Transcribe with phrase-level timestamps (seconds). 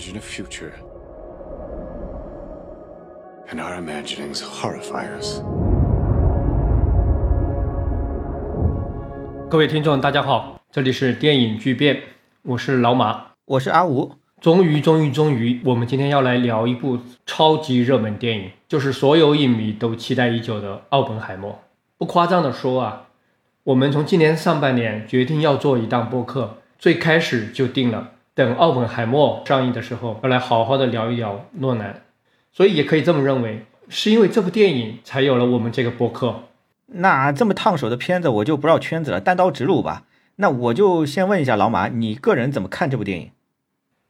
[0.00, 0.72] imagine a future.
[3.50, 5.42] And our imaginings horrify us.
[9.50, 12.00] 各位听众，大家好，这里是电影巨变，
[12.42, 14.12] 我是老马，我是阿吴。
[14.40, 21.52] 终于，终于，终于，我们今天要来聊一部超级热门电影，就是所有影迷都期待已久的《奥本海默》。
[21.98, 23.08] 不夸张的说啊，
[23.64, 32.02] 我们从今年上半年决定要做一档播客，最开始就定了，等《奥本海默》上映的时候，要来好好的聊一聊诺兰。
[32.50, 36.44] 所以也可以这么认为，是因为这部电影才有了我们这个播客。
[36.86, 40.04] 那这么烫手的片子，我就不绕圈子了，单刀直入吧。
[40.36, 43.30] 那我就先问一下老马，你个人怎么看这部电影？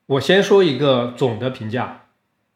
[0.07, 2.03] 我先说一个总的评价，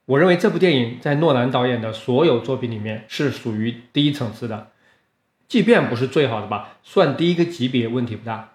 [0.06, 4.68] 我认为这部电影在诺兰导演的所有作品里面是属于第一层次的，
[5.48, 8.53] 即便不是最好的吧，算第一个级别问题不大。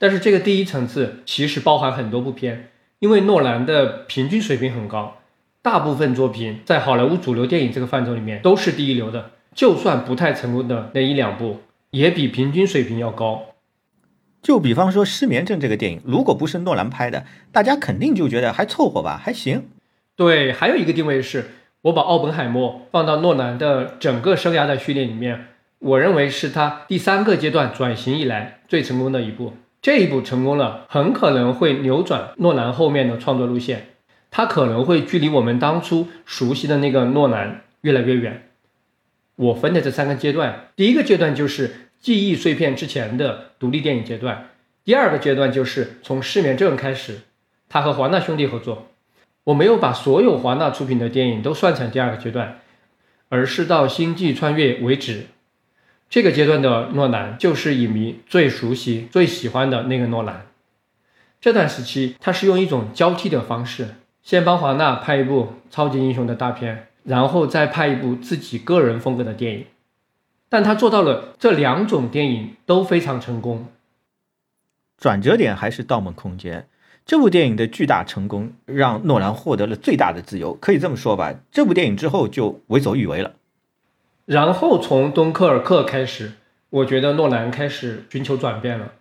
[0.00, 2.70] 但是这个第一层次其实包含很多部片，
[3.00, 5.18] 因为诺兰的平均水平很高，
[5.60, 9.32] 大部分作品在好莱坞主流电影这个范畴里面都是第一流的。
[9.54, 13.42] 就算不太成功的那一两部，也比平均水平要高。
[14.40, 19.68] 就比方说《失眠症》这个电影，如果不是诺兰拍的，大家肯定就觉得还凑合吧，还行。
[20.16, 21.50] 对，还有一个定位是，
[21.82, 25.48] 我把奥本海默放到诺兰的整个生涯的序列里面，
[25.78, 29.52] 我认为是他第三个阶段转型以来最成功的一部。
[29.82, 33.86] 这一部成功了，很可能会扭转诺兰后面的创作路线，
[34.30, 38.48] 他可能会距离我们当初熟悉的那个诺兰越来越远。
[39.36, 44.50] 我分的这三个阶段，第一个阶段就是记忆碎片之前的独立电影阶段，
[44.84, 47.20] 第二个阶段就是从失眠症开始，
[47.68, 48.88] 他和华纳兄弟合作。
[49.44, 52.60] 我没有把所有华纳出品的电影都算成第二个阶段，
[53.30, 55.28] 而是到星际穿越为止。
[56.10, 60.44] 这个阶段的诺兰就是影迷最熟悉、最喜欢的那个诺兰。
[61.40, 66.88] 这段时期，他是用一种交替的方式，先帮华纳拍一部超级英雄的大片。
[67.02, 69.64] 然后再拍一部自己个人风格的电影，
[70.50, 73.68] 但他做到了这两种电影都非常成功。
[74.98, 76.60] 转折点还是《盗梦空间》
[77.06, 81.34] 这部电影的巨大成功，让诺兰获得了最大的自由，可以这么说吧。
[81.50, 83.32] 这部电影之后就为所欲为了。
[84.30, 86.34] 然后从《敦刻尔克》开始，
[86.70, 88.92] 我觉得诺兰开始寻求转变了，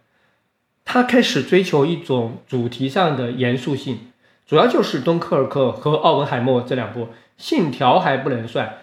[0.84, 4.00] 他开始追求一种主题上的严肃性，
[4.48, 7.10] 主要就是《敦刻尔克》和《奥本海默》这两部。
[7.38, 8.80] 信条还不能算，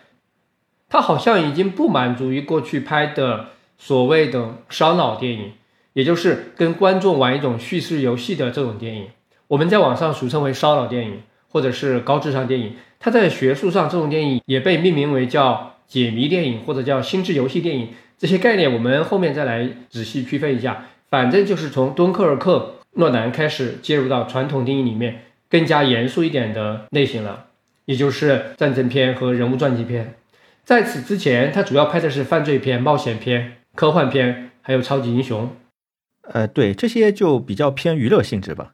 [0.88, 3.46] 他好像已经不满足于过去拍的
[3.76, 5.52] 所谓的烧脑电影，
[5.94, 9.08] 也就是跟观众玩一种叙事游戏的这种电影。
[9.48, 12.76] 我们在网上俗称为烧脑电影，或者是高智商电影。
[13.00, 17.88] 它在学术上，这种电影也被命名为叫解谜电影，或者叫心智游戏电影。
[18.18, 20.86] 这些概念我们后面再来仔细区分一下。
[21.08, 27.46] 反正就是从敦刻尔克，诺兰开始介入到传统电影里面更加严肃一点的类型了。
[27.84, 30.16] 也就是战争片和人物传记片，
[30.64, 35.54] 在此之前，他主要拍的是犯罪片、冒险片、科幻片，还有超级英雄。
[36.22, 38.72] 呃，对，这些就比较偏娱乐性质吧。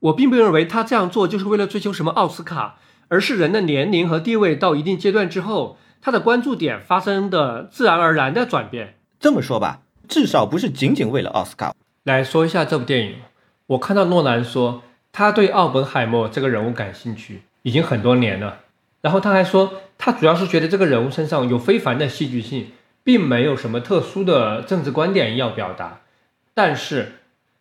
[0.00, 8.94] 我并不认为他这样做就是为了追求什么奥斯卡，而是人的年龄和地位到一定阶段之后，他的关注点发生的自然而然的转变。
[9.20, 11.74] 这么说吧，至少不是仅仅为了奥斯卡。
[12.04, 13.16] 来说一下这部电影，
[13.66, 14.82] 我看到诺兰说
[15.12, 17.42] 他对奥本海默这个人物感兴趣。
[17.62, 18.60] 已经很多年了，
[19.02, 22.68] 然后他还说，他主要是觉得这个人物身上有非凡的戏剧性，
[23.02, 26.00] 并没有什么特殊的政治观点要表达。
[26.54, 27.16] 但是，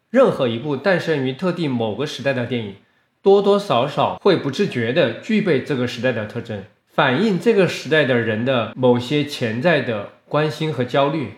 [0.10, 2.76] 任何一部诞生于特定某个时代的电影，
[3.22, 6.64] 多多少少会不自觉地具备这个时代的特征，
[6.98, 11.34] 反映这个时代的人的某些潜在的关心和焦虑。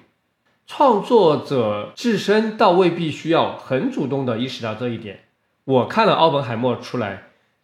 [0.65, 5.25] 创作者自身倒未必需要很主动地意识到这一点。
[5.65, 7.23] 我看了《奥本海默》出来。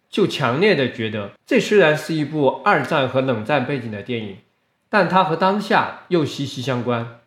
[0.10, 4.38] 就强烈的觉得，这虽然是一部二战和冷战背景的电影，
[4.90, 7.20] 但它和当下又息息相关。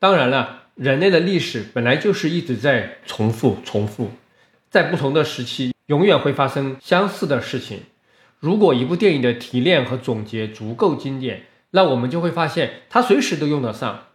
[0.00, 4.10] 当然了，人类的历史本来就是一直在重复、重复，
[4.70, 7.80] 在不同的时期，永远会发生相似的事情。
[8.44, 14.08] 如果一部电影的提炼和总结足够经典，那我们就会发现它随时都用得上。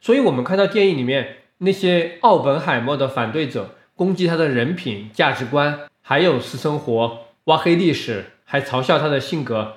[0.00, 7.18] 所以，我们看到电影里面那些奥本海默的反对者攻击他的人品、价值观，还有私生活。
[7.44, 9.74] 挖黑历史，还嘲笑他的性格，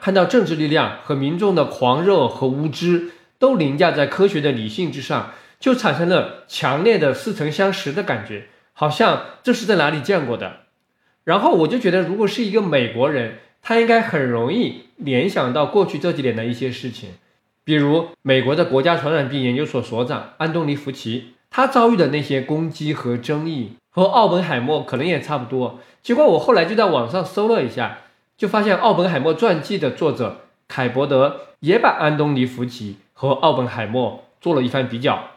[0.00, 10.62] 看到政治力量和民众的狂热和无知都凌驾在科学的理性之上，就产生了强烈的似曾相识的感觉，好像这是在哪里见过的。
[11.24, 17.10] 然后我就觉得，如果是一个美国人，他应该很容易联想到过去这几年的一些事情，
[17.64, 25.78] 比如美国的国家传染病研究所所长安东尼·福奇，他遭遇的那些攻击和争议，和奥本海默可能也差不多。
[26.02, 27.98] 结果我后来就在网上搜了一下，
[28.38, 35.32] 就发现奥本海默传记的作者凯伯德也把安东尼·福奇和奥本海默做了一番比较，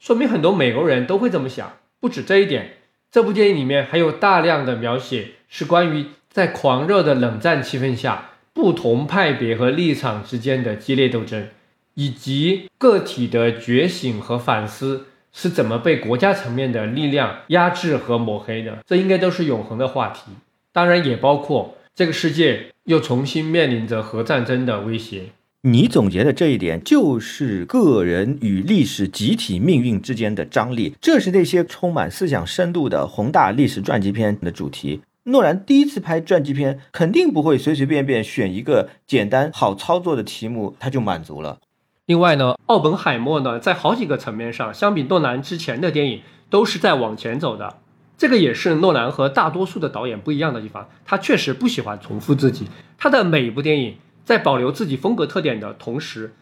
[0.00, 1.72] 说明很多美国人都会这么想。
[2.00, 2.76] 不止这一点，
[3.10, 11.48] 这部电影里面还有大量的描写是关于在狂热的冷战气氛下，不同派别和立场之间的激烈斗争，
[11.94, 18.78] 以及个体的觉醒和反思是怎么被国家层面的力量压制和抹黑的。
[18.86, 20.32] 这应该都是永恒的话题，
[20.72, 25.24] 当然也包括这个世界又重新面临着核战争的威胁。
[25.66, 30.94] 你总结的这一点，就是个人与历史集体命运之间的张力。
[31.00, 35.00] 这是那些充满思想深度的宏大历史传记片的主题。
[35.24, 41.58] 诺兰第一次拍传记片，肯定不会随随便便选一个简单好操作的题目，他就满足了。
[42.04, 47.78] 另外呢，奥本海默呢，在好几个层面上，相比诺兰之前的电影，都是在往前走的。
[48.16, 50.88] 这个也是诺兰和大多数的导演不一样的地方。
[51.04, 53.96] 他确实不喜欢重复自己，他的每一部电影。
[54.26, 56.34] 在保留自己风格特点的同时，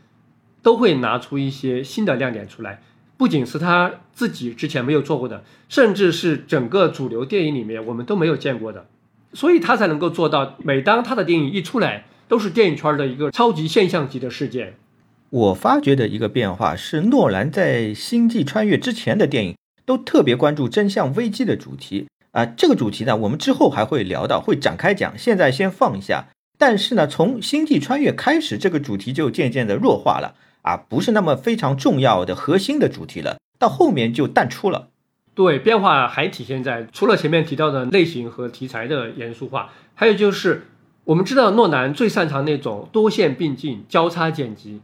[0.62, 2.81] 都会拿出一些新的亮点出来，
[3.19, 8.86] 不仅是他自己之前没有做过的，甚至是整个主流电影里面我们都没有见过的，
[9.34, 14.76] 所以他才能够做到，每当他的电影一出来，都是电影圈的一个超级现象级的事件。
[15.28, 26.28] 我发觉的一个变化是，诺兰在《星际穿越》之前的电影都特别关注真相危机的主题啊，这个主题呢，我们之后还会聊到，会展开讲，现在先放一下。
[26.56, 33.38] 但是呢，从星际穿越开始，这个主题就渐渐的弱化了啊，不是那么非常重要的核心的主题了。
[33.58, 34.88] 到后面就淡出了。
[35.34, 40.68] 对，变化还体现在除了前面提到的类型和题材的严肃化，还有就是
[41.04, 44.80] 我们知道诺兰最擅长那种多线并进、交叉剪辑，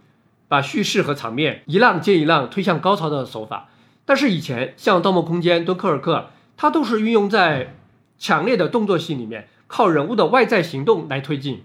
[0.49, 3.69] 把叙事和场面一浪接一浪推向高潮的手法。
[4.05, 6.17] 但是以前像《盗梦空间》《敦刻尔克》，
[6.56, 7.75] 它都是运用在
[8.19, 9.46] 强烈的动作戏里面。
[9.72, 11.62] 靠人物的外在行动来推进，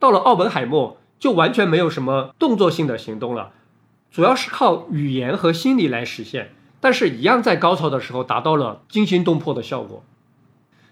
[0.00, 3.52] 到了奥本海默就完全没有什么动作性的行动了，
[4.10, 10.02] 主要是靠语言和心理来实现，但是一样在高潮的时候达到了惊心动魄的效果。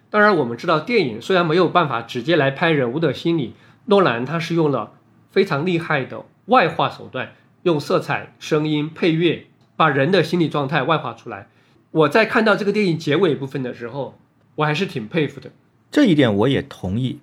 [0.09, 3.55] 当然，我们知道电影虽然没有办法直接来拍人物的心理，
[3.87, 4.93] 诺兰他是用了
[5.33, 7.33] 非常厉害的外化手段，
[7.65, 11.49] 用色彩、声音、配乐把人的心理状态外化出来。
[11.91, 14.17] 我在看到这个电影结尾部分的时候，
[14.55, 15.51] 我还是挺佩服的。
[15.91, 17.19] 这一点我也同意。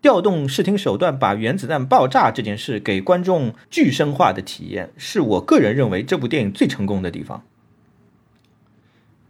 [0.00, 7.44] 调动视听手段把原子弹爆炸这件事给观众具身化的体验，是我个人认为这部电影最成功的地方。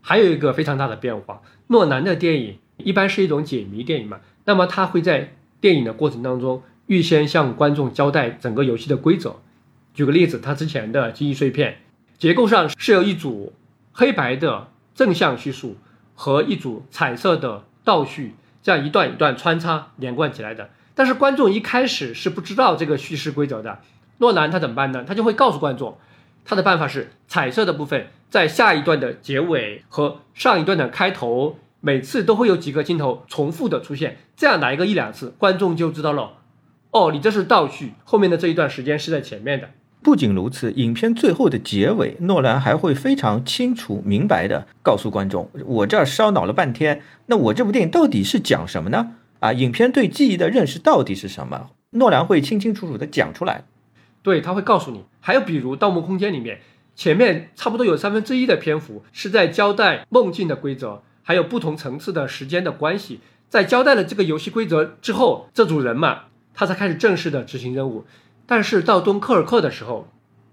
[0.01, 9.37] 还有一个非常大的变化，诺兰的电影一般是一种解谜电影嘛，那么他会在电影的过程当中预先向观众交代整个游戏的规则。
[9.93, 11.77] 举个例子，他之前的记忆碎片
[12.17, 13.53] 结构上是由一组
[13.93, 15.77] 黑白的正向叙述
[16.15, 17.65] 和一组彩色的。
[17.85, 23.81] 倒叙这样一段一段穿插连贯起来的，但是观众一开始是不知道这个叙事规则的。
[24.19, 25.05] 诺兰他怎么办呢？
[25.05, 25.99] 他就会告诉观众，
[26.45, 36.35] 他的办法是彩色的部分在下一段的结尾和上一段的开头，每次都会有几个镜头重复的出现，这样来个一两次，观众就知道了。
[36.93, 39.71] 哦，你这是倒叙，后面的这一段时间是在前面的。
[40.03, 49.15] 不仅如此，影片最后的结尾，诺兰还会非常清楚明白的告诉观众：我这儿烧脑了半天，那我这部电影到底是讲什么呢？
[49.39, 51.71] 啊，影片对记忆的认识到底是什么？
[51.91, 53.65] 诺兰会清清楚楚的讲出来。
[54.23, 55.05] 对他会告诉你。
[55.21, 56.61] 还有比如《盗梦空间》里面，
[56.95, 63.21] 前面差不多有三分之一的篇幅是在交代梦境的规则，还有不同层次的时间的关系。
[63.49, 66.23] 在交代了这个游戏规则之后，这组人嘛，
[66.55, 68.05] 他才开始正式的执行任务。
[68.47, 70.09] 但是到敦刻尔克的时候，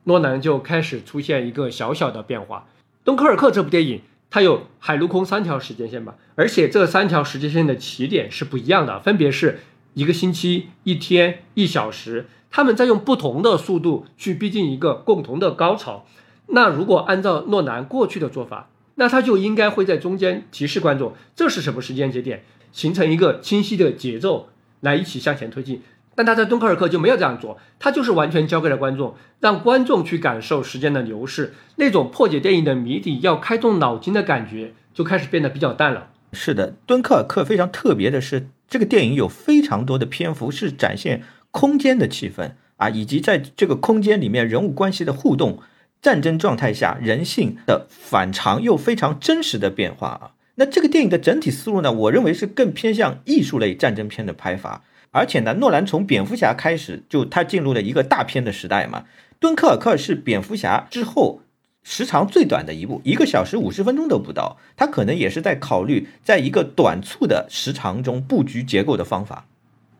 [0.05, 2.67] 诺兰就开始出现一个小小的变化。
[3.03, 9.59] 敦刻尔克这部电影，它有海陆空三条时间线吧，而且这三条时间线的起点是不一样的，分别是
[9.93, 16.05] 一个星期、一天、一小时，他们在用不同的速度去逼近一个共同的高潮。
[16.47, 24.49] 那如果按照诺兰过去的做法，那他就应该会在中间提示观众这是什么时间节点，形成一个清晰的节奏，
[24.81, 25.81] 来一起向前推进。
[26.19, 36.09] 但他在敦刻尔克就没有这样做，他就是完全交给了观众，让观众去感受时间的流逝，那种破解电影的谜底要开动脑筋的感觉就开始变得比较淡了。
[36.33, 45.59] 是的，敦刻尔克非常特别的是，这个电影有非常多的篇幅是展现空间的气氛啊，以及在这个空间里面人物关系的互动，
[46.01, 50.31] 战争状态下人性的反常又非常真实的变化啊。
[50.55, 54.83] 那这个电影的整体思路呢，我认为是更偏向艺术类战争片的拍法。
[55.11, 59.05] 而且呢，诺兰从蝙蝠侠开始就他进入了一个大片的时代嘛。
[59.39, 61.41] 敦刻尔克是蝙蝠侠之后
[61.81, 69.45] 时长最短的一部，一个小时五十分钟都不到，他可能也是在考虑在一个短促的时长中布局结构的方法。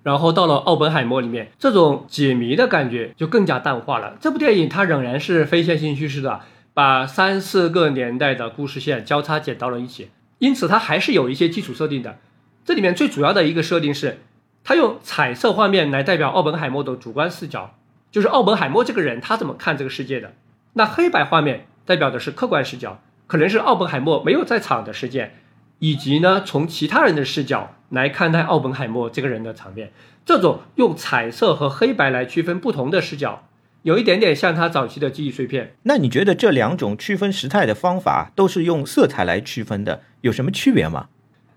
[0.04, 4.18] 然后到了奥本海默里面，这种解谜的感觉就更加淡化了。
[4.20, 6.42] 这部电影它仍然是非线性叙事的，
[6.74, 12.18] 把三四个年代的故事线交叉剪到了一起，因此它还是有一些基础设定的。
[12.64, 14.20] 这里面最主要的一个设定是，
[14.64, 17.76] 他用彩色画面来代表奥本海默的主观视角，
[18.12, 20.34] 就是奥本海默这个人他怎么看这个世界的。
[20.74, 25.36] 那黑白画面代表的是客观视角，可能是奥本海默没有在场的事件。
[25.82, 29.94] 以及呢，从其他人的视角来看待奥本海默这个人的场面，
[30.26, 33.48] 这种用彩色和黑白来区分不同的视角，
[33.84, 35.78] 有一点点像他早期的记忆碎片。
[35.84, 41.08] 那你觉得这两种区分时态的方法都是用色彩来区分的，有什么区别吗？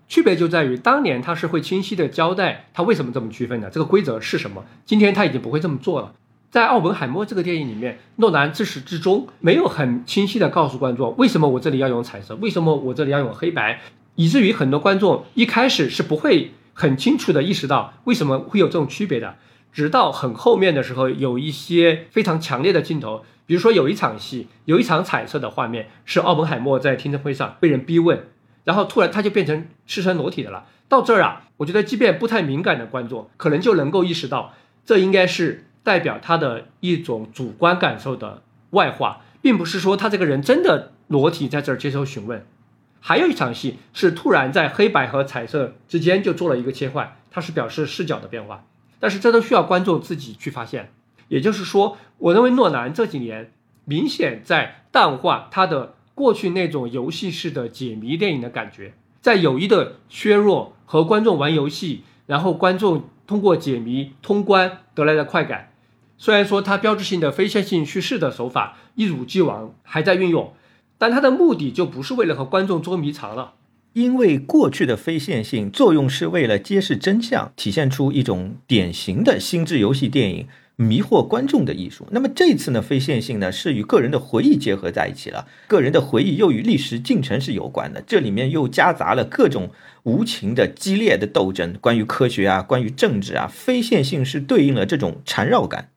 [0.07, 4.65] 区别就在于当年他是会清晰的交代他为什么这么区分的，这个规则是什么。
[4.85, 6.13] 今天他已经不会这么做了。
[6.51, 13.81] 在奥本海默这个电影里面，诺兰自始至终没有很清晰的告诉观众为什么我这里要用彩色，为什么我这里要用黑白。
[14.15, 19.35] 以至于很多观众一开始是不会很清楚的意识到为什么会有这种区别的，
[19.71, 28.27] 直到很后面的时候，有一些非常强烈的镜头，比如说有一场戏，有一场彩色的画面，是奥本海默在听证会上被人逼问，
[28.63, 30.65] 然后突然他就变成赤身裸体的了。
[30.89, 34.53] 到这儿啊，我觉得即便不太敏感的观众，可能就能够意识到，
[34.85, 42.45] 这应该是代表他的一种主观感受的外化，并不是说他这个人真的裸体在这儿接受询问。
[42.99, 48.63] 还有一场戏是突然在黑白和彩色之间就做了一个切换，它是表示视角的变化，
[48.99, 50.91] 但是这都需要观众自己去发现。
[51.27, 53.51] 也就是说，我认为诺兰这几年
[53.85, 65.71] 明显在淡化他的过去那种游戏式的解谜电影的感觉，在有意的削弱和观众玩游戏，然后观众通过解谜通关得来的快感。
[66.17, 70.53] 虽然说它标志性的非线性叙事的手法一如既往还在运用。
[70.95, 73.55] 但它的目的就不是为了和观众捉迷藏了，
[73.91, 80.47] 因为过去的非线性作用是为了揭示真相，体现出一种典型的心智游戏电影
[80.83, 82.07] 迷惑观众的艺术。
[82.11, 89.71] 那么这次呢，非线性呢是与个人的回忆结合在一起了，个人的回忆又与历史进程是有关的，这里面又夹杂了各种
[90.03, 95.89] 无情的激烈的斗争，关于科学啊，关于政治啊，非线性是对应了这种缠绕感。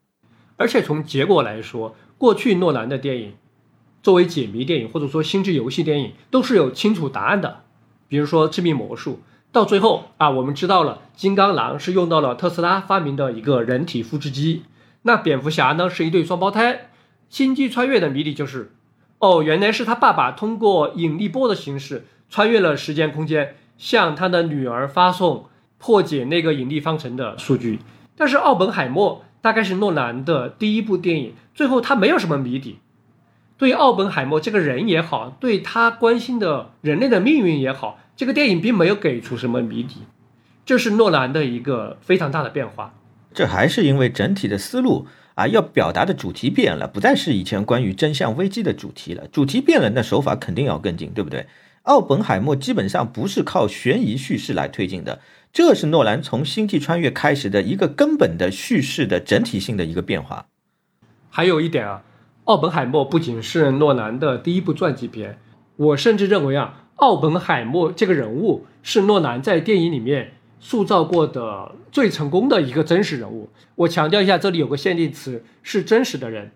[0.57, 3.33] 而且从结果来说，过去诺兰的电影。
[4.02, 7.62] 作为解谜电影或者说心智游戏电影，都是有清楚答案的。
[8.07, 9.14] 比如说《致命魔术》，
[9.50, 14.62] 到最后啊，我们知道了金刚狼是用到了特斯拉发明的一个人体复制机，
[15.07, 16.89] 那蝙蝠侠呢是一对双胞胎。
[17.29, 18.73] 星际穿越的谜底就是，
[19.21, 25.47] 哦，原来是他爸爸通过引力波的形式穿越了时间空间，向他的女儿发送
[25.79, 27.79] 破解那个引力方程的数据。
[28.17, 32.81] 但是奥本海默大概是诺兰的第一部电影，最后他没有什么谜底。
[33.59, 40.01] 对奥本海默这个人也好，对他关心的人类的命运也好，这个电影并没有给出什么谜底，
[40.65, 42.95] 这是诺兰的一个非常大的变化。
[43.37, 49.28] 这还是因为整体的思路啊，要表达的主题变了，不再是以前关于真相危机的主题了。
[49.28, 51.47] 主题变了，那手法肯定要跟进，对不对？
[51.83, 55.21] 奥本海默基本上不是靠悬疑叙事来推进的，
[55.52, 60.47] 这是诺兰从星际穿越开始的一个根本的叙事的整体性的一个变化。
[61.28, 62.02] 还有一点啊。
[62.45, 65.37] 奥本海默不仅是诺兰的第一部传记片，
[65.75, 73.49] 我甚至认为啊，奥本海默这个人物是诺兰在电影里面塑造过的最成功的一个真实人物。
[73.75, 76.53] 我强调一下，这里有个限定词，是真实的人。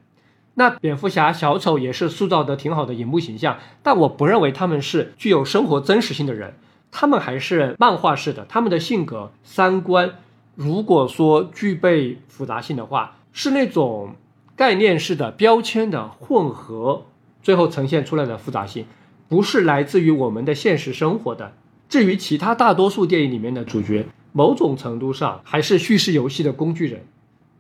[0.55, 6.55] 那蝙蝠侠、小丑也是塑造的挺好的荧幕形象，但我不认为他们是具有生活真实性的人，
[6.91, 8.45] 他们还是漫画式的。
[8.49, 10.15] 他们的性格、三观，
[10.55, 14.15] 如果说具备复杂性的话，是那种。
[14.57, 17.07] 概念式的标签的混合，
[17.43, 18.85] 最后呈现出来的复杂性，
[19.27, 21.55] 不是来自于我们的现实生活的。
[21.91, 27.05] 至于其他大多数电影里面的主角，某种程度上还是叙事游戏的工具人。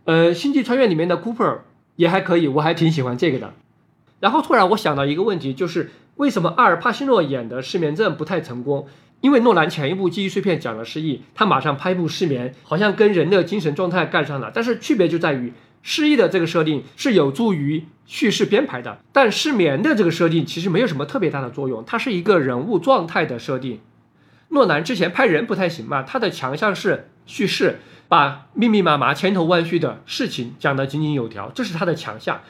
[0.04, 1.58] 呃，星际穿越里面的 Cooper
[1.96, 3.52] 也还可以，我还挺喜欢这个的。
[4.20, 8.86] 然后突然我想到一个问题，就是为什么阿尔帕西诺演的失眠症不太成功？
[9.20, 14.52] 因为诺兰前一部记忆碎片讲了失忆，他马上拍部失眠，好像跟人的精神状态干上了。
[14.54, 15.52] 但是区别就在于。
[15.82, 23.80] 失忆的这个设定是有助于叙事编排的，但失眠的这个设定其实没有什么特别大的作用，它是一个人物状态的设定。
[24.50, 32.40] 诺兰之前拍人不太行嘛，他的强项是叙事，把密密麻麻、千头万绪的事情讲得井井有条，这是他的强项。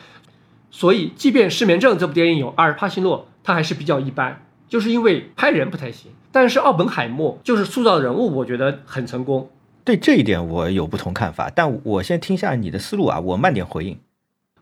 [0.70, 6.12] 所以，即便《失眠症》这部电影有阿尔帕西诺，他还是比较一般，就是因为拍人不太行。
[6.32, 9.50] 但是奥本海默就是塑造人物，我觉得很成功。
[9.84, 13.98] 对这一点我有不同看法，但我先听下你的思路啊，我慢点回应。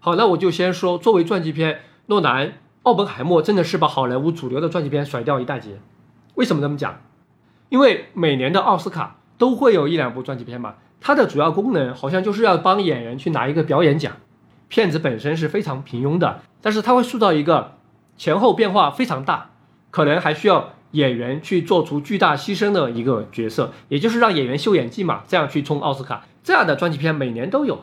[0.00, 2.48] 好，那我就先说，作为传记片，诺兰
[2.84, 5.78] 《奥本海默真的是把好莱坞主流的传记片甩掉一大截。
[6.34, 7.02] 为什么这么讲？
[7.68, 14.12] 因为每年的奥斯卡都会有一两部传记片嘛，它的主要功能好像就是要帮演员去拿一个表演奖。
[14.68, 17.76] 片子本身是非常平庸的，但是它会塑造一个
[18.16, 19.50] 前后变化非常大，
[19.90, 26.26] 可能还需要演员去做出巨大牺牲的一个角色，也就是让演员秀演技嘛，这样去冲奥斯卡。
[26.42, 27.80] 这样的传记片每年都有，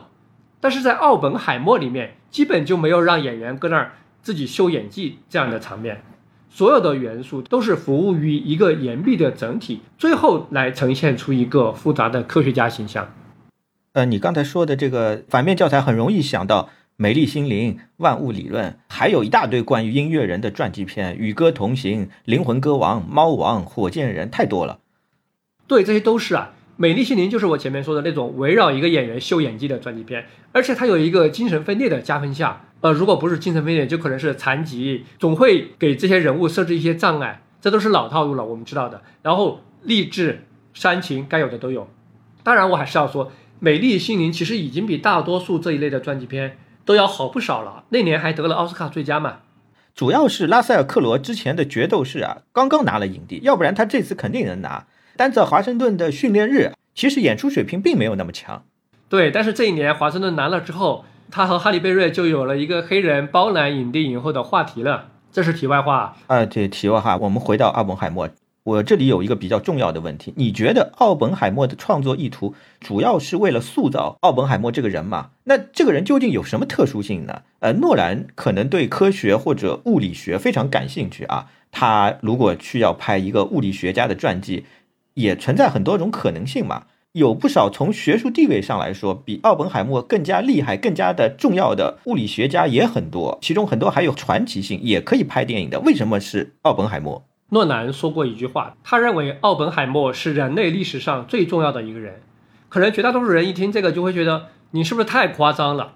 [0.60, 6.02] 但是在《奥本海默》里面基本就没有让演员搁那儿自己秀演技这样的场面，
[6.48, 13.12] 所有的元素都是服务于一个严密的整体，最后来呈现出一个复杂的科学家形象。
[13.92, 16.62] 呃，你刚才说的这个反面教材很容易想到
[16.96, 24.78] 《美丽心灵》《万物理论》，还有一大堆关于音乐人的传记片，《与歌同行》《灵魂歌王》《猫王》《火箭人》，太多了。
[25.66, 32.60] 对，这些都是啊，《美丽心灵》就是我前面说的那种围绕一个演员秀演技的传记片，而且它有一个精神分裂的加分项。
[32.86, 39.02] 呃，如果不是精神分裂，就可能是残疾，总会给这些人物设置一些障碍，这都是老套路了，我们知道的。
[39.22, 41.88] 然后励志、煽情，该有的都有。
[42.44, 43.26] 当然，我还是要说。
[43.58, 47.84] 《美丽心灵》其实已经比大多数这一类的传记片都要好不少了。
[47.88, 49.38] 那年还得了奥斯卡最佳嘛。
[49.94, 54.86] 主要是拉塞尔·克罗之前的《决斗士》啊，刚刚拿了影帝，要不然他这次肯定能拿。
[55.16, 58.62] 单在华盛顿的训练日，其实演出水平并没有那么强。
[59.08, 65.08] 对，但是这一年华盛顿拿了之后，他和哈利·贝瑞就有了一个黑人包揽影帝影后的话题了。
[65.32, 66.44] 这是题外话啊。
[66.46, 68.28] 对，题外话，我们回到阿本海默。
[68.64, 75.30] 我这里有一个比较重要的问题，你觉得奥本海默的创作意图主要是为了塑造奥本海默这个人吗？
[75.44, 77.42] 那这个人究竟有什么特殊性呢？
[77.60, 84.64] 呃，诺兰可能对科学或者物理学非常感兴趣啊，他如果去要拍一个物理学家的传记，
[85.14, 86.86] 也存在很多种可能性嘛。
[87.16, 95.80] 有不少从学术地位上来说比奥本海默更加厉害、更加的重要的物理学家也很多，其中很多还有传奇性，也可以拍电影的。
[95.80, 97.24] 为什么是奥本海默？
[97.48, 102.20] 诺兰说过一句话，他认为奥本海默是人类历史上最重要的一个人。
[102.68, 105.94] 可能绝大多数人一听这个就会觉得你是不是太夸张了？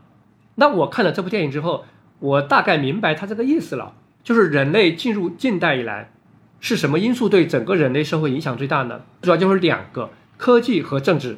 [0.55, 1.85] 那我看了这部电影之后，
[2.21, 3.93] 我大概明白他这个意思了。
[4.25, 6.13] 就是人类进入近代以来，
[6.61, 9.03] 是什么因素对整个人类社会影响最大呢？
[9.21, 10.09] 主要就是两个：
[10.41, 11.37] 科技和政治。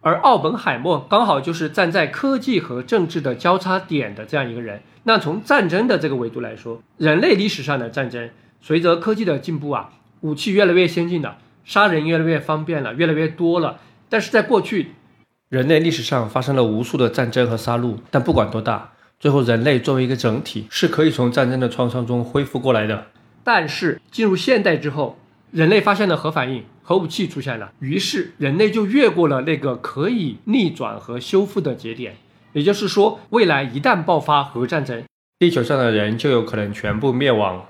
[0.00, 4.80] 而奥本海默刚好就是站在科技和政治的交叉点的这样一个人。
[5.02, 8.30] 那从战争的这个维度来说，人类历史上的战争。
[8.60, 9.90] 随着科技的进步啊，
[10.20, 13.80] 武器越来越先进了，杀人越来越方便了，越来越多了。
[14.08, 14.92] 但是在过去，
[15.48, 23.06] 人类历史上发生了无数的战争和杀戮，但不管多大，最后人类作为一个整体是可以从战争的创伤中恢复过来的。
[23.42, 25.18] 但是进入现代之后，
[25.50, 32.16] 人类发现了核反应，核武器出现了，于是人类就越过了那个可以逆转和修复的节点。
[32.52, 35.02] 也就是说，未来一旦爆发核战争，
[35.38, 37.66] 地球上的人就有可能全部灭亡。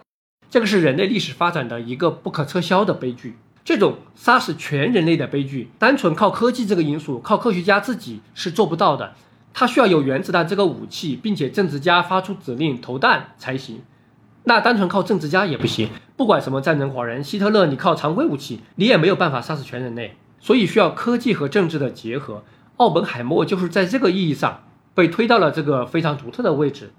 [0.50, 3.36] 这个是人类历史发展的一个不可撤销的悲剧。
[3.64, 9.14] 这种杀死全人类的悲剧，单纯靠科技这个因素，靠科学家自己是做不到的。
[9.54, 13.80] 它需要有原子弹这个武器，并且政治家发出指令投弹才行。
[14.44, 15.90] 那单纯靠政治家也不行。
[16.16, 20.16] 不管什么战争狂人，希特勒，你靠常规武器，你也没有办法杀死全人类。
[20.38, 22.44] 所以需要科技和政治的结合。
[22.76, 26.92] 奥本海默就是在这个意义上被推到了这个非常独特的位置。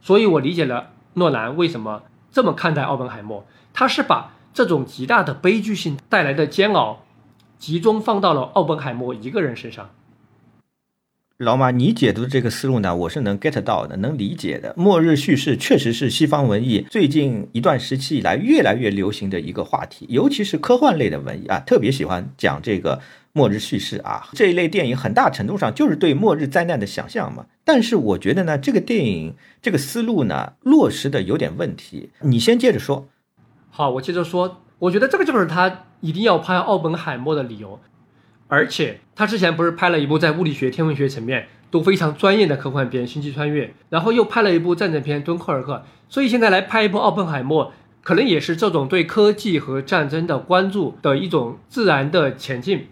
[0.00, 2.02] 所以我理解了诺兰为什么。
[2.30, 7.04] 这么看待奥本海默，他是把这种极大的悲剧性带来的煎熬，
[7.58, 9.90] 集中放到了奥本海默一个人身上。
[11.38, 14.72] 老马，你解读的这个思路呢，我是能 get 到的，能理解的。
[14.76, 23.00] 末日叙事确实是西方文艺最近一段时期以来越来越流行的一个话题，尤其是科幻类的文艺啊，特别喜欢讲这个。
[23.36, 27.46] 末日叙事啊，这一类电影很大程度上就是对末日灾难的想象嘛。
[27.64, 32.10] 但是我觉得呢，这个电影这个思路呢落实的有点问题。
[32.20, 33.08] 你先接着说。
[33.70, 34.60] 好，我接着说。
[34.78, 37.80] 我觉得这个就是他一定要拍奥本海默的理由。
[38.48, 45.74] 而且他之前不是拍了一部在物理学、天文学层面都非常专业的科幻片《星际穿越》，然后又拍了一部战争片《敦刻尔克》，
[46.08, 52.86] 所以现在来拍一部奥本海默，可能也是这种对科技和战争的关注的一种自然的前进。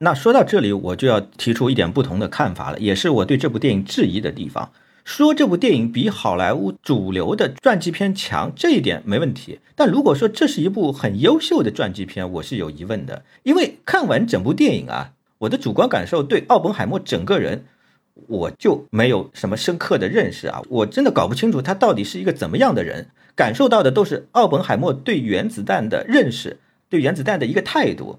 [0.00, 4.70] 那说到这里，我就要提出一点不同的看法了，也是我对这部电影质疑的地方。
[5.08, 9.58] 说这部电影比好莱坞主流的传记片强，这一点没问题。
[9.74, 13.24] 但如果说这是一部很优秀的传记片，我是有疑问的。
[13.42, 17.64] 因为看完整部电影啊，我的主观感受对奥本海默整个人，
[18.26, 23.08] 我就没有什么深刻的认识啊，我真的搞不清楚他到底是一个怎么样的人。
[23.34, 26.58] 感受到的都是奥本海默对原子弹的认识，
[26.90, 28.18] 对原子弹的一个态度。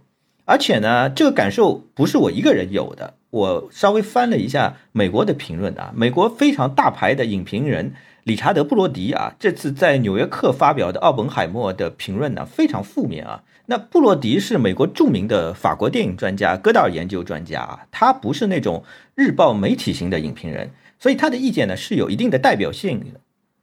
[0.49, 3.13] 而且呢，这个感受不是我一个人有的。
[3.29, 13.43] 我稍微翻了一下美国的评论啊，美国非常大牌的影评人理查德·布罗迪啊，这次在《纽约客》发表的《奥本海默》的评论呢，非常负面啊。
[13.67, 18.83] 那布罗迪是美国著名的法国电影专家、戈达尔研究专家啊，他不是那种
[19.13, 23.19] 日报媒体型的影评人，所以他的意见呢是有一定的代表性的。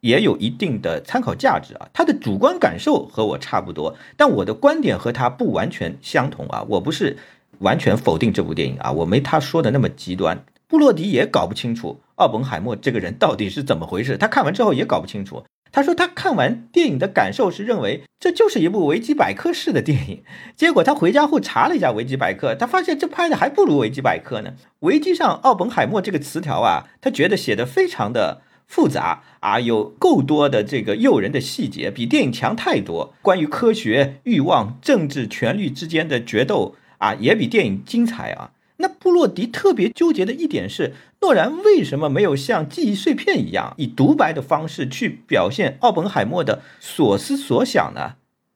[0.07, 7.17] 也有一定的参考价值啊，他的主观感受和我差不多，但我的观点和他不完全相同啊，我不是
[7.59, 10.45] 完全否定这部电影啊，我没他说的那么极端。
[10.69, 15.43] 布洛迪也搞不清楚奥本海默这个人到底是怎么回事，他看完之后也搞不清楚。
[15.73, 20.23] 他说他看完电影的感受是认为这就是一部维基百科式的电影，
[20.55, 24.53] 结果他回家后查了一下维基百科，他发现这拍的还不如维基百科呢。
[24.79, 28.41] 维基上奥本海默这个词条啊，他觉得写的非常的。
[28.67, 33.13] 复杂啊，有够多的这个诱人的细节，比电影强太多。
[33.21, 38.51] 关于科学、欲望、政治、权力之间的决斗啊，也比电影精彩啊。
[38.79, 48.15] 那布洛迪特别纠结的一点是，诺兰为什么没有像记忆碎片一样，以独白的方式去表现奥本海默的所思所想呢？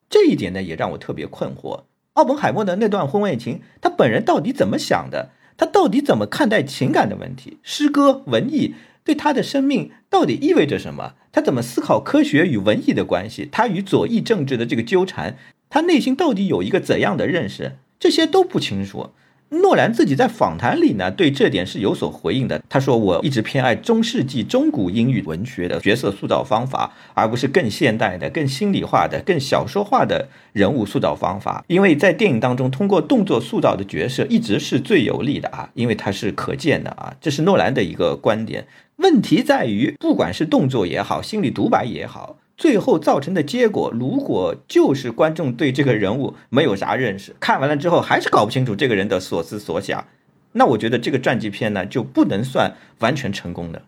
[0.09, 1.83] 这一点呢，也让我特别困惑。
[2.13, 5.31] 奥本海默的那段婚外情，他本人到底怎么想的？
[5.57, 7.57] 他到底怎么看待情感的问题？
[7.63, 8.75] 诗歌、文艺？
[9.03, 11.13] 对他的生命到底意味着什么？
[11.31, 13.47] 他怎么思考科学与文艺的关系？
[13.51, 15.37] 他与左翼政治的这个纠缠，
[15.69, 17.77] 他内心到底有一个怎样的认识？
[17.99, 19.11] 这些都不清楚。
[19.51, 22.61] 诺兰自己在访谈里呢，对这点是有所回应的。
[22.69, 31.65] 他说：“我一直偏爱中世纪中古英语文学的角色塑造方法，而不是更现代的、更心理化的、更小说化的人物塑造方法。
[31.67, 37.13] 因为在电影当中，通过动作塑造的角色一直是最有利的啊，因为它是可见的啊。
[37.19, 38.65] 这是诺兰的一个观点。
[38.97, 50.05] 问题在于，不管是动作也好，心理独白也好。”最后造成的结果，如果就是观众对这个人物没有啥认识，看完了之后还是搞不清楚这个人的所思所想，
[50.51, 53.81] 那我觉得这个传记片呢就不能算完全成功的。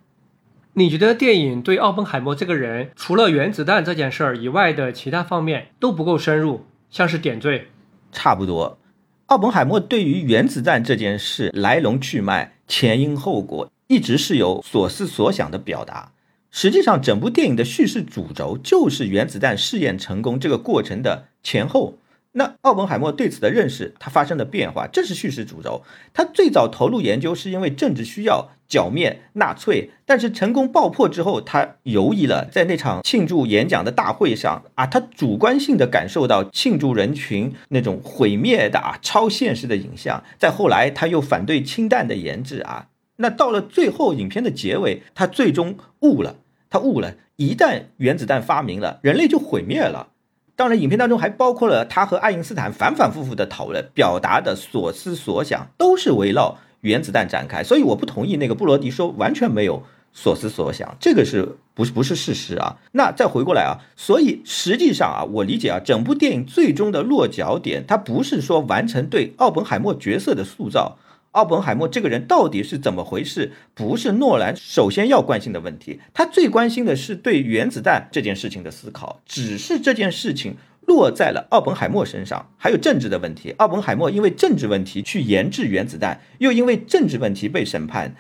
[0.74, 7.68] 你觉得电影对奥本海默这个人，除了原子弹这件事儿以外的其他方面都不够深入，像是点缀？
[8.12, 8.80] 差不多。
[9.28, 16.13] 奥本海默对于原子弹这件事来龙去脉、前因后果，一直是有所思所想的表达。
[16.56, 21.96] 实际上，整部电影的叙事主轴就是原子弹试验成功这个过程的前后。
[22.34, 25.82] 那奥本海默对此的认识，它发生了变化，这是叙事主轴。
[26.14, 29.90] 他最早投入研究是因为政治需要，剿灭纳粹。
[30.06, 32.46] 但是成功爆破之后，他犹疑了。
[32.52, 40.24] 在那场庆祝演讲的大会上啊，他主观性的感受到庆祝人群那种毁灭的啊超现实的影像。
[40.38, 42.90] 再后来，他又反对氢弹的研制啊。
[43.18, 46.38] 那到了最后影片的结尾，他最终悟了。
[46.74, 50.08] 他悟了，一旦原子弹发明了，人类就毁灭了。
[50.56, 57.64] 当然，影片当中还包括了他和爱因斯坦反反复复的讨论，表达的所思所想都是围绕原子弹展开。
[57.64, 59.84] 所以我不同意那个布罗迪说完全没有
[60.14, 62.78] 所思所想，这个是不是不是事实啊？
[62.94, 70.98] 那再回过来啊，所以实际上啊，我理解啊，整部电影最终的落脚点，它不是说完成对奥本海默角色的塑造。
[71.34, 73.52] 奥本海默这个人到底是怎么回事？
[73.74, 79.22] 不是诺兰首先要关心的问题，他最关心的是对原子弹这件事情的思考。
[79.26, 83.52] 只是这件事情落在了奥本海默身上，还有政治的问题。
[83.58, 88.16] 奥本海默因为政治问题去研制原子弹，又因为政治问题被审判，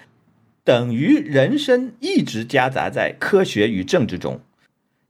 [0.63, 4.41] 等于人生一直夹杂在科学与政治中。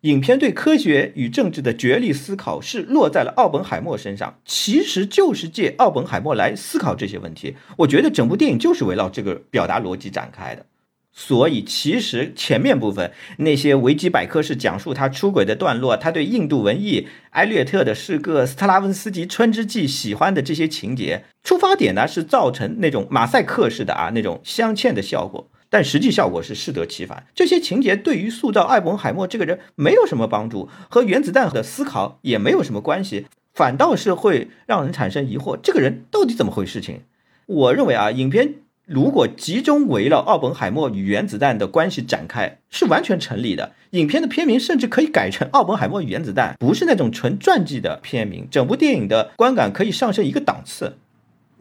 [0.03, 7.55] 影片对科学与政治的角力思考是落在了奥本海默身上，其实就是借奥本海默来思考这些问题。
[7.77, 10.65] 我觉得整部电影就是围绕这个表达逻辑展开的。
[11.13, 25.49] 所以，其实前面部分那些维基百科是讲述他出轨的段落，他对印度文艺、埃略特的诗歌、斯特拉文斯基《春之祭》喜欢的这些情节，出发点呢是造成那种马赛克式的啊那种镶嵌的效果。
[25.73, 36.79] 但实际效果是适得其反，这些情节对于塑造艾本海默这个人没有什么帮助，和原子弹的思考也没有什么关系，反倒是会让人产生疑惑：这个人到底怎么回事？
[36.79, 36.99] 情？
[37.47, 38.53] 我认为啊，影片
[38.85, 43.71] 如果集中围绕奥本海默与原子弹的关系展开，是完全成立的。
[43.89, 50.97] 影片的片名甚至可以改成《奥本海默与原子弹》，不是那种纯传记的片名，整部电影的观感可以上升一个档次。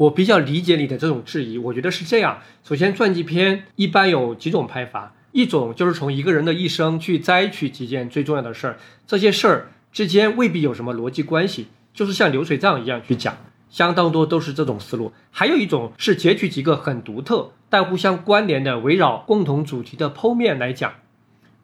[0.02, 2.40] 我比较理解你的这种质疑，我觉得是这样。
[2.64, 13.36] 首先，传记片一般有几种拍法，一种就是从一个人的一生去摘取几件最重要的事儿，这些事儿之间未必有什么逻辑关系，就是像流水账一样去讲，
[13.70, 15.12] 相当多都是这种思路。
[15.30, 20.94] 还有一种是截取几个很独特但互相关联的围绕共同主题的剖面来讲，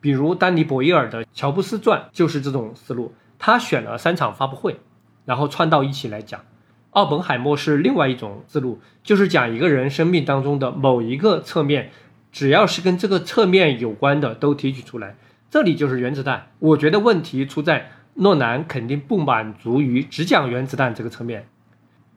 [0.00, 4.78] 比如丹尼·博伊尔的《乔布斯传》就是这种思路，他选了三场发布会，
[5.24, 6.40] 然后串到一起来讲。
[6.98, 11.92] 奥本海默是另外一种思路，就是讲一个人生命当中的某一个侧面，
[12.32, 15.14] 只要是跟这个侧面有关的都提取出来。
[15.48, 16.48] 这里就是原子弹。
[16.58, 21.46] 我觉得问题出在诺兰肯定不满足于只讲原子弹这个侧面。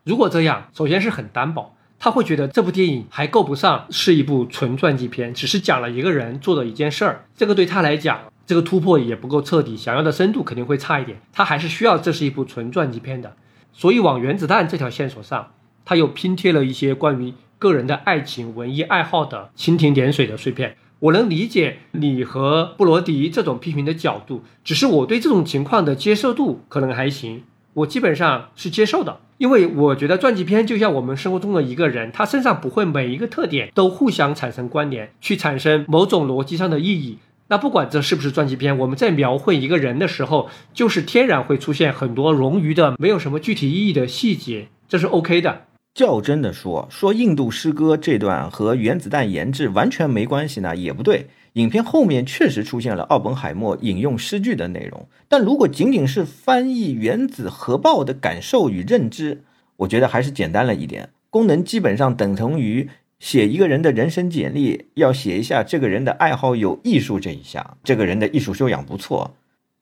[0.04, 7.26] 如果这样，首先是很单薄，他会觉得这部电影还够不上是一部纯传记片，只是讲了一个人做的一件事儿。
[7.36, 11.20] 这个对他来讲，这个突破也不够彻底，想要的深度肯定会差一点。
[11.32, 13.36] 他还是需要这是一部纯传记片的。
[13.73, 15.51] 所以往原子弹这条线索上，
[15.86, 20.75] 他又拼贴了一些关于个人的爱情、文艺爱好的蜻蜓点水的碎片。
[20.99, 27.43] 我能理解你和布罗迪这种批评的角度，只是我对这种情况的接受度可能还行。
[27.73, 37.17] 我基本上是接受的，因为我觉得传记片就像我们生活中的一个人，他身上不会每一个特点都互相产生关联，去产生某种逻辑上的意义。
[37.51, 45.63] 那不管这是不是传记片，我们在描绘一个人的时候，就是天然会出现很多冗余的、没有什么具体意义的细节，这是 OK 的。
[45.93, 51.27] 较真的说，说印度诗歌这段和原子弹研制完全没关系呢，也不对。
[51.55, 59.43] 影片后面确实出现了奥本海默引用诗句的内容，但如果仅仅是翻译原子核爆的感受与认知，
[59.75, 61.09] 我觉得还是简单了一点。
[61.29, 62.87] 功能基本上等同于。
[63.21, 69.36] 写一个人的人生简历，要写一下这个人的爱好有艺术这一项，这个人的艺术修养不错。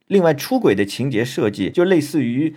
[0.08, 2.54] 另外，出轨的情节设计就类似于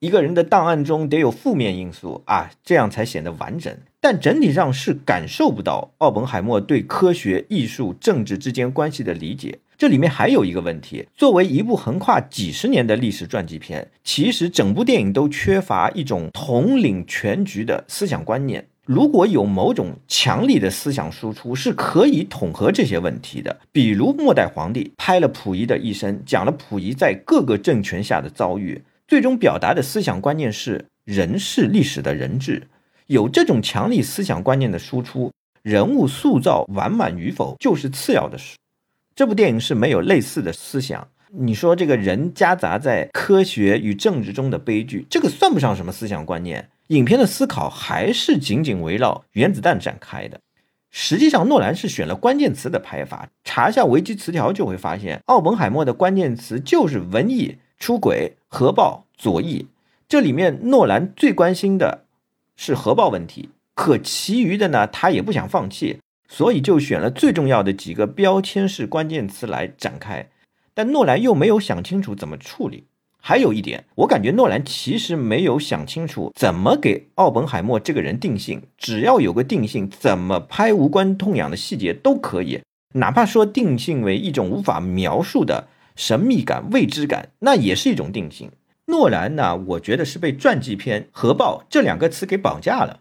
[0.00, 3.76] 一个人的档案中得有负面因素啊，这样才显得完整。
[4.00, 9.58] 但整体上是感受不到奥本海默对科学、艺术、政治之间关系的理解。
[9.76, 18.66] 这里面还有一个问题：作为一部横跨几十年的历史传记片，其实整部电影都缺乏一种统领全局的思想观念。
[18.84, 23.60] 如果有某种强力的思想输出，是可以统合这些问题的。
[23.70, 32.66] 比如末代皇帝拍了溥仪的一生，讲了溥仪在各个政权下的遭遇，最终表达的思想观念是人是历史的人质。
[33.06, 35.30] 有这种强力思想观念的输出，
[35.62, 38.56] 人物塑造完满与否就是次要的事。
[39.14, 41.06] 这部电影是没有类似的思想。
[41.34, 46.68] 你说这个人夹杂在科学与政治中的悲剧，这个算不上什么思想观念。
[46.92, 50.40] 影片的思考还是紧紧围绕原子弹展开的。
[50.90, 53.30] 实际上，诺兰是选了关键词的拍法。
[53.44, 59.68] 查一下维基词条就会发现，奥本海默的关键词就是文艺、出轨、核爆、左翼。
[60.06, 62.04] 这里面诺兰最关心的
[62.56, 70.28] 是核爆问题，可其余的呢，他也不想放弃，所以就选了最重要的几个标签式关键词来展开。
[70.74, 72.84] 但诺兰又没有想清楚怎么处理。
[73.24, 78.60] 还有一点，我感觉诺兰其实没有想清楚怎么给奥本海默这个人定性。
[78.76, 82.60] 只要有个定性，怎么拍无关痛痒的细节都可以，
[82.94, 88.50] 哪怕说定性为一种无法描述的神秘感、未知感，那也是一种定性。
[88.86, 92.98] 诺兰呢，我觉得是被传记片、核爆这两个词给绑架了。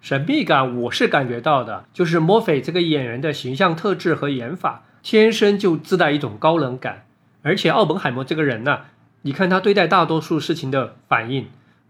[0.00, 7.06] 神秘感我是感觉到的，就是墨菲这个演员的形象特质和演法，天生就自带一种高冷感，
[7.42, 8.82] 而且奥本海默这个人呢。
[9.26, 11.48] 你看他对待大多数事情的反应，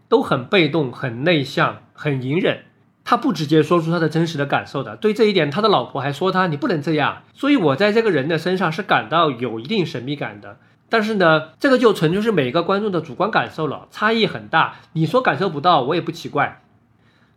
[0.08, 2.60] 都很被动、很内向、很隐忍，
[3.04, 4.96] 他不直接说出他的真实的感受的。
[4.96, 10.56] 对这一点，他的老婆还说他：“你不能这样。”所以我在这个人的身上是感到有一定神秘感的。
[10.88, 14.76] 但是呢，这个就纯粹是每个观众的主观感受了，差异很大。
[14.94, 16.62] 你说感受不到，我也不奇怪。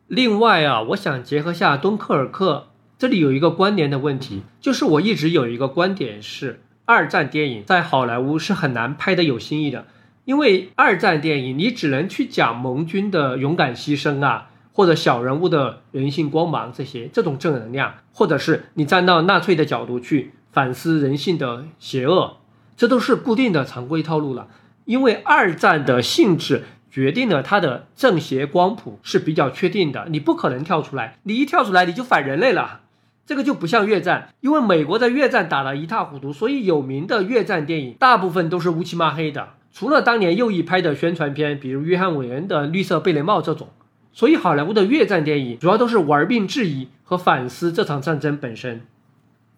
[0.08, 6.62] 另外啊，我想结合下敦刻尔克，这里有一个关联的问题，就是我一直有一个观点是。
[6.90, 9.86] 二战电影在好莱坞是很难拍的有新意的，
[10.26, 22.38] 因为二战电影你只能去讲盟军的勇敢牺牲啊，或者小人物的人性光芒这些这种正能量，或者是你站到纳粹的角度去反思人性的邪恶，
[22.76, 24.48] 这都是固定的常规套路了。
[24.86, 32.80] 因为二战的性质决定了它的正邪光谱是比较确定的，你不可能跳出来，你一跳出来你就反人类了。
[33.30, 43.68] 这个就不像越战，因为美国在越战打得一塌糊涂，所以有名的越战电影大部分都是乌漆抹黑的，除了当年右翼拍的宣传片，比如约翰韦恩的《绿色贝雷帽》这种。
[44.14, 48.82] 所以好莱坞的越战电影主要都是玩病质疑和反思这场战争本身。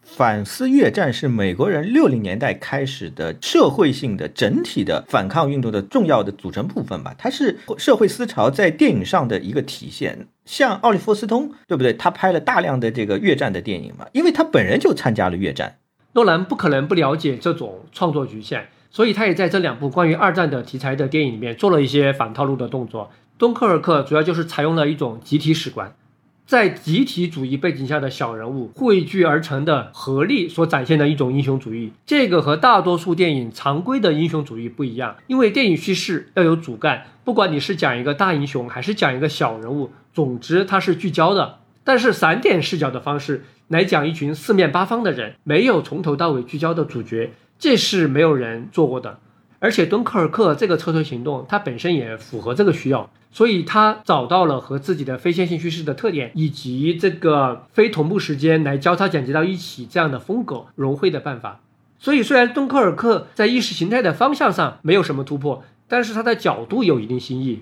[0.04, 10.28] 反思越战是美国人六零年代开始的社会性的整体的反抗运动的重要的组成部分吧，它是社会思潮在电影上的一个体现。
[10.46, 11.94] 像奥利弗·斯通，对不对？
[11.94, 15.78] 他拍了大量的这个越战的电影嘛，因为他本人就参加了越战。
[16.14, 23.12] 诺兰不可能不了解这种创作局限，所以他也在这两部关于二战的题材的电影里面做了一些反套路的动作。
[23.38, 25.96] 敦刻尔克主要就是采用了一种集体史观。
[26.52, 31.94] 在集体主义背景下的小人物汇聚而成的合力所展现的一种英雄主义。
[32.06, 41.60] 这个和大多数电影常规的英雄主义不一样，因为电影叙事要有主干，不管你是讲一个大英雄还是讲一个小人物，总之它是聚焦的。
[41.86, 49.20] 但是散点视角的方式来讲一群四面八方的人，没有从头到尾聚焦的主角，这是没有人做过的。
[49.60, 53.10] 而且敦刻尔克这个撤退行动，它本身也符合这个需要。
[53.34, 61.62] 所以他找到了和自己的非线性叙事的特点，以及这个非同步时间来交叉剪辑到一起这样的风格融汇的办法。
[61.98, 67.62] 所以虽然敦刻尔克在意识形态的方向上没有什么突破，但是它的角度有一定新意。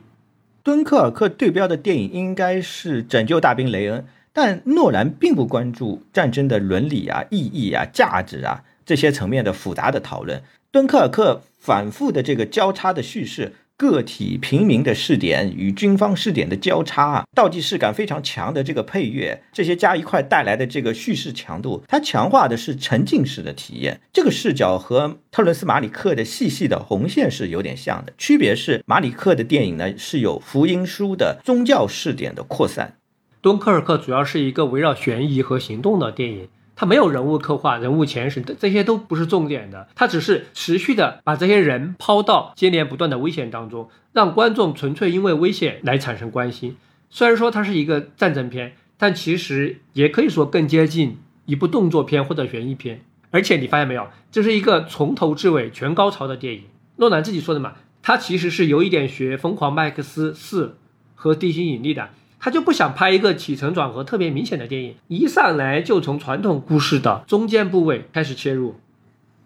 [0.64, 4.02] 敦刻尔克对标的电影应该是《拯救大兵雷恩》，
[4.34, 10.42] 但诺兰并不关注战争的伦理啊、意义啊、价值啊这些层面的复杂的讨论。
[10.72, 13.54] 敦刻尔克反复的这个交叉的叙事。
[13.80, 24.02] 个体平民的视点与军方视点的交叉啊，倒计时感非常强的这个配乐，这些加一块带来的这个叙事强度，它强化的是沉浸式的体验。
[24.12, 32.98] 这个视角和特伦斯马里克的细细的红线是有点像的，区别是马里克的电影呢是有福音书的宗教视点的扩散，
[33.42, 36.50] 敦刻尔克主要是一个围绕悬疑和行动的电影。
[36.80, 39.90] 他没有人物刻画、人物前史，这些都不是重点的。
[39.96, 46.78] 他只是持续的把这些人抛到接连不断的危险当中，让观众纯粹因为危险来产生关心。
[47.10, 53.02] 虽然说它是一个战争片，但其实也可以说更接近一部动作片或者悬疑片。
[53.30, 56.64] 而且你发现没有，这是一个从头至尾全高潮的电影。
[56.96, 60.68] 诺兰自己说的嘛，他其实是有一点学《疯狂麦克斯四》
[61.14, 62.08] 和《地心引力》的。
[62.40, 68.76] 他就不想拍一个起承转合特别明显的电影，一上来就从传统故事的中间部位开始切入。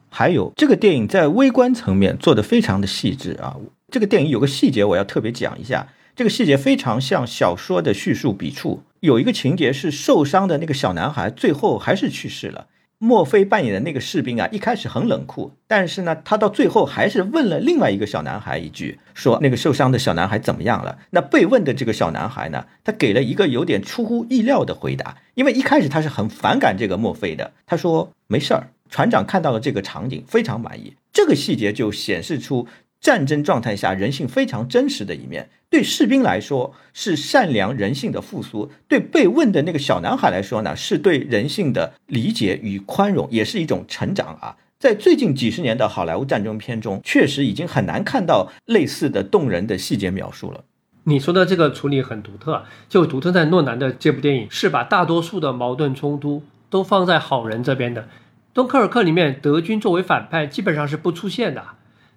[0.10, 3.56] 还有这个电影在微观层面做的非常的细致啊！
[3.90, 8.84] 这个电影有个细节我要特别讲一下，这个细节非常像小说的叙述笔触。
[9.00, 12.68] 有一个情节是受伤的那个小男孩最后还是去世了。
[13.04, 20.98] 墨菲扮演的那个士兵啊，一开始很冷酷，但是呢，他到最后还是问了另外一个小男孩一句，说那个受伤的小男孩怎么样了？
[21.10, 32.66] 那被问的这个小男孩呢，他给了一个有点出乎意料的回答，因为一开始他是很反感这个墨菲的，他说没事儿，船长看到了这个场景非常满意，这个细节就显示出。
[33.04, 44.56] 战争状态下，人性非常真实的一面，对士兵来说是善良人性的复苏；对被问的那个小男孩来说呢，是对人性的理解与宽容，也是一种成长啊。
[44.80, 50.63] 在最近几十年的好莱坞战争片中，确实已经很难看到类似的动人的细节描述了。
[51.04, 58.08] 你说的这个处理很独特，就独特在诺兰的这部电影是把大多数的矛盾冲突都放在好人这边的。
[58.54, 61.63] 敦刻尔克里面，德军作为反派基本上是不出现的。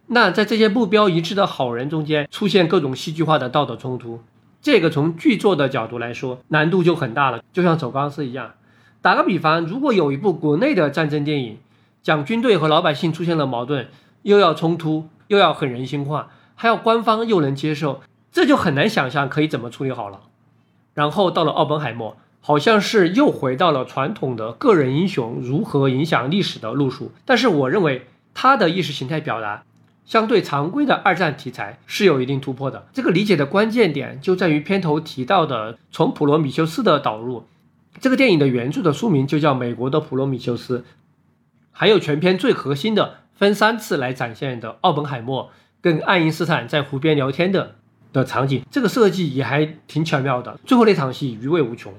[0.09, 4.21] 那在这些目标一致的好人中间出现各种戏剧化的道德冲突，
[4.63, 8.53] 这个从剧作的角度来说难度就很大了，就像走钢丝一样。
[9.03, 11.59] 打个比方，如果有一部国内的战争电影，
[12.03, 13.89] 讲军队和老百姓出现了矛盾，
[14.23, 20.21] 又要冲突，又要很人性化，还要官方又能接受，这就很难想象可以怎么处理好了。
[20.95, 29.65] 然后到了奥本海默，好像是又回到了传统的个人英雄如何影响历史的路数，但是我认为他的意识形态表达。
[30.07, 32.87] 相对常规的二战题材是有一定突破的。
[32.93, 37.45] 这个理解的关键点就在于片头提到的从普罗米修斯的导入。
[38.01, 40.79] 这个电影的原著的书名就叫《美国的普罗米修斯》，
[41.73, 47.75] 还有全片最核心的分三次来展现的奥本海默跟爱因斯坦在湖边聊天的
[48.13, 50.59] 的场景，这个设计也还挺巧妙的。
[50.65, 51.93] 最后那场戏余味无穷。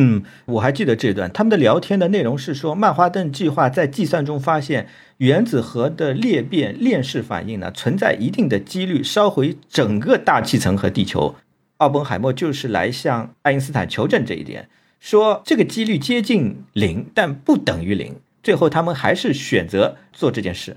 [0.00, 11.34] 嗯，我还记得这段，他们的聊天的内容是说，曼哈顿计划在计算中发现原子核的裂变链式反应呢，存在一定的几率烧毁整个大气层和地球。
[11.78, 14.68] 奥本海默就是来向爱因斯坦求证这一点，
[15.00, 18.16] 说这个几率接近零，但不等于零。
[18.40, 20.76] 最后他们还是选择做这件事，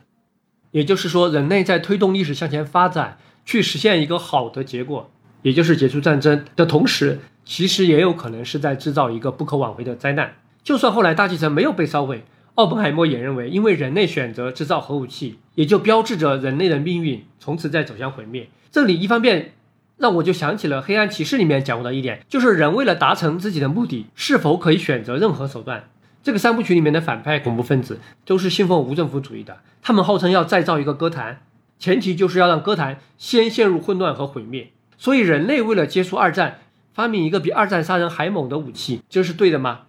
[0.72, 7.20] 也就是说，人类在推动历史向前发展，去实现一个好的结果，也就是结束战争的同时。
[7.44, 10.36] 其实也有可能是在制造一个不可挽回的灾难。
[10.64, 12.24] 就算后来大气层没有被烧毁，
[12.54, 18.48] 奥本海默也认为，因为人类选择制造核武器，也就标志着人类的命运从此在走向毁灭。
[18.72, 19.54] 这里一方面
[19.98, 25.90] 让我就想起了《黑暗骑士》里面讲过的一点，就是人为了达成自己的目的，是否可以选择任何手段。
[26.24, 31.42] 这个三部曲里面的反派恐怖分子都是信奉无政府主义的，他们号称要再造一个歌坛，
[31.80, 34.70] 前提就是要让歌坛先陷入混乱和毁灭。
[35.02, 36.60] 所以人类为了结束二战。
[36.94, 39.84] 发明一个比二战杀人还猛的武器，这是对的吗？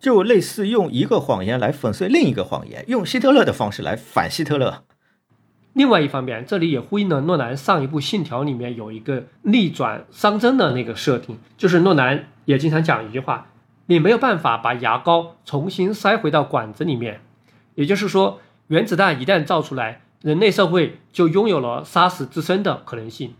[0.00, 4.82] 就类似用一个谎言来粉碎另一个谎言，用希特勒的方式来反希特勒。
[5.74, 13.46] 另外一方面，这里也呼应了诺兰上一部《信条》里面有一个逆转熵增的那个设定，就是诺兰也经常讲一句话：
[13.86, 17.20] 你没有办法把牙膏重新塞回到管子里面。
[17.76, 23.34] 也就是说，原子弹一旦造出来，人类社会就拥有了杀死自身的可能性。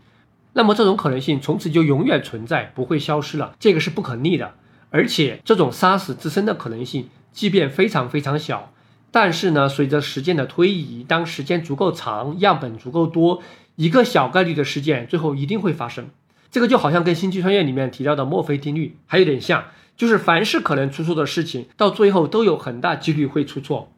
[0.53, 4.53] 那么这种可能性从此就永远存在，不会消失了，这个是不可逆的。
[4.91, 8.73] 而且这种杀死自身的可能性，即便非常非常小，
[9.11, 13.43] 但是呢，随着时间的推移，当时间足够长，样本足够多，
[13.75, 16.09] 一个小概率的事件最后一定会发生。
[16.49, 23.91] 这个就好像跟《星际穿越》里面提到的墨菲定律还有点像，就是凡是可能出错的事情，到最后都有很大几率会出错。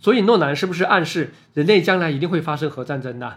[0.00, 3.34] 所以诺兰是不是暗示人类将来一定会发生核战争呢？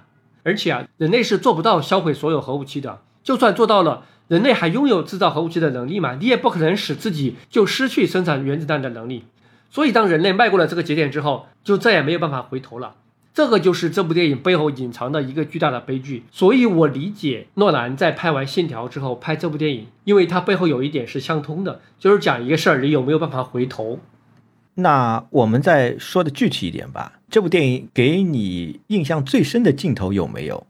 [0.47, 3.01] 而且啊，人类是做不到销毁所有核武器的。
[3.21, 6.15] 就算做到了，人类还拥有制造核武器的能力吗？
[6.21, 9.25] 你也不可能使自己就失去生产原子弹的能力。
[9.69, 12.95] 所以，当人类迈过了这个节点之后，就再也没有办法回头了。
[13.33, 16.23] 这个就是这部电影背后隐藏的一个巨大的悲剧。
[16.31, 23.99] 所以我理解诺兰在拍完《信条》之后拍这部电影，因为它背后有一点是相通的，就是讲一个事儿，你有没有办法回头？
[24.79, 27.13] 那我们再说的具体一点吧。
[27.29, 30.67] 这部电影给你印象最深的镜头有没有？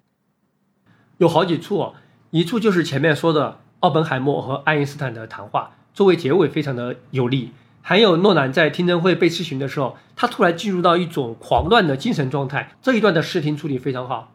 [1.17, 1.93] 有好几处，
[2.31, 7.51] 一处就是前面说的奥本海默和爱因斯坦的谈话，作为结尾非常的有力。
[7.81, 14.33] 还有诺兰在听证会被质询的时候，他突然进入到一种狂乱的精神状态，这一段的视听处理非常好。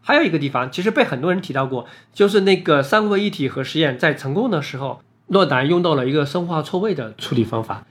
[0.00, 7.84] 还有一个地方，其实被很多人提到过，就是那个三位一体核实验在成功的时候，诺兰用到了一个生化错位的处理方法。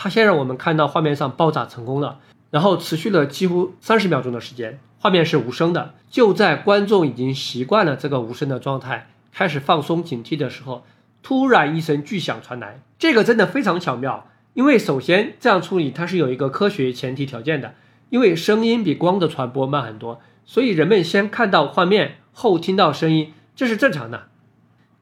[0.00, 2.20] 他先让我们看到画面上爆炸成功了，
[2.52, 4.78] 然后持续了几乎三十秒钟的时间。
[5.00, 10.84] 画面是无声的，就在观众已经习惯了这个无声的状态，开始放松警惕的时候，
[11.20, 12.80] 突然一声巨响传来。
[12.96, 17.74] 这个真的非常巧妙，因为首先这样处理它是有一个科学前提条件的，
[18.10, 24.28] 因为声音比光的传播慢很多，所以人们先看到画面后听到声音，这是正常的。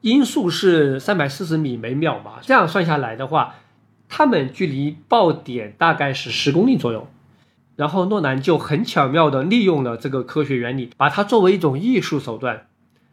[0.01, 3.55] 音速是三百四十米每秒嘛，这样算下来的话，
[4.09, 7.07] 他们距离爆点大概是十公里左右。
[7.75, 12.65] 然后诺兰就很巧妙地利用了这个科学原理，把它作为一种艺术手段，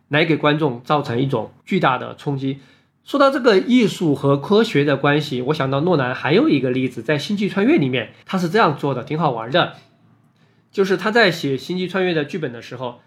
[0.08, 2.60] 来给观众造成一种巨大的冲击。
[3.04, 9.74] 说到这个艺术和科学的关系，我想到诺兰还有一个例子，在《星际穿越》里面，他是这样做的，挺好玩的。
[10.72, 13.00] 就是他在写《星际穿越》的剧本的时候，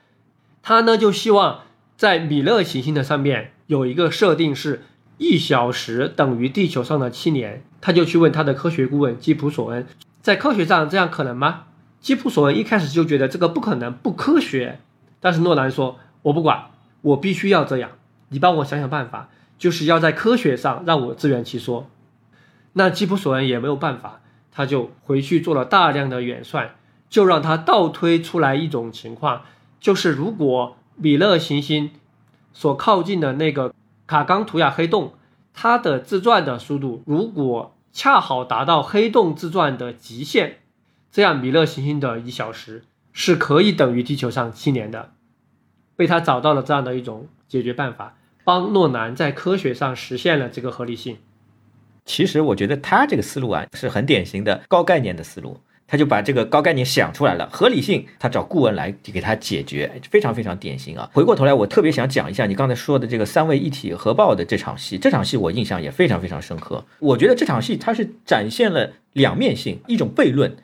[0.61, 1.61] 他呢就希望
[1.95, 4.83] 在米勒行星的上面有一个设定是
[5.18, 9.88] 一小时等于地球上的七年，他就去问他的科学顾问基普索恩。
[10.22, 11.63] 在科学上这样可能吗？
[11.99, 14.80] 基普索恩一开始就觉得这个不可能，不科学。
[15.20, 16.65] 但是诺兰说：“我不管，
[17.01, 17.91] 我必须要这样。
[18.30, 21.89] 你帮我想想办法，就是要在科学上让我自圆其说。”
[22.74, 26.76] 那基普索恩也没有办法，他就回去做了大量的演算，
[27.09, 29.41] 就让他倒推出来一种情况，
[29.80, 31.89] 就是如果米勒行星
[32.53, 33.74] 所靠近的那个
[34.07, 35.13] 卡冈图亚黑洞，
[35.53, 37.73] 它的自转的速度如果。
[37.93, 40.57] 恰好达到黑洞自转的极限，
[41.11, 45.13] 这样米勒行星的一小时是可以等于地球上七年的。
[45.95, 51.17] 被他找到了这样的一种解决办法，帮诺兰在科学上实现了这个合理性。
[52.05, 55.59] 其实我觉得他这个思路啊是很典型的高概念的思路。
[55.88, 61.09] 他就把这个高概念想出来了，合理性他找顾问来给他解决，非常非常典型啊。
[61.13, 66.85] 回过头来，我特别想讲一下你刚才说的这个三位一体核爆的这场戏，这场戏我印象也非常非常深刻。
[66.99, 70.57] 我觉得这场戏它是展现了两面性，一种悖论。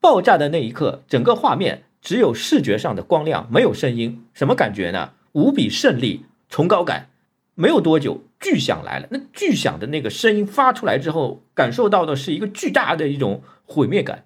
[0.00, 5.12] 爆炸的那一刻，整个画面只有视觉上的光亮，没有声音，什么感觉呢？
[5.32, 7.08] 无比胜利，崇高感。
[7.54, 14.24] 没有多久，巨响来了，那巨响的那个声音发出来之后，感受到的是一个巨大的一种毁灭感。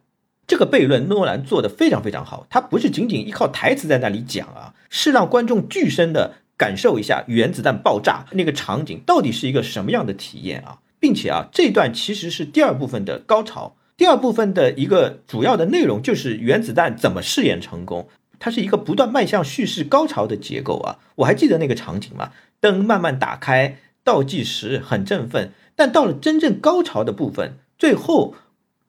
[0.51, 2.45] 这个悖论，诺兰做的非常非常好。
[2.51, 13.77] 他不是仅仅依靠台词在那里讲啊，是让观众具身的感受一下原子弹爆炸那个场景到底是一个什么样的体验啊，并且啊，这段其实是第二部分的高潮。
[13.97, 18.09] 第二部分的一个主要的内容就是原子弹怎么试验成功，
[18.41, 20.99] 它是一个不断迈向叙事高潮的结构啊。
[21.15, 28.35] 我还记得那个场景嘛，灯慢慢打开，倒计时很振奋，但到了真正高潮的部分，最后。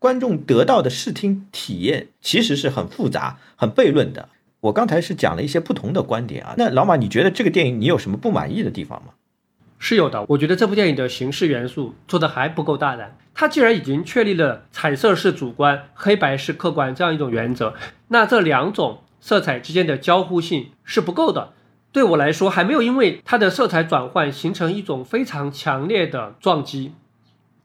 [0.01, 4.29] 观众得到的视听体验其实是很复杂、很悖论的。
[4.61, 6.55] 我刚才是讲了一些不同的观点啊。
[6.57, 9.13] 那老马，你觉得这个电影你有什么不满意的地方吗？
[9.77, 10.25] 是有的。
[10.29, 13.15] 我觉得这部电影的形式元素做的还不够大胆。
[13.35, 17.75] 它既然已经确立了彩色是主观、黑白是客观这样一种原则，
[18.07, 21.53] 那这两种色彩之间的交互性是不够的。
[21.91, 26.93] 对我来说，还没有因为它的色彩转换形成一种非常强烈的撞击。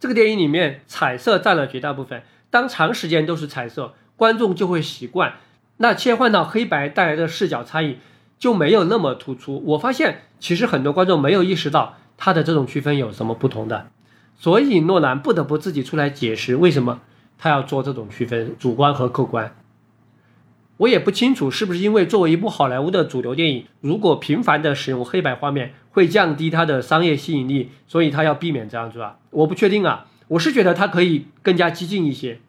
[0.06, 5.34] 这个电影里面彩色占了绝大部分，当长时间都是彩色，观众就会习惯。
[5.78, 7.98] 那切换到黑白带来的视角差异
[8.38, 9.60] 就没有那么突出。
[9.66, 13.88] 我发现其实很多观众没有意识到，他的这种区分有什么不同的？
[14.38, 17.00] 所以诺兰不得不自己出来解释为什么
[17.36, 19.56] 他要做这种区分，主观和客观。
[20.78, 29.18] 我也不清楚是不是因为作为一部好莱坞的主流电影，如果频繁的使用黑白画面会降低它的商业吸引力，所以他要避免这样做啊？
[29.30, 32.40] 我不确定啊，我是觉得它可以更加激进一些。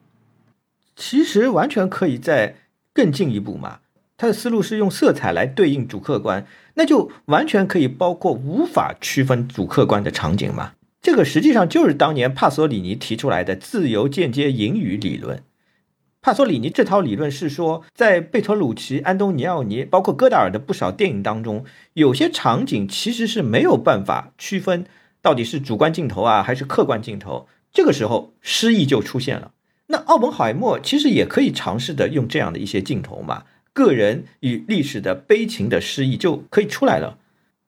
[0.95, 2.55] 其实完全可以再
[2.93, 3.80] 更进一步嘛。
[4.17, 10.71] 他的思路是用色彩来对应主客观，那就完全可以包括无法区分主客观的场景嘛。
[11.01, 15.43] 这个实际上就是当年帕索里尼提出来的自由间接引语理论。
[16.28, 21.63] 帕索里尼这套理论是说，在贝托鲁奇、安东尼奥尼，包括戈达尔的不少电影当中，
[21.93, 24.86] 有些场景其实是没有办法区分
[25.21, 29.51] 到底是主观镜头啊还是客观镜头，这个时候诗意就出现了。
[29.86, 37.17] 那奥本海默其实也可以尝试的用这样的一些镜头嘛，个人与历史的悲情的诗意就可以出来了。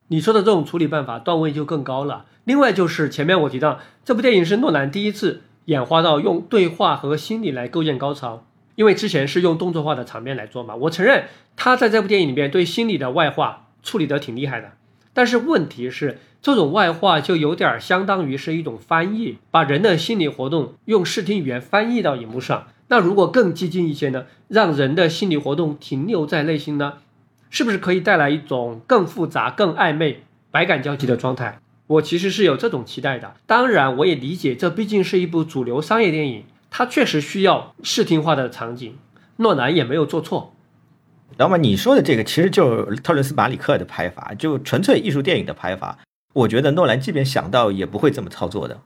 [0.09, 2.25] 你说的这种处理办法段位就更高了。
[2.43, 8.43] 另外就是前面我提到，这部电影是诺兰第一次演化到用对话和心理来构建高潮，
[8.79, 10.73] 因为之前是用动作化的场面来做嘛。
[10.73, 11.25] 我承认
[11.57, 14.71] 他在这部电影里面对心理的外化处理的挺厉害的，
[15.13, 16.19] 但是问题是。
[16.41, 22.67] 这种外化就有点相当于是一种翻译，把人的心理活动用视听语言翻译到荧幕上。
[22.87, 24.25] 那如果更激进一些呢？
[24.47, 26.93] 让人的心理活动停留在内心呢？
[27.49, 31.59] 是不是可以带来一种更复杂、更暧昧、百感交集的状态？
[31.87, 33.33] 我其实是有这种期待的。
[33.45, 38.97] 当然，我也理解这毕竟是一部主流商业电影，它确实需要视听化的场景。
[39.37, 40.53] 诺兰也没有做错。
[41.37, 45.99] 那么你说的这个其实就是特伦斯·马里克的拍法，就纯粹艺术电影的拍法。
[46.33, 48.81] 我觉得诺兰即便想到也不会这么操作的。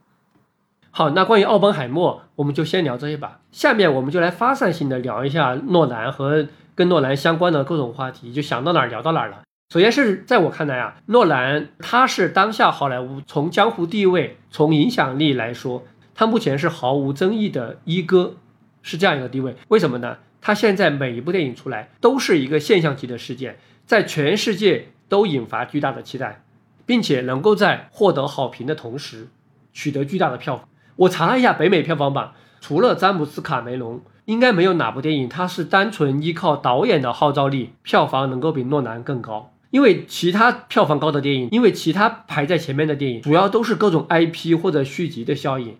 [0.92, 3.40] 好，那关于奥本海默，我们就先聊这些吧。
[3.52, 9.42] 下面我们就来发散性的聊一下诺兰和跟诺兰相关的各种话题，就想到哪儿聊到哪儿了。
[9.74, 15.84] 首先是在我看来啊，诺兰他是当下好莱坞从江湖地位、从影响力来说，
[16.16, 18.36] 他目前是毫无争议的一哥，
[18.82, 19.56] 是这样一个地位。
[19.68, 20.18] 为什么呢？
[20.42, 26.44] 他现在每一部电影出来都是一个现象级的事件，在全世界都引发巨大的期待。
[26.86, 29.30] 并且能够在获得好评的同时，
[29.72, 30.68] 取得巨大的票房。
[30.98, 39.54] 我查了一下北美票房榜，除了詹姆斯·卡梅隆，应该没有哪部电影它是单纯依靠导演的号召力，票房能够比诺兰更高。
[39.72, 45.78] 因为其他票房高的电影，因为其他排在前面的电影，主要都是各种 IP 或者续集的效应。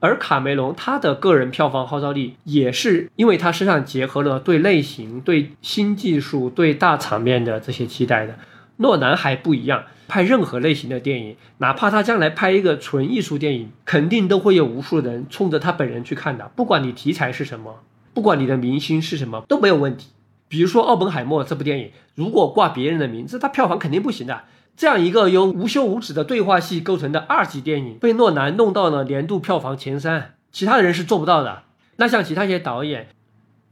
[0.00, 8.38] 而卡梅隆他的个人票房号召力，也是因为他身上结合了对类型、对新技术、对大场面的这些期待的。
[8.76, 9.84] 诺兰还不一样。
[10.06, 16.50] 拍任何类型的电影，哪怕他将来拍一个纯艺术电影，肯定都会有无数人冲着他本人去看的。
[16.56, 17.80] 不管你题材是什么，
[18.14, 20.08] 不管你的明星是什么，都没有问题。
[20.48, 24.44] 比如说《奥本海默》这部电影，如果挂别人的名字，它票房肯定不行的。
[24.78, 31.64] 这样一个由无休无止的对话戏构成的二级电影，被诺兰弄到了年度票房前三，其他人是做不到的。
[31.96, 33.08] 那像其他一些导演，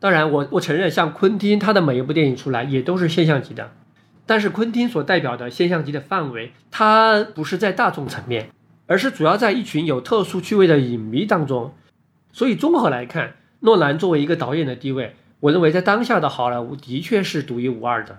[0.01, 3.71] 当然我我承认，像昆汀他的每一部电影出来也都是现象级的。
[4.27, 8.51] 但是昆汀所代表的现象级的范围，它不是在大众层面，
[8.89, 11.73] 而是主要在一群有特殊趣味的影迷当中。
[12.33, 18.19] 所以综合来看，诺兰作为一个导演的地位，我认为在当下的好莱坞的确是独一无二的。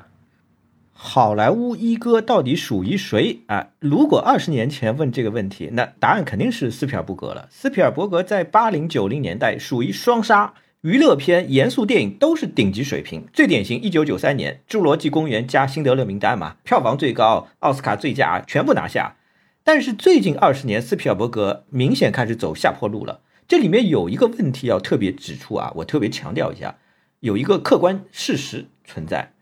[0.99, 3.67] 好莱坞一哥到底属于谁啊？
[3.77, 7.47] 如果二十年前问这个问题，那答案肯定是斯皮尔伯格了。
[7.51, 10.55] 斯皮尔伯格在八零九零年代属于双杀。
[10.81, 13.23] 娱乐片、严肃电影都是顶级水平。
[13.31, 19.17] 最典型，一九九三年《侏罗纪公园》加《辛德勒名单》嘛，票房最高，奥斯卡最佳全部拿下。
[19.63, 23.21] 但是最近二十年，斯皮尔伯格明显开始走下坡路了。
[23.47, 26.77] 这里面有一个问题要特别指出啊，我特别强调一下，
[27.19, 29.33] 有一个客观事实存在：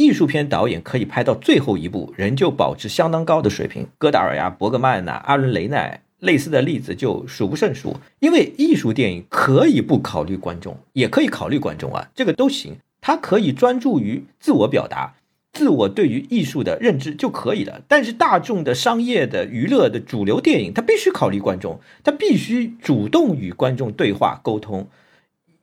[0.00, 3.86] 艺术片导演可以拍到最后一部，仍旧保持相当高的水平。
[3.98, 6.00] 戈达尔呀、伯格曼呐、阿伦雷奈。
[6.20, 12.76] 类似的例子就数不胜数，因为艺术电影可以不考虑观众，也可以考虑观众啊，这个都行。
[13.00, 15.14] 它可以专注于自我表达、
[15.52, 17.80] 自我对于艺术的认知就可以了。
[17.88, 24.88] 但是大众的、商业的、娱乐的主流电影，它必须考虑观众，它必须主动与观众对话沟通，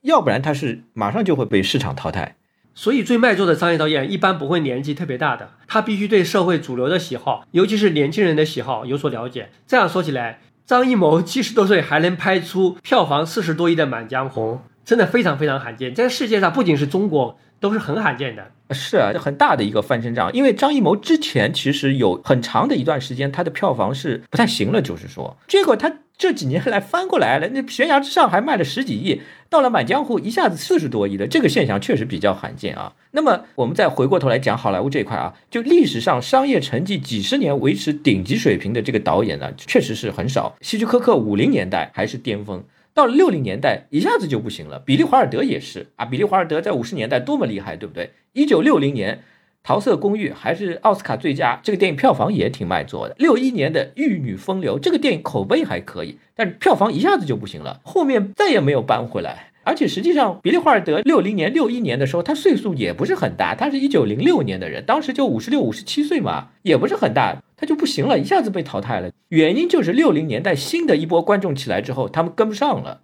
[0.02, 2.34] 要不然它是马上就会被市场淘汰。
[2.80, 9.50] 所以，最卖座的商业导演一般不会年纪特别大的，他必须对社会主流的喜好，尤其是年轻人的喜好有所了解。
[9.66, 10.38] 这样说起来。
[10.64, 14.54] 张艺谋七十多岁还能拍出票房四十多亿的《满江红》，
[14.84, 18.50] 真的非常非常罕见，在世界上不仅是中国，都是很罕见的。
[18.70, 20.30] 是啊，很大的一个翻身仗。
[20.32, 32.92] 因为张艺谋之前其实有很长的一段时间，他的票房是不太行了，就是说，结果他这几年来翻过来了，那悬崖之上还卖了十几亿，到了满江湖一下子四十多亿的，这个现象确实比较罕见啊。
[33.12, 40.54] 那么我们再回过头来讲好莱坞这一块啊，就历史上商业成绩几十年维持顶级水平的这个导演呢，确实是很少。
[40.60, 42.62] 希区柯克五零年代还是巅峰。
[42.98, 44.80] 到了六零年代，一下子就不行了。
[44.80, 48.10] 比利华尔德也是啊，比利华尔德在五十年代多么厉害，对不对？
[48.32, 49.14] 一九六零年，
[49.62, 53.14] 《桃色公寓》还是奥斯卡最佳，这个电影票房也挺卖座的。
[53.16, 59.52] 六一年的《玉女风流》，这个电影口碑还可以，但是票房一下子就不行了，后面再也没有扳回来。
[59.68, 69.10] 而且实际上，比利华尔德六零年、六一年的时候，他岁数也不是很大，他是一九零六年的人，当时就五十六、五十七岁嘛，也不是很大，他就不行了，一下子被淘汰了。
[69.28, 73.02] 原因就是六零年代新的一波观众起来之后，他们跟不上了。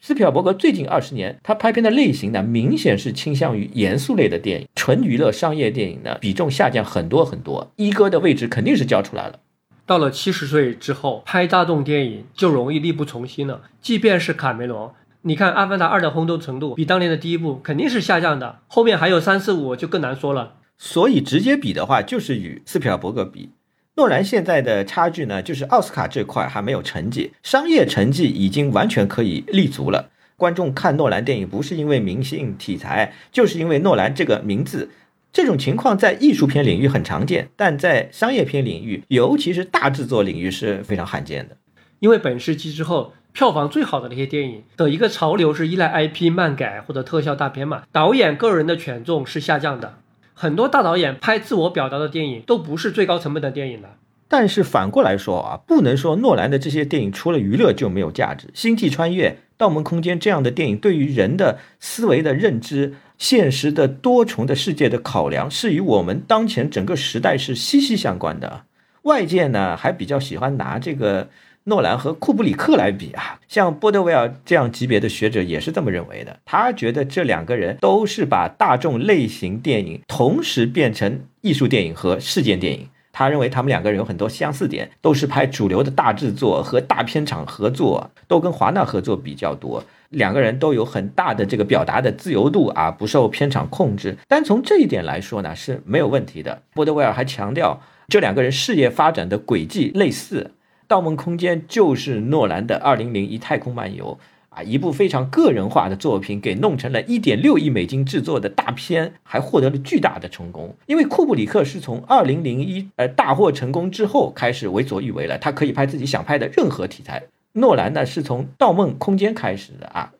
[0.00, 7.72] 斯皮尔伯格最近二十年，他拍片的类型呢，明显是倾向于严肃类的电影，纯娱乐商业电影呢，比重下降很多很多。
[7.74, 9.40] 一哥的位置肯定是交出来了。
[9.86, 13.62] 到了七十岁之后，拍大众电影就容易力不从心了。
[13.82, 14.92] 即便是卡梅隆，
[15.26, 18.60] 你看《阿凡达二》的轰动程度，比当年的第一部肯定是下降的。
[18.68, 20.56] 后面还有三四五就更难说了。
[20.76, 23.48] 所以直接比的话，就是与斯皮尔伯格比。
[23.96, 30.10] 诺兰现在的差距呢，就是奥斯卡这块还没有成绩，商业成绩已经完全可以立足了。
[30.36, 34.90] 观众看诺兰电影不是因为明星题材，就是因为诺兰这个名字。
[35.32, 41.56] 这种情况在艺术片领域很常见，但在商业片领域，尤其是大制作领域是非常罕见的。
[42.00, 49.98] 因为本世纪之后，票房最好的那些电影的一个潮流是依赖 IP 漫改或者特效大片嘛，导演个人的权重是下降的。
[50.34, 53.96] 很多大导演拍自我表达的电影都不是最高成本的电影了。
[54.28, 58.46] 但是反过来说啊，不能说诺兰的这些电影除了娱乐就没有价值。
[58.54, 68.62] 《星际穿越》《盗梦空间》这样的电影对于人的思维的认知、现实的多重的世界的考量，是与我们当前整个时代是息息相关的。
[69.02, 71.28] 外界呢还比较喜欢拿这个。
[71.64, 76.38] 诺兰和库布里克来比啊，像波德维尔这样级别的学者也是这么认为的。
[76.44, 82.88] 他觉得这两个人都是把大众类型电影同时变成艺术电影和事件电影。
[83.12, 89.82] 他认为他们两个人有很多相似点，都是拍主流的大制作和大片场合作，都跟华纳合作比较多。
[90.10, 94.18] 两个人都有很大的这个表达的自由度啊，不受片场控制。
[94.28, 96.62] 单从这一点来说呢，是没有问题的。
[96.74, 100.50] 波德维尔还强调，这两个人事业发展的轨迹类似。
[100.86, 104.18] 《盗梦空间》就是诺兰的《二零零一太空漫游》
[104.56, 110.76] 啊，一部非常个人化的作品，给弄成了一点六亿美金制作的大片，还获得了巨大的成功。
[110.86, 117.24] 因为库布里克是从《二零零一》呃大获成功之后开始为所欲为了，他可以拍自己想拍的任何题材。
[117.54, 120.12] 诺兰呢，是从《盗梦空间》开始的啊。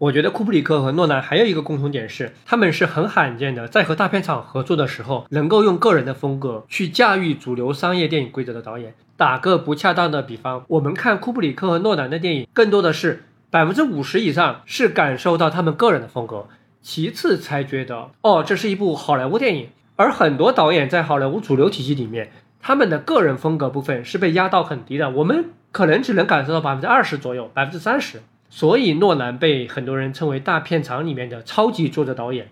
[0.00, 8.94] 我觉得库布里克和诺兰还有一个共同点是，他们是很罕见的，在和大片厂合作的时候，能够用个人的风格去驾驭主流商业电影规则的导演。
[9.18, 16.46] 打个不恰当的比方，我们看库布里克和诺兰的电影，更多的是百分之五十以上是感受到他们个人的风格，
[16.80, 19.68] 其次才觉得哦，这是一部好莱坞电影。
[19.96, 28.22] 而很多导演在好莱坞主流体系里面，他们的个人风格部分是被压到很低的，我们可能只能感受到百分之二十左右，百分之三十。
[28.50, 32.48] 所以诺兰被很多人称为大片场里面的超级作者导演。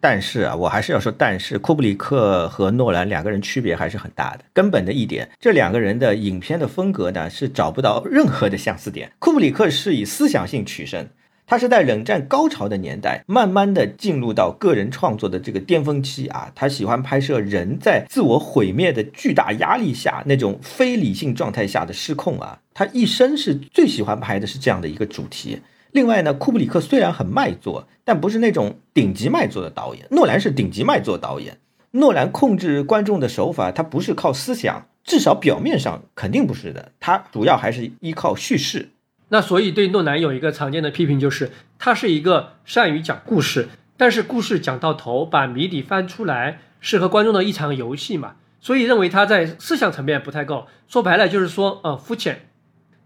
[0.00, 4.44] 但是啊，我还是要说，但是库布里克和诺兰两个人区别还是很大的。
[4.52, 9.12] 根本的一点，这两个人的影片的风格呢是找不到任何的相似点。
[9.20, 11.06] 库布里克是以思想性取胜。
[11.52, 16.50] 他是在冷战高潮的年代，慢慢的进入到个人创作的这个巅峰期啊。
[16.54, 22.58] 他喜欢拍摄人在自我毁灭的巨大压力下那种非理性状态下的失控啊。
[22.72, 25.60] 他一生是最喜欢拍的是这样的一个主题。
[25.90, 30.06] 另外呢，库布里克虽然很卖座，但不是那种顶级卖座的导演。
[30.10, 31.58] 诺兰是顶级卖座导演。
[31.90, 36.92] 诺兰控制观众的手法，他不是靠思想，至少表面上肯定不是的。
[36.98, 38.88] 他主要还是依靠叙事。
[39.32, 48.34] 那所以对诺兰有一个常见的批评，就是他是一个善于讲故事，但是故事讲到头，把谜底翻出来，是和观众的一场游戏嘛？
[48.60, 52.50] 所以认为他在思想层面不太够，说白了就是说，呃，肤浅。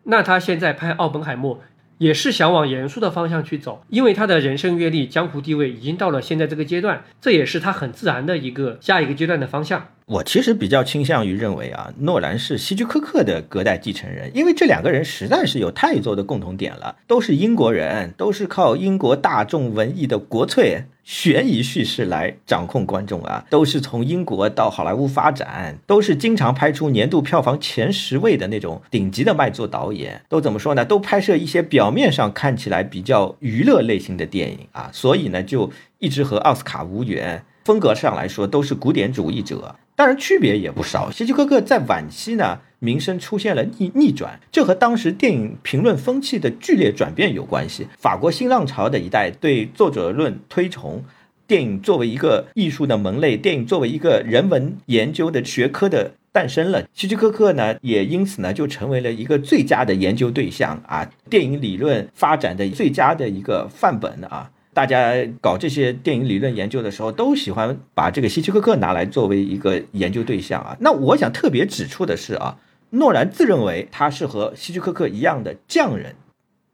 [0.03, 1.59] 那他现在拍《奥本海默》，
[1.99, 9.87] 也是想往严肃的方向去走，因为他的人生阅历、江湖地位已经到了现在这个阶段，这也是他很自然的一个下一个阶段的方向。
[10.09, 30.85] 我其实比较倾向于认为啊，诺兰是希区柯克的隔代继承人，因为这两个人实在是有太多的共同点了，都是英国人，都是靠英国大众文艺的国粹悬疑叙事来掌控观众啊，都是从英国到好莱坞发展，都是经常拍出年度票房前十位的那种顶级的卖座导演，都怎么说呢？
[30.85, 37.45] 都拍摄一些表面上看起来比较娱乐类型的电影啊，所以呢，就一直和奥斯卡无缘。
[37.65, 39.75] 风格上来说，都是古典主义者。
[39.97, 41.11] 当然，区别也不少。
[41.11, 47.87] 希区柯克在晚期呢，名声出现了逆逆转，这和当时电影评论风气的剧烈转变有关系。
[47.99, 51.03] 法国新浪潮的一代对作者论推崇，
[51.47, 56.85] 电影作为一个艺术的门类，电影作为一个人文研究的学科的诞生了。
[56.93, 64.51] 希区柯克呢，也因此呢，就成为了一个最佳的研究对象啊，电影理论发展的最佳的一个范本啊。
[64.77, 70.77] 大家搞这些电影理论研究的时候，都喜欢把这个希区柯克拿来作为一个研究对象啊。
[70.81, 72.59] 那我想特别指出的是啊，
[72.91, 76.15] 诺兰自认为他是和希区柯克一样的匠人，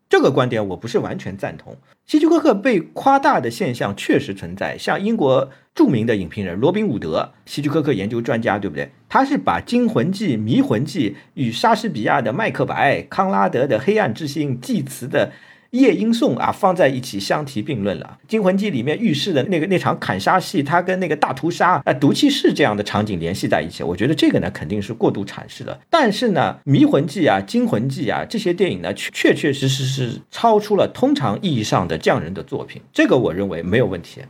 [0.09, 1.77] 这个观点我不是完全赞同。
[2.05, 8.91] 希区柯克被夸大的现象确实存在，像英国著名的影评人罗宾伍德，希区柯克研究专家，对不对？
[9.09, 15.31] 他是把《惊魂记》《迷魂记》与莎士比亚的《麦克白》、康拉德的《黑暗之心》、祭词的。
[15.73, 18.19] 夜莺颂啊，放在一起相提并论了。
[18.31, 25.81] 《惊魂记》里面预示的那个那场砍杀戏，它跟那个大屠杀啊、毒气室这样的场景联系在一起，我觉得这个呢肯定是过度阐释了。
[25.89, 34.21] 但是呢，《迷魂记》啊、《惊魂记》啊这些电影呢，确确确实实是超出了通常意义上的匠人的作品，这个我认为没有问题。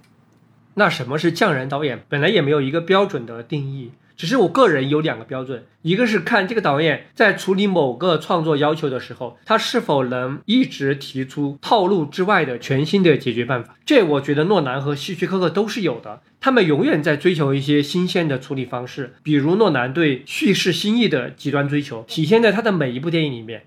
[0.74, 1.98] 那什么是匠人导演？
[2.08, 3.90] 本来也没有一个标准的定义。
[4.22, 13.74] 只是我个人有两个标准，一个是看这个导演在处理某个创作要求的时候，他是否能一直提出套路之外的全新的解决办法。
[13.84, 19.14] 这我觉得诺兰和希区柯克都是有的，他们永远在追求一些新鲜的处理方式。
[19.24, 23.64] 比如诺兰对叙事新意的极端追求，体现在他的每一部电影里面。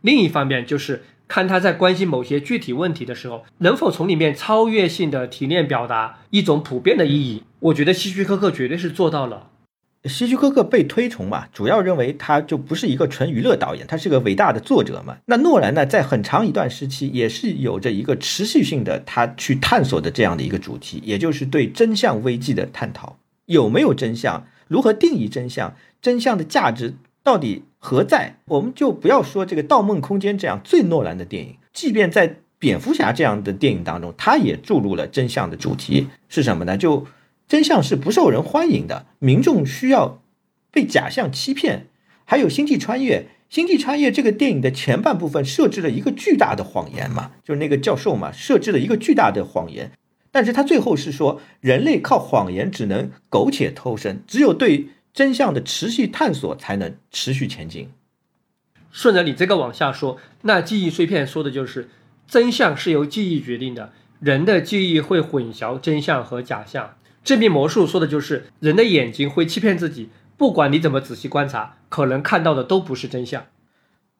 [0.00, 7.42] 另一方面就是看他在关心某些具体问题的时候，能否从里面超越性的提炼表达一种普遍的意义。
[7.60, 9.50] 我觉得希区柯克绝对是做到了。
[10.04, 15.16] 希区柯克被推崇嘛，主要认为他就不是一个纯娱乐导演，他是个伟大的作者嘛。
[15.26, 23.18] 那诺兰呢，在很长一段时期也是有着一个持续性的他去探索的这样的一个主题，也就是对真相危机的探讨。
[23.46, 24.46] 有没有真相？
[24.68, 25.74] 如何定义真相？
[26.00, 26.94] 真相的价值
[27.24, 28.36] 到底何在？
[28.44, 36.76] 我们就不要说这个《盗梦空间》这样最诺兰的电影，即便在蝙蝠侠这样的电影当中，他也注入了真相的主题是什么呢？
[36.76, 37.04] 就。
[37.48, 40.20] 真相是不受人欢迎的，民众需要
[40.70, 41.86] 被假象欺骗。
[42.26, 49.90] 还有《星际穿越》，《星际穿越》这个电影的前半部分设置了一个巨大的谎言嘛，就是那个教授嘛，设置了一个巨大的谎言。
[50.30, 57.88] 但是他最后是说，人类靠谎言只能苟且偷生，只有对真相的持续探索才能持续前进。
[58.92, 61.88] 顺着你这个往下说，那记忆碎片说的就是
[62.26, 66.96] 真相是由记忆决定的，人的记忆会混淆真相和假象。
[67.28, 70.08] 这面魔术说的就是人的眼睛会欺骗自己，
[70.38, 73.44] 不管你怎么仔细观察，可能看到的都不是真相。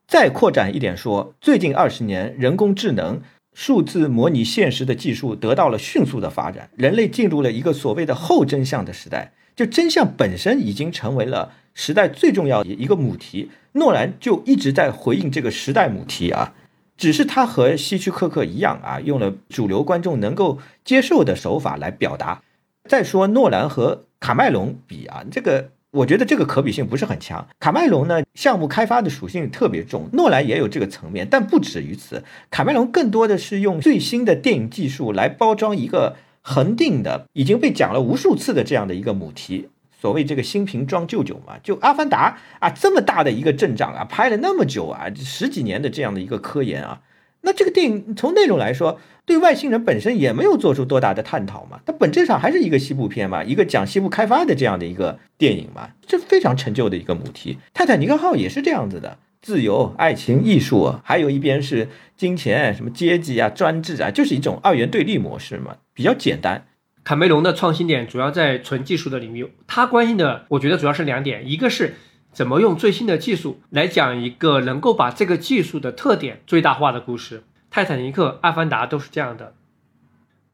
[0.06, 3.22] 再扩展一点说，最近二十年，人工智能、
[3.54, 9.32] 数字模拟现实的技术得到了迅速的发展，人类进入了一个所谓的后真相的时代。
[9.56, 13.50] 就真相本身已经成为了时代最重要的一个母题。
[13.72, 16.52] 诺兰就一直在回应这个时代母题啊，
[16.98, 22.42] 只是他和希区柯克一样啊，用了主流观众能够接受的手法来表达。
[22.89, 27.47] 再说诺兰和卡麦隆比啊，这个我觉得这个可比性不是很强。
[27.61, 32.24] 卡麦隆呢，项目开发的属性特别重，诺兰也有这个层面，但不止于此。
[32.51, 39.68] 卡麦隆更多的是用最新的电影技术来包装一个恒定的、已经被讲了无数次的这样的一个母题。
[40.01, 47.01] 所谓这个新瓶装旧酒嘛，就《阿凡达》啊，这么大的一个阵仗啊，拍了那么久啊，十几年的这样的一个科研啊。
[47.43, 57.59] 那这个电影从内容来说，对外星人本身也没有做出多大的探讨嘛，它本质上还是一个西部片嘛，一个讲西部开发的这样的一个电影嘛，这非常陈旧的一个母题。
[57.72, 66.66] 泰坦尼克号也是这样子的，自由、爱情、艺术，还有一边是金钱、什么阶级啊、专制啊，就是一种二元对立模式嘛，比较简单。
[67.05, 71.95] 卡梅隆的创新点主要在纯技术的领域，他关心的我觉得主要是两点，一个是。
[72.39, 77.43] 怎么用最新的技术来讲一个能够把这个技术的特点最大化的故事？
[77.68, 79.55] 泰坦尼克、阿凡达都是这样的。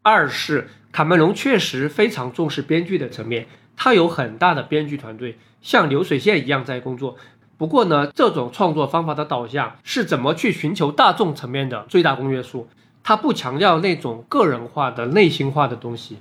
[0.00, 7.18] 二是卡梅隆确实非常重视编剧的层面，他有很大的编剧团队，像流水线一样在工作。
[7.58, 12.66] 不过呢，这种创作方法的导向是怎么去寻求大众层面的最大公约数？
[13.02, 16.16] 他不强调那种个人化的、内心化的东西。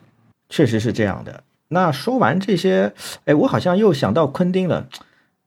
[0.50, 1.46] 确实是这样的。
[1.70, 2.92] 那说完这些，
[3.24, 4.90] 哎，我好像又想到昆汀了。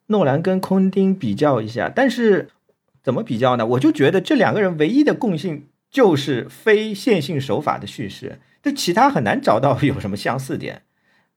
[0.09, 2.49] 诺兰跟昆汀比较一下，但是
[3.03, 3.67] 怎么比较呢？
[3.67, 10.83] 我就觉得这两个人唯一的共性就是非线性手法的叙事，就其他很难找到有什么相似点。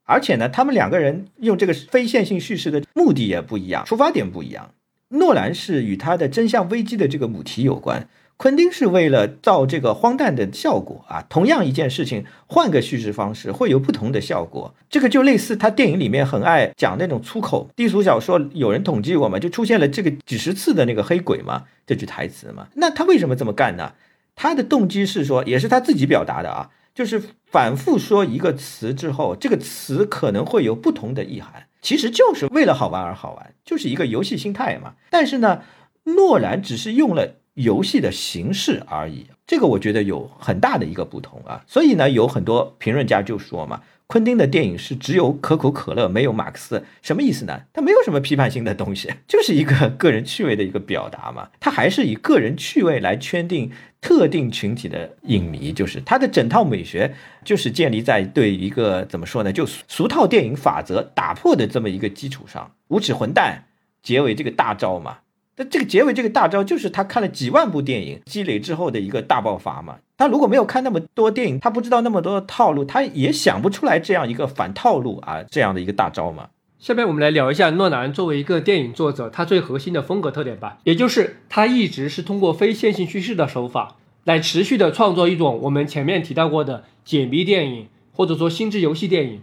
[0.04, 4.72] 而且呢，他们两个人用这个非线性叙事的目的也不一样，出发点不一样。
[5.10, 8.08] 诺兰是与他的真相危机的这个母题有关。
[8.42, 14.74] 昆汀是为了造这个荒诞的效果啊，同样一件事情换个叙事方式会有不同的效果。
[14.90, 22.70] 这个就类似他电影里面很爱讲那种粗口，低俗小说有人统计过嘛，就出现了这个几十次的那个黑鬼嘛这句台词嘛。
[22.76, 23.92] 那他为什么这么干呢？
[24.38, 34.94] 他的动机是说，也是他自己表达的啊，就是反复说一个词之后，这个词可能会有不同的意涵，其实就是为了好玩而好玩，就是一个游戏心态嘛。
[35.10, 35.64] 但是呢，
[36.06, 37.36] 诺兰只是用了。
[37.60, 41.62] 游戏的形式而已，这个我觉得有很大的一个不同啊。
[41.68, 47.64] 所以呢，有很多评论家就说嘛，昆汀的电影是只有可口可乐没有马克思，什么意思呢？
[47.74, 51.50] 他没有什么批判性的东西， 就是一个个人趣味的一个表达嘛。
[51.60, 63.66] 他还是以个人趣味来圈定特定群体的影迷，就是他的整套美学就是建立在对一个怎么说呢，就俗套电影法则打破的这么一个基础上，无耻混蛋
[64.02, 65.18] 结尾这个大招嘛。
[65.60, 69.98] 那这个结尾这个大招就是他看了几万部电影积累之后的一个大爆发嘛。
[70.18, 76.48] 他如果没有看那么多电影，他不知道那么多的套路，他也想不出来这样一个反套路啊这样的一个大招嘛。
[76.80, 89.42] 下面我们来聊一下诺兰作为一个电影作者，他最核心的风格特点吧，也就是他一直是通过非线性叙事的手法来持续的创作一种我们前面提到过的解谜电影，或者说心智游戏电影。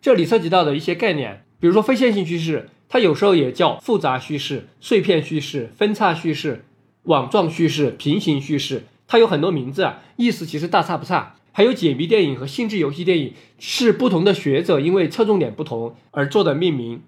[0.00, 2.68] 这里涉及到的一些概念，比如说非线性叙事。
[2.92, 6.66] 它有时候也叫复杂叙事、碎片叙事、分叉叙事、
[7.04, 11.36] 网状叙事、平行叙事，它有很多名字啊，意思其实大差不差。
[11.52, 17.02] 还有解谜电影和性质游戏电影是不同的学者因为侧重点不同而做的命名，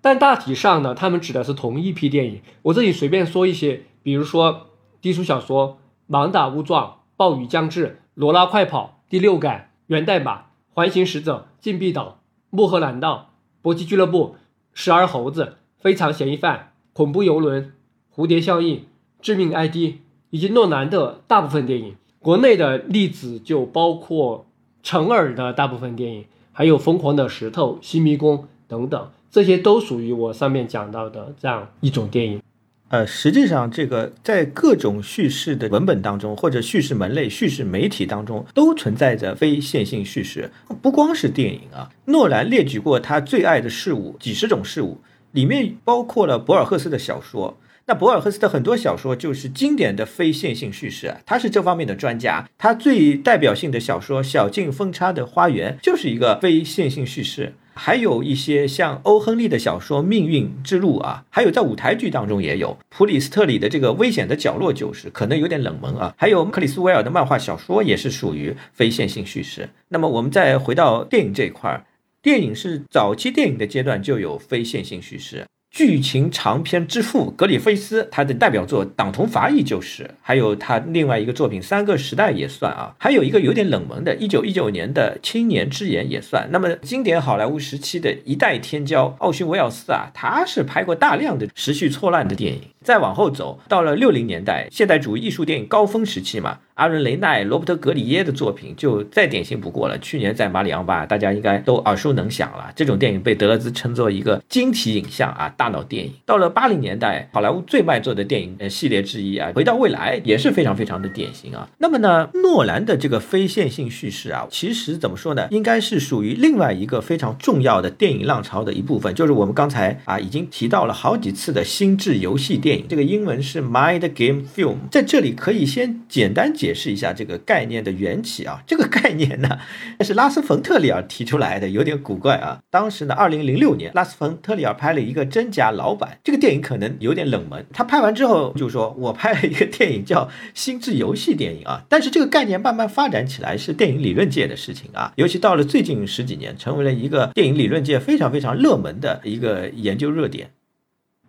[0.00, 2.40] 但大体上呢，他们指的是同一批电影。
[2.62, 4.68] 我这里随便说一些，比如说
[5.02, 5.78] 低俗小说
[6.10, 6.86] 《盲打误撞》
[7.18, 9.58] 《暴雨将至》《罗拉快跑》《第六感》
[9.88, 10.36] 《源代码》
[10.72, 12.04] 《环形使者》《禁闭岛》
[12.48, 13.14] 《穆赫兰道》
[13.60, 14.36] 《搏击俱乐部》。
[14.80, 17.72] 时而猴子、非常嫌疑犯、恐怖游轮、
[18.14, 18.84] 蝴蝶效应、
[19.20, 19.96] 致命 ID，
[20.30, 21.96] 以及诺兰的大部分电影。
[22.20, 24.46] 国内的例子就包括
[24.84, 32.40] 陈尔的大部分电影，还有疯狂的石头、新迷宫等等，这些都属于我上面讲到的这样一种电影。
[32.88, 40.50] 呃，实际上，这个在各种叙事的文本当中，或者叙事门类、叙事媒体当中，都存在着非线性叙事。
[40.80, 47.58] 不光是电影啊，诺兰列举过他最爱的事物几十种事物，里面包括了博尔赫斯的小说。
[47.84, 52.46] 那博尔赫斯的很多小说就是经典的非线性叙事，他是这方面的专家。
[52.58, 57.54] 他最代表性的小说《小径风差的花园》就是一个非线性叙事。
[57.78, 66.12] 还有一些像欧亨利的小说《命运之路》啊，还有在舞台剧当中也有普里斯特里的这个《危险的角落》，就是可能有点冷门啊。
[66.18, 69.70] 还有克里斯威尔的漫画小说也是属于非线性叙事。
[69.88, 71.86] 那么我们再回到电影这一块儿，
[72.20, 75.46] 电影是早期电影的阶段就有非线性叙事。
[75.70, 86.48] 剧情长篇之父格里菲斯，他的代表作《党同伐异》就是，还有他另外一个作品《三个时代》也算啊，还有一个有点冷门的，一九一九年的《青年之眼》也算。
[86.50, 92.62] 那么经典好莱坞时期的一代天骄奥逊·威尔斯啊，他是拍过大量的时序错乱的电影。
[92.88, 96.60] 再往后走，到了六零年代，现代主义艺术电影高峰时期嘛。
[96.72, 99.98] 阿伦·雷奈、罗伯特·格里耶的作品就再典型不过了。
[99.98, 102.72] 去年在《马里昂巴》，大家应该都耳熟能详了。
[102.76, 106.12] 这种电影被德勒兹称作一个晶体影像啊，大脑电影。
[106.24, 111.68] 到了八零年代，好莱坞最卖座的电影呃系列之一啊，《回到未来》也是非常非常的典型啊。
[111.78, 115.48] 那么呢，诺兰的这个非线性叙事啊，其实怎么说呢？
[115.50, 124.88] 应该是属于另外一个非常重要的电影浪潮的一部分，就是我们刚才啊已经提到了好几次的心智游戏电影，这个英文是 Mind Game Film。
[124.90, 126.68] 在这里可以先简单解。
[126.78, 129.58] 释一下这个概念的缘起啊，这个概念呢
[130.02, 132.60] 是拉斯冯特里尔提出来的，有点古怪啊。
[132.70, 137.66] 当时呢，二零零六年，拉斯冯特里尔拍了一个《真假老板》，这个电影可能有点冷门。
[137.72, 150.50] 他拍完之后就说：“我拍了一个电影叫心智游戏电影啊。”但是这个概念慢慢发展起来是电影理论界的事情啊，尤其到了最近十几年，成为了一个电影理论界非常非常热门的一个研究热点。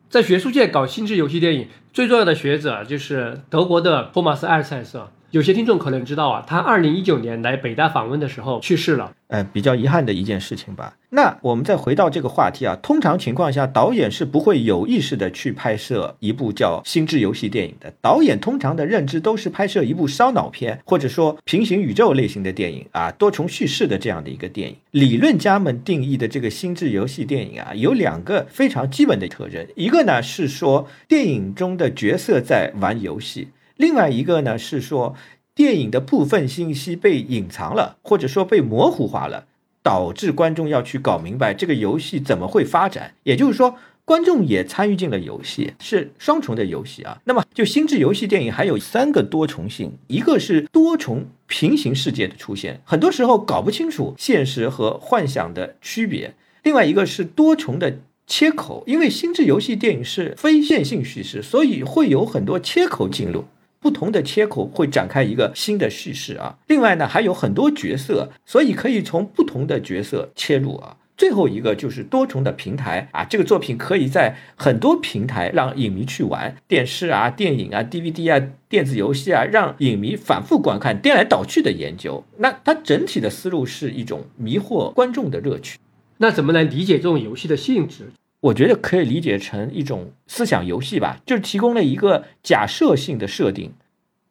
[0.10, 4.99] 在学术界搞心智游戏电影最重要的学者就是德国的托马斯·艾尔塞斯。
[5.32, 9.14] 有些听众可能知道啊，他二零一九年来北大访问的时候去世了。
[9.28, 10.96] 呃，比较遗憾的一件事情吧。
[11.12, 17.94] 那我们再回到这个话题啊，通常情况下，导演是不会有意识的去拍摄一部叫《心智游戏》电影的。
[18.02, 24.76] 导演通常的认知都是拍摄一部烧脑片，或者说平行宇宙类型的电影啊，多重叙事的这样的一个电影。
[24.90, 33.50] 理论家们定义的这个心智游戏电影啊，有两个非常基本的特征，一个呢是说电影中的角色在玩游戏，
[33.80, 35.16] 另外一个呢是说。
[35.56, 39.44] 电影的部分信息被隐藏了，或者说被模糊化了，
[39.84, 43.14] 导致观众要去搞明白这个游戏怎么会发展。
[43.24, 43.76] 也就是说，
[44.06, 47.20] 观众也参与进了游戏，是双重的游戏啊。
[47.26, 56.30] 那么，就心智游戏电影还有三个多重性，一个是多重平行世界的出现，很多时候搞不清楚现实和幻想的区别；
[56.64, 63.44] 另外一个是多重的切口，因为心智游戏电影是非线性叙事，所以会有很多切口进入。
[63.80, 66.58] 不同的切口会展开一个新的叙事啊。
[66.68, 70.98] 另外呢，还有很多角色，所以可以从不同的角色切入啊。
[71.18, 82.24] 最后一个就是多重的平台啊，这个作品可以在很多平台让影迷去玩，电视啊、电影啊、DVD 啊、电子游戏啊，让影迷反复观看，颠来倒去的研究。
[82.38, 85.78] 那它整体的思路是一种迷惑观众的乐趣。
[86.20, 88.12] 那怎么来理解这种游戏的性质？
[88.42, 93.74] 我觉得可以理解成一种思想游戏吧，就是提供了一个假设性的设定，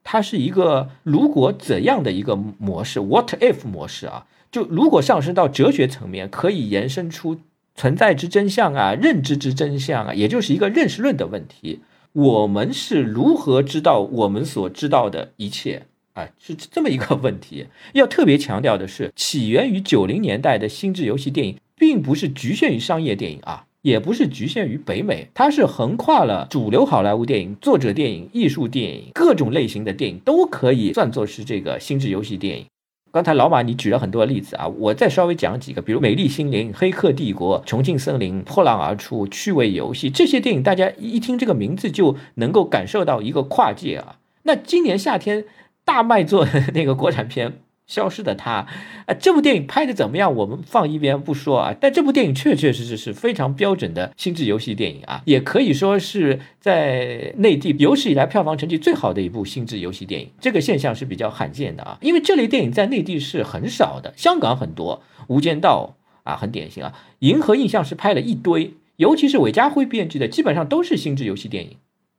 [0.02, 7.38] 它是一个如果怎样的一个模式，what if 模式啊，就如果上升到哲学层面，可以延伸出
[7.74, 11.80] 存在之真相啊，认知之真相啊，也就是一个认识论的问题。
[12.14, 15.82] 我们是如何知道我们所知道的一切
[16.14, 16.26] 啊？
[16.38, 17.66] 是这么一个问题。
[17.92, 23.66] 要特别强调的是，起源于九零年代的心智游戏电影，并不是局限于商业电影啊。
[23.82, 32.66] 也不是局限于北美，它是横跨了主流好莱坞电影、作者电影、艺术电影各种类型的电影都可以算作是这个心智游戏电影。
[33.10, 44.16] 刚才老马你举了很多例子啊，我再稍微讲几个，比如《美丽心灵》《黑客帝国》《重庆森林》《破浪而出》《趣味游戏》这些电影，大家一听这个名字就能够感受到一个跨界啊。
[44.42, 45.46] 那今年夏天
[45.84, 47.60] 大卖座的 那个国产片。
[47.89, 48.66] 消失的他，
[49.07, 50.36] 啊，这部电影拍的怎么样？
[50.36, 60.28] 我们放一边不说啊，但这部电影确确实实是非常标准的心智游戏电影啊，也可以说是在内地有史以来票房成绩最好的一部心智游戏电影。
[60.39, 65.97] 这个现象是比较罕见的啊，因为这类电影在内地是很少的，香港很多，《无间道》
[66.30, 71.78] 啊很典型啊，《银河印象》是拍了一堆，尤其是韦家辉编剧的，基本上都是心智游戏电影。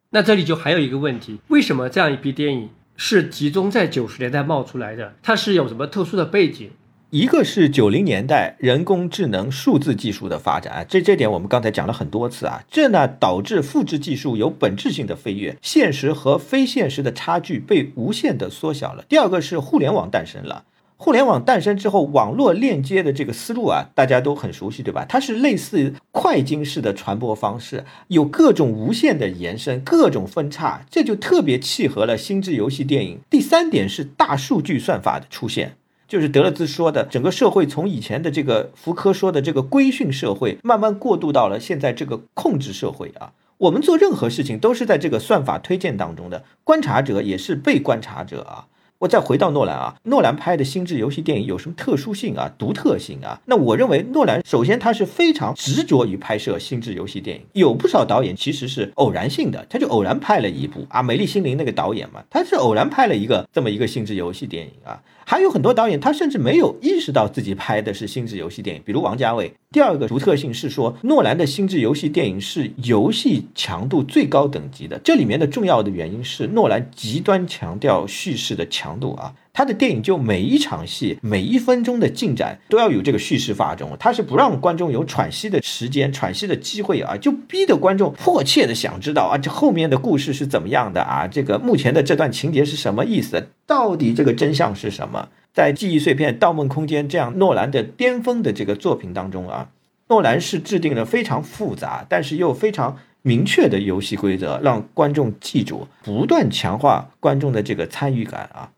[0.09, 2.69] 那这里就还有一个问题，为什么这样一批电影？
[3.01, 6.69] 是集中在九十年代冒出来的，它是有什么特殊的背景？
[7.11, 19.05] 一个是九零年代人工智能数字技术的发展啊，这这点我们刚才讲了很多次啊，这呢导致复制技术有本质性的飞跃，现实和非现实的差距被无限的缩小了。
[19.07, 20.65] 第二个是互联网诞生了。
[21.01, 25.05] 互联网诞生之后，网络链接的这个思路啊，大家都很熟悉，对吧？
[25.07, 33.19] 它是类似快金式的传播方式，有各种无限的延伸，各种分叉，这就特别契合了心智游戏电影。
[33.29, 43.31] 第三点是大数据算法的出现，就是德勒兹说的，整个社会从以前的这个福柯说的这个规训社会，慢慢过渡到了现在这个控制社会啊。
[43.59, 48.67] 我们做任何事情都是在这个算法推荐当中的，观察者也是被观察者啊。
[48.99, 53.39] 我再回到诺兰啊，诺兰拍的心智游戏电影有什么特殊性啊、独特性啊？
[53.45, 65.01] 那我认为诺兰首先他是非常执着于拍摄心智游戏电影，有不少导演其实是偶然性的，他就偶然拍了一部啊，《美丽心灵》那个导演嘛，他是偶然拍了一个这么一个心智游戏电影啊。
[65.29, 69.53] 还有很多导演他甚至没有意识到自己拍的是心智游戏电影，比如王家卫。
[69.71, 74.99] 第二个独特性是说，诺兰的心智游戏电影是游戏强度最高等级的。
[75.03, 79.31] 这里面的重要的原因是，诺兰极端强调叙事的强度啊。
[79.59, 91.27] 他的电影就每一场戏、每一分钟的进展都要有这个叙事发中，他是不让观众有喘息的时间、喘息的机会啊，就逼得观众迫切的想知道啊，这后面的故事是怎么样的啊？
[91.27, 93.49] 这个目前的这段情节是什么意思？
[93.67, 95.27] 到底这个真相是什么？
[95.53, 99.67] 在《记忆碎片》《盗梦空间》这样诺兰的巅峰的这个作品当中啊，
[100.07, 108.71] 诺兰是制定了非常复杂但是又非常明确的游戏规则，让观众记住，不断强化观众的这个参与感啊。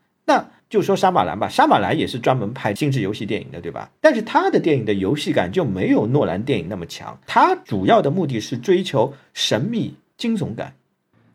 [0.72, 3.92] 就说沙马兰吧，沙马兰也是专门拍精致游戏电影的，对吧？
[4.00, 10.74] 但是他的电影的游戏感就没有诺兰电影那么强，他主要的目的是追求神秘惊悚感。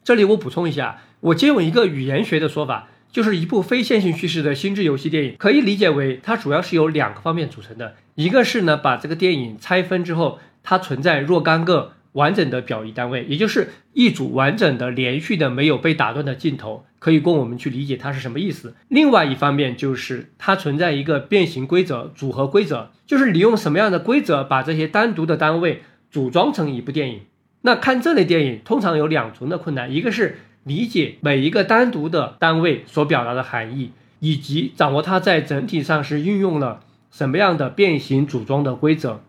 [0.03, 2.89] 这里我补充一下，我借用一个语言学的说法。
[3.13, 7.95] 就是一部非线性叙事的心智游戏电影，可以理解为它主要是由两个方面组成的。
[8.15, 18.75] 一个是呢，把这个电影拆分之后，它存在若干个完整的表意单位，也就是一组完整的、连续的、没有被打断的镜头，可以供我们去理解它是什么意思。
[18.89, 27.21] 另外一方面就是它存在一个变形规则、组合规则，就是你用什么样的规则把这些单独的单位组装成一部电影。
[27.61, 39.21] 那看这类电影通常有两重的困难，一个是理解每一个单独的单位所表达的含义，以及掌握它在整体上是运用了什么样的变形组装的规则。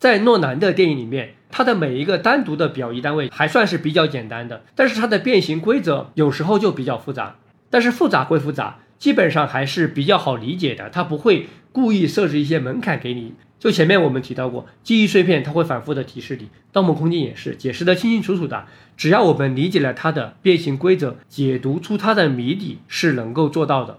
[0.00, 7.36] 在诺兰的电影里面，它的每一个单独的表意单位还算是比较简单的，但是它的变形规则有时候就比较复杂。
[7.68, 13.34] 但是复杂归复杂，基本上还是比较好理解的，它不会故意设置一些门槛给你。
[13.58, 18.64] 就前面我们提到过，记忆碎片它会反复的提示你，《盗梦空间》也是解释的清清楚楚的。
[18.96, 23.98] 只要我们理解了它的变形规则，解读出它的谜底是能够做到的。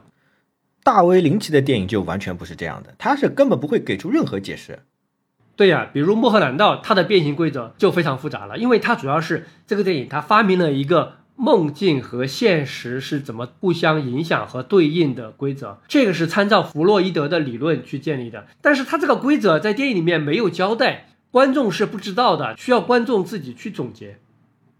[0.83, 4.79] 大卫林奇的电影就完全不是这样的，他是根本不会给出任何解释。
[5.61, 18.47] 对呀，比如《穆赫兰道》，它的变形规则就非常复杂了，因为它主要是这个电影它发明了一个梦境和现实是怎么互相影响和对应的规则，这个是参照弗洛伊德的理论去建立的。
[18.59, 24.17] 但是它这个规则在电影里面没有交代，观众是不知道的，需要观众自己去总结。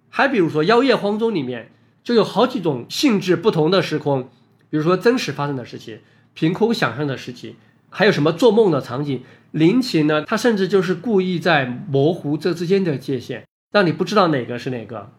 [0.09, 1.69] 还比如说《妖夜荒踪》里面
[2.03, 4.31] 就有好几种性质不同的时空，
[4.71, 5.99] 比如说真实发生的事情、
[6.33, 7.57] 凭空想象的事情，
[7.91, 9.21] 还有什么做梦的场景。
[9.51, 15.11] 林奇呢，他甚至就是故意在模糊这之间的界限，让你不知道哪个是哪个。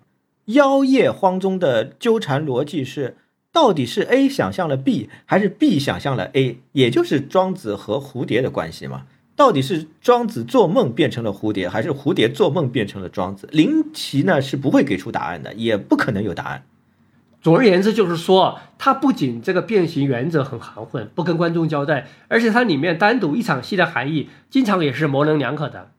[0.46, 3.16] 妖夜荒中的纠缠逻辑是，
[3.52, 6.58] 到底是 A 想象了 B，还是 B 想象了 A？
[6.72, 9.04] 也就是庄子和蝴蝶的关系嘛？
[9.36, 13.48] 到底是庄子做梦变成了蝴蝶，还是蝴蝶做梦变成了庄子？
[13.52, 16.64] 林奇呢是不会给出答案的，也不可能有答案。
[17.43, 25.90] 总而言之，就是说，它不仅这个变形原则很含混，不跟观众交代，而且它里面单独一场戏的含义，经常也是模棱两可的。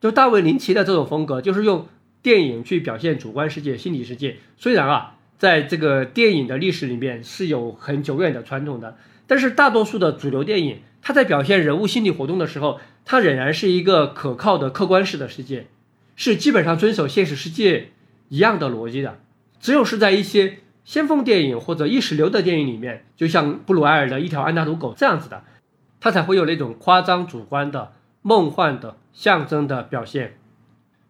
[0.00, 1.88] 就大卫林奇的这种风格，就是用
[2.22, 4.36] 电影去表现主观世界、心理世界。
[4.56, 15.66] 虽然啊，在这个电影的历史里面是有很久远的传统的，但是大多数的主流电影，它在表现人物心理活动的时候，它仍然是一个可靠的客观式的世界，
[16.14, 17.88] 是基本上遵守现实世界
[18.28, 19.18] 一样的逻辑的。
[19.58, 25.42] 只有是在一些先锋电影或者意识流的电影里面，就像布鲁埃尔的一条安达鲁狗这样子的，
[26.00, 30.38] 它才会有那种夸张、主观的、梦幻的、象征的表现。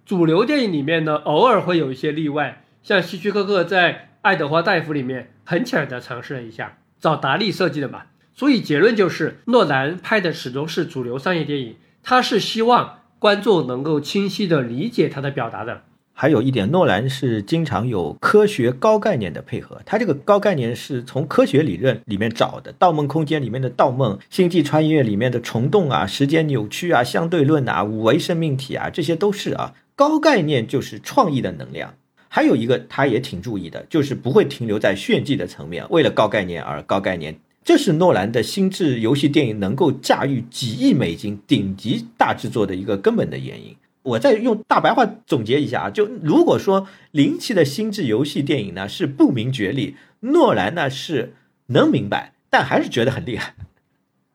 [0.07, 8.05] 主流电影里面呢，偶尔会有一些例外，像希区柯克在《爱德华大夫》里面很浅的尝试了一下，找达利设计的嘛。
[8.33, 15.83] 所以结论就是，诺兰拍的始终是主流商业电影，他是希望观众能够清晰的理解他的表达的。
[16.19, 31.93] 还有一点，诺兰是经常有科学高概念的配合，他这个高概念是从科学理论里面找的，《盗梦空间》里面的盗梦，《星际穿越》里面的虫洞啊，时间扭曲啊，相对论啊，五维生命体啊，这些都是啊，高概念就是创意的能量。
[32.29, 43.77] 还有一个他也挺注意的，就是不会停留在炫技的层面，为了高概念而高概念，这是诺兰的心智游戏电影能够驾驭几亿美金顶级大制作的一个根本的原因。
[44.07, 51.35] 我再用大白话总结一下啊，就如果说林奇的心智游戏电影呢是不明觉厉，诺兰呢是
[51.67, 53.55] 能明白，但还是觉得很厉害。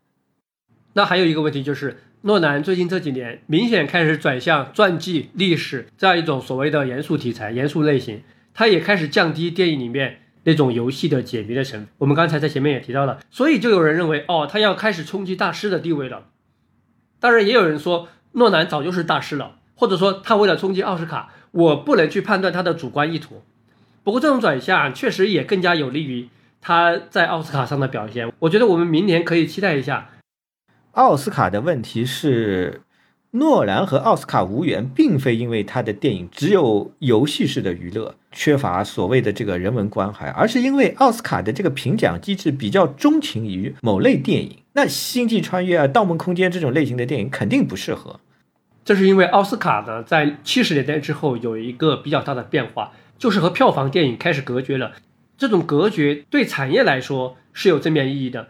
[0.93, 11.87] 那还有一个问题就是，诺兰最近这几年明显开始转向传记、历史这样一种所谓的严肃题材、严肃类型，他也开始降低电影里面那种游戏的解谜的成分。
[11.99, 16.27] 我们刚才在前面也提到了，所以就有人认为，哦，他要开始冲击大师的地位了。
[17.21, 19.59] 当然，也有人说，诺兰早就是大师了。
[19.81, 23.41] 或者说，他为了冲击奥斯卡，我不能去判断他的主观意图。
[24.03, 26.29] 不过，这种转向确实也更加有利于
[26.61, 28.31] 他在奥斯卡上的表现。
[28.37, 30.09] 我觉得我们明年可以期待一下。
[30.91, 32.81] 奥斯卡的问题是，
[33.31, 44.59] 诺兰和奥斯卡无缘，并非因为他的电影只有游戏式的娱乐，缺乏所谓的这个人文关怀，而是因为奥斯卡的这个评奖机制比较钟情于某类电影。
[44.73, 48.19] 那《星际穿越》啊，《盗梦空间》这种类型的电影肯定不适合。
[48.83, 54.93] 这是因为奥斯卡呢，在七十年代之后有一个比较大的变化，就是和票房电影开始隔绝了。
[55.37, 58.47] 这种隔绝对产业来说是有正面意义的，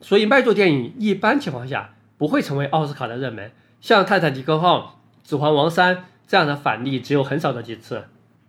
[0.00, 3.52] 所以卖座电影一般情况下不会成为奥斯卡的热门。
[3.80, 4.98] 像《泰坦尼克号》
[5.28, 5.96] 《指环王三》
[6.28, 8.04] 这样的反例只有很少的几次。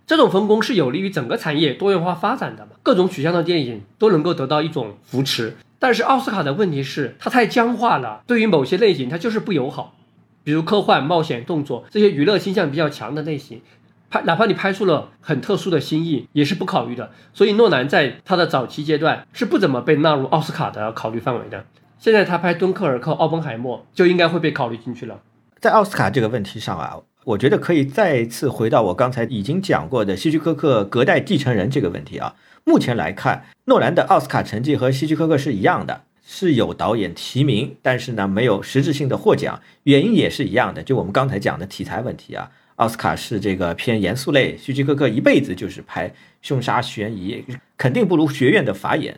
[0.06, 2.72] 这种分工是有利于整个产业多元化发展的嘛？
[2.84, 5.56] 各种取向的电影都能够得到一种扶持。
[5.80, 9.96] 但是奥斯卡的问题是，它太僵化了，对于某些类型它就是不友好。
[10.44, 13.62] 比如科幻、冒险、动作这些娱乐倾向比较强的类型，
[14.10, 17.12] 拍哪怕你拍出了很特殊的新意，也是不考虑的。
[17.34, 21.66] 所以诺兰在他的早期阶段是不怎么被纳入奥斯卡的考虑范围的。
[22.00, 25.20] 现在他拍《敦刻尔克》《奥本海默》就应该会被考虑进去了。
[25.60, 32.34] 在奥斯卡这个问题上啊，我觉得可以再次回到我刚才已经讲过的希区柯克隔代继承人这个问题啊。
[32.64, 36.02] 目前来看，诺兰的奥斯卡成绩和希区柯克是一样的，
[36.34, 42.50] 是有导演提名，但是呢没有实质性的获奖，原因也是一样的，就我们刚才讲的题材问题啊。
[42.78, 46.10] 奥斯卡是这个偏严肃类，希区柯克一辈子就是拍
[46.42, 47.44] 凶杀悬疑，
[47.78, 49.14] 肯定不如学院的法眼。《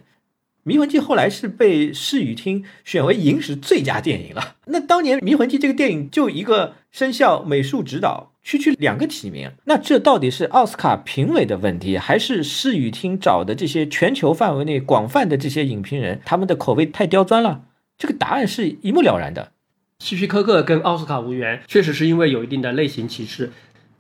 [0.66, 4.56] 迷魂记》后来是被视语厅选为影史最佳电影了。
[4.68, 9.52] 那当年《迷魂记》这个电影就一个声效、美术指导，区区两个提名。
[9.66, 17.64] 那这到底是奥斯卡评委的问题，还是视语厅找的这些全球范围内广泛的这些影评人，他们的口味太刁钻了？
[17.98, 19.52] 这个答案是一目了然的。
[20.00, 23.52] 希区柯克跟奥斯卡无缘，确实是因为有一定的类型歧视。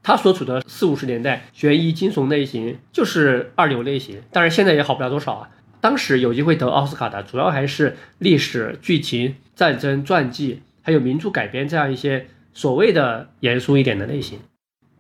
[0.02, 5.50] 他所处的四五十年代悬疑惊悚类型就是二流类型，当然现在也好不了多少啊。
[5.84, 14.40] 当时有机会得奥斯卡的，主要还是历史、剧情、战争、传记，还有名著改编这样一些所谓的严肃一点的类型。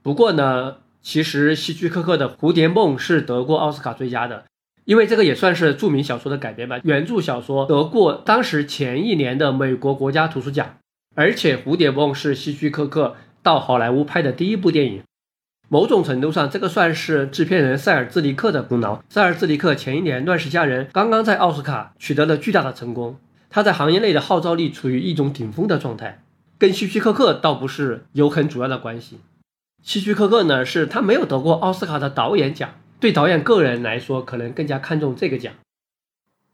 [0.01, 4.43] 不过呢，其实希区柯克的《蝴蝶梦》是得过奥斯卡最佳的，
[4.83, 6.81] 因为这个也算是著名小说的改编吧。
[6.83, 10.79] 原著小说得过当时前一年的美国国家图书奖，
[11.15, 15.01] 而且《蝴蝶梦》是希区柯克到好莱坞拍的第一部电影。
[15.73, 19.01] 某种程度上，这个算是制片人塞尔兹尼克的功劳。
[19.09, 23.17] 塞尔兹尼克前一年《乱世佳人》刚刚在奥斯卡取得了巨大的成功，
[23.49, 26.21] 他在行业内的号召力处于一种顶峰的状态，
[26.59, 29.17] 跟希区柯克倒不是有很主要的关系。
[29.81, 32.69] 希区柯克呢，是他没有得过奥斯卡的导演奖，
[32.99, 35.51] 对导演个人来说，可能更加看重这个奖。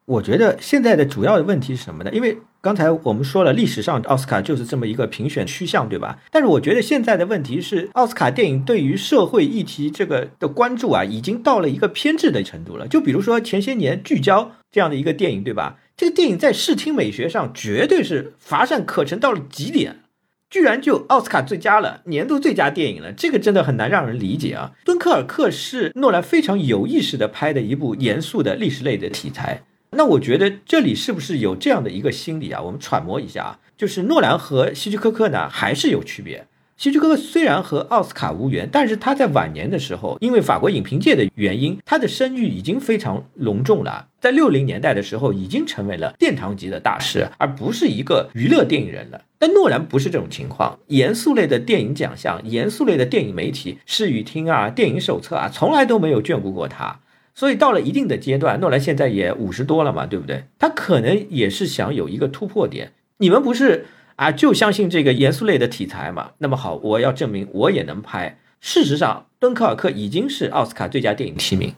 [0.06, 2.12] 我觉得现在的主要的问题是什么呢？
[2.14, 6.20] 因为刚才我们说了，历史上奥斯卡就是这么一个评选趋向，对吧？
[6.30, 12.86] 但是我觉得现在的问题是，奥斯卡电影对于社会议题这个的关注啊，已经到了一个偏执的程度了。
[12.86, 15.78] 就比如说前些年《聚焦》这样的一个电影，对吧？
[15.96, 20.02] 这个电影在视听美学上绝对是乏善可陈到了极点，
[20.50, 24.72] 居然就奥斯卡最佳了，年度最佳电影了，这个真的很难让人理解啊！
[24.86, 29.64] 《敦刻尔克》是诺兰非常有意识的拍的一部严肃的历史类的题材。
[29.92, 32.62] 那我觉得这里是不是有这样的一个心理啊？
[32.62, 36.46] 我们揣摩一下啊，就是诺兰和希区柯克呢还是有区别。
[36.78, 44.08] 希区柯克虽然和奥斯卡无缘，但是他在晚年的时候，因为法国影评界的原因，他的声誉已经非常隆重了。
[44.22, 49.22] 在六零年代的时候，已经成为了殿堂级的大师，而不是一个娱乐电影人了。
[49.38, 57.00] 但诺兰不是这种情况，严肃类的电影奖项、严肃类的电影媒体、视语厅啊、电影手册啊，从来都没有眷顾过他。
[57.40, 60.44] 所以到了一定的阶段，诺兰现在也五十多了嘛，对不对？
[60.60, 62.92] 他可能也是想有一个突破点。
[63.20, 63.86] 你们不是
[64.18, 66.32] 啊，就相信这个严肃类的题材嘛？
[66.40, 68.38] 那么好，我要证明我也能拍。
[68.60, 71.76] 事实上，《敦刻尔克》已经是奥斯卡最佳电影提名。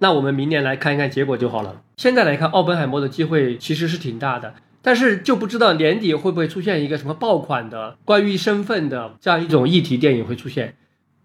[0.00, 1.80] 那我们明年来看一看结果就好了。
[1.96, 10.74] 现在来看，奥本海默的机会其实是挺大的，但是就不知道年底会不会出现一个什么爆款的关于身份的这样一种议题电影会出现，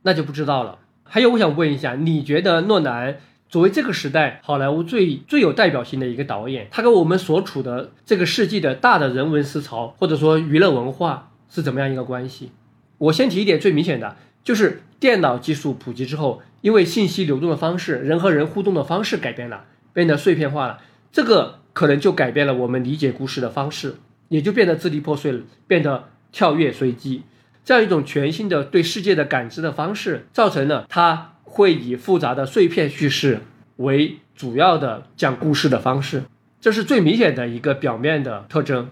[0.04, 0.80] 那就不知道了。
[1.04, 3.18] 还有，我想问一下，你觉得诺兰？
[3.54, 12.50] 作为这个时代好莱坞最最有代表性的一个导演，他跟我们所处的这个世纪的大的人文思潮或者说娱乐文化是怎么样一个关系？
[12.98, 20.80] 我先提一点最明显的，就是电脑技术普及之后，因为信息流动的方式、人和人互动的方式改变了，变得碎片化了，
[21.12, 23.98] 这个可能就改变了我们理解故事的方式，
[24.30, 27.22] 也就变得支离破碎了，变得跳跃随机，
[27.64, 31.33] 这样一种全新的对世界的感知的方式，造成了它。
[31.54, 33.40] 会以复杂的碎片叙事
[33.76, 36.24] 为主要的讲故事的方式，
[36.60, 38.90] 这是最明显的一个表面的特征。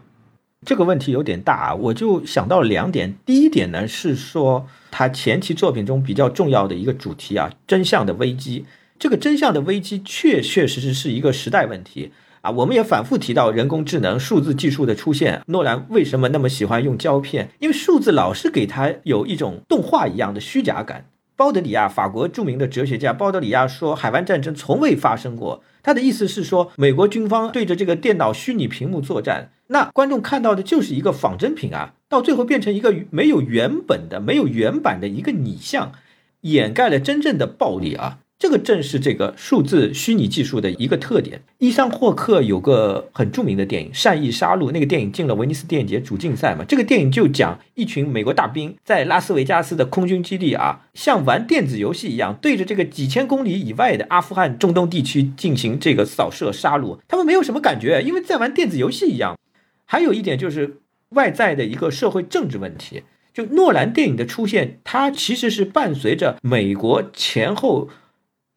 [0.63, 3.15] 这个问题有点大啊，我就想到两点。
[3.25, 8.67] 第一点呢是说，他前期作品中比较重要的一个主题啊，真相的危机。
[8.99, 12.11] 这个真相的危机确确实实是一个时代问题
[12.41, 12.51] 啊。
[12.51, 15.41] 我们也反复提到人工智能、数字技术的出现。
[15.47, 17.49] 诺兰为什么那么喜欢用胶片？
[17.57, 21.07] 因为数字老是给他有一种动画一样的虚假感。
[21.41, 35.93] 鲍德里亚，法国著名的哲学家鲍德里亚说：“海湾战争从未发生过。”他的意思是说，美国军方对着这个电脑虚拟屏幕作战，那观众看到的就是一个仿真品啊，到最后变成一个没有原本的、没有原版的一个拟像，
[36.41, 38.19] 掩盖了真正的暴力啊。
[38.41, 41.43] 这个正是这个数字虚拟技术的一个特点。
[41.59, 46.65] 伊桑霍克有个很著名的电影《善意杀戮》，那个电影进了威尼斯电影节主竞赛嘛。
[46.67, 56.97] 这个电影就讲一群美国大兵在拉斯维加斯的空军基地啊，像玩电子游戏一样，对着这个几千公里以外的阿富汗、中东地区进行这个扫射杀戮。
[57.07, 59.37] 他们没有什么感觉，因为在玩电子游戏一样。
[59.85, 60.77] 还有一点就是
[61.09, 67.87] 外在的一个社会政治问题，就诺兰电影的出现，它其实是伴随着美国前后。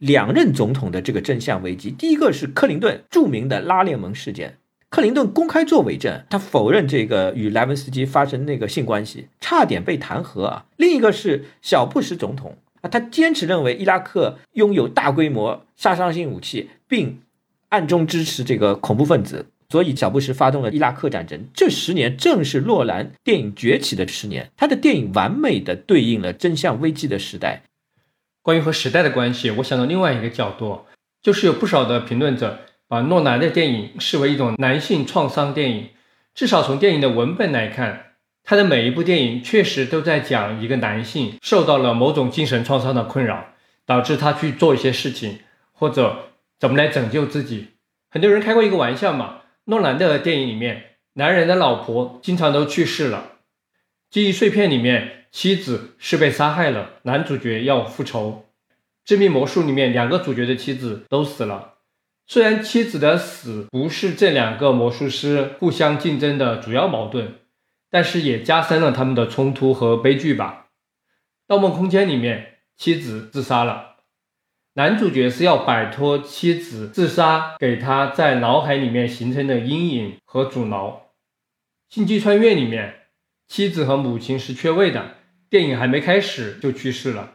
[0.05, 4.59] 两任总统的这个真相危机，第一个是克林顿著名的拉链门事件。
[4.91, 10.67] 克林顿公开做伪证，他否认这个与莱文斯基发生那个性关系，差点被弹劾啊。
[10.77, 17.21] 另一个是小布什总统啊，他坚持认为伊拉克拥有大规模杀伤性武器，并
[17.71, 21.47] 暗中支持这个恐怖分子，所以小布什发动了伊拉克战争。
[21.55, 27.63] 这十年正是诺兰电影崛起的十年，他的电影完美的对应了真相危机的时代。
[28.45, 30.85] 关于和时代的关系，我想到另外一个角度，
[31.23, 32.61] 就是有不少的评论者。
[32.87, 35.89] 把诺兰的电影视为一种男性创伤电影，
[36.35, 43.55] 至少从电影的文本来看，他的每一部电影确实都在讲一个男性受到了某种精神创伤的困扰，
[43.87, 45.39] 导致他去做一些事情，
[45.73, 46.29] 或者
[46.61, 47.69] 怎么来拯救自己。
[48.11, 53.39] 很多人开过一个玩笑嘛，诺兰的电影里面，男人的老婆经常都去世了，
[54.11, 58.45] 记忆碎片里面妻子是被杀害了，男主角要复仇，
[59.05, 61.75] 致命魔术里面两个主角的妻子都死了。
[62.29, 67.41] 虽然妻子的死不是这两个魔术师互相竞争的主要矛盾，
[67.91, 70.69] 但是也加深了他们的冲突和悲剧吧。
[71.49, 73.97] 《盗梦空间》里面，妻子自杀了，
[74.75, 80.91] 男主角是要摆脱妻子自杀给他在脑海里面形成的阴影和阻挠。
[81.93, 83.09] 《星际穿越》里面，
[83.49, 85.17] 妻子和母亲是缺位的，
[85.55, 87.35] 电影还没开始就去世了。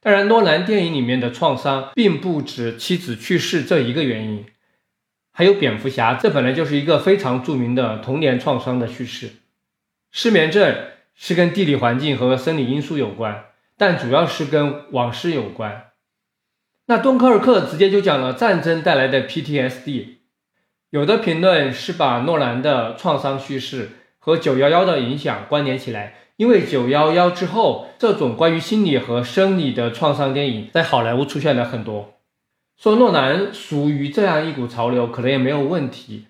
[0.00, 4.46] 当然，诺兰电影里面的创伤并不止妻子去世这一个原因，
[5.30, 9.30] 还有蝙蝠侠，这本来就是一个非常著名的童年创伤的叙事。
[10.10, 10.76] 失眠症
[11.14, 13.44] 是跟地理环境和生理因素有关，
[13.78, 15.92] 但主要是跟往事有关。
[16.86, 20.16] 那敦刻尔克直接就讲了战争带来的 PTSD，
[20.90, 26.14] 有的评论是把诺兰的创伤叙事和九幺幺的影响关联起来。
[26.36, 32.14] 因为九幺幺之后，这种关于心理和生理的创伤电影在好莱坞出现了很多。
[32.76, 36.26] 说诺兰属于这样一股潮流，可能也没有问题。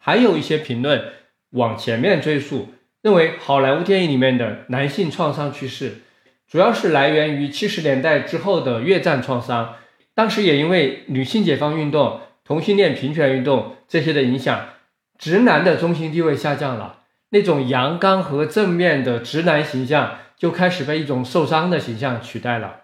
[0.00, 1.04] 还有一些评论
[1.50, 2.68] 往前面追溯，
[3.00, 5.98] 认为好莱坞电影里面的男性创伤趋势，
[6.48, 9.76] 主要是来源于七十年代之后的越战创伤。
[10.14, 14.70] 当时也因为女性解放运动、同性恋平权运动这些的影响，
[15.16, 16.97] 直男的中心地位下降了。
[17.30, 22.82] 那种阳刚和正面的直男形象就开始被一种受伤的形象取代了。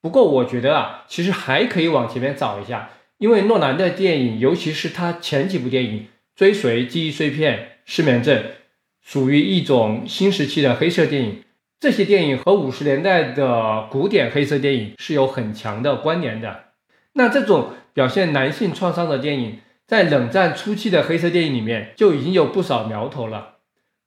[0.00, 6.00] 不过，我觉得啊，其实还可以往前面找一下，因为诺兰的电影，尤其是他前几部电影
[6.36, 8.36] 《追随》《记忆碎片》《失眠症》，
[9.02, 11.42] 属于一种新时期的黑色电影。
[11.80, 16.64] 这些电影和五十年代的古典黑色电影是有很强的关联的。
[17.14, 23.53] 那这种表现男性创伤的电影，在冷战初期的黑色电影里面就已经有不少苗头了。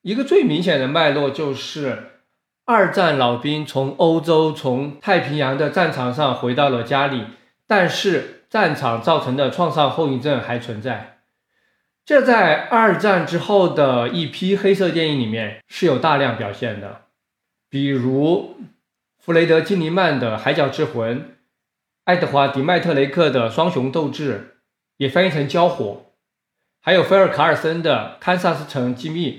[0.08, 2.22] 一个最明显的脉络就是，
[2.64, 7.26] 二战老兵从欧洲、从太平洋的战场上回到了家里，
[7.68, 11.18] 但是战场造成的创伤后遗症还存在。
[12.06, 17.02] 这在二战之后的一批黑色电影里面是有大量表现的，
[17.70, 18.56] 比如
[19.20, 21.20] 弗雷德·金尼曼的《海角之魂》，
[22.06, 24.54] 爱德华·迪麦特雷克的《双雄斗智》，
[24.96, 25.84] 也翻译成《交火》，
[26.80, 29.32] 还有菲尔·卡尔森的《堪萨斯城机密》。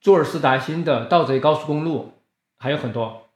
[0.00, 2.12] 朱尔斯达辛的《盗贼高速公路》
[2.58, 3.28] 还有很多，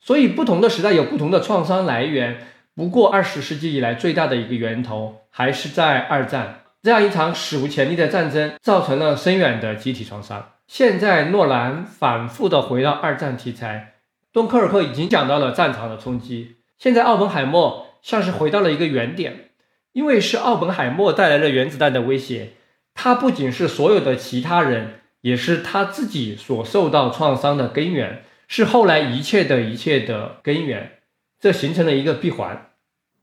[0.00, 2.46] 所以不同的时代有不同的创伤来源。
[2.74, 10.52] 不过二十世纪以来最大的一个源头还是在二战这样一场史无前例的战争，造成了深远的集体创伤。
[10.66, 13.94] 现在诺兰反复的回到二战题材，
[14.32, 19.50] 敦刻尔克已经讲到了战场的冲击，现在奥本海默像是回到了一个原点，
[19.92, 22.52] 因为是奥本海默带来了原子弹的威胁，
[22.94, 24.99] 他不仅是所有的其他人。
[25.22, 30.92] 也是他自己所受到创伤的根源，是后来一切的一切的根源，
[31.38, 32.68] 这形成了一个闭环。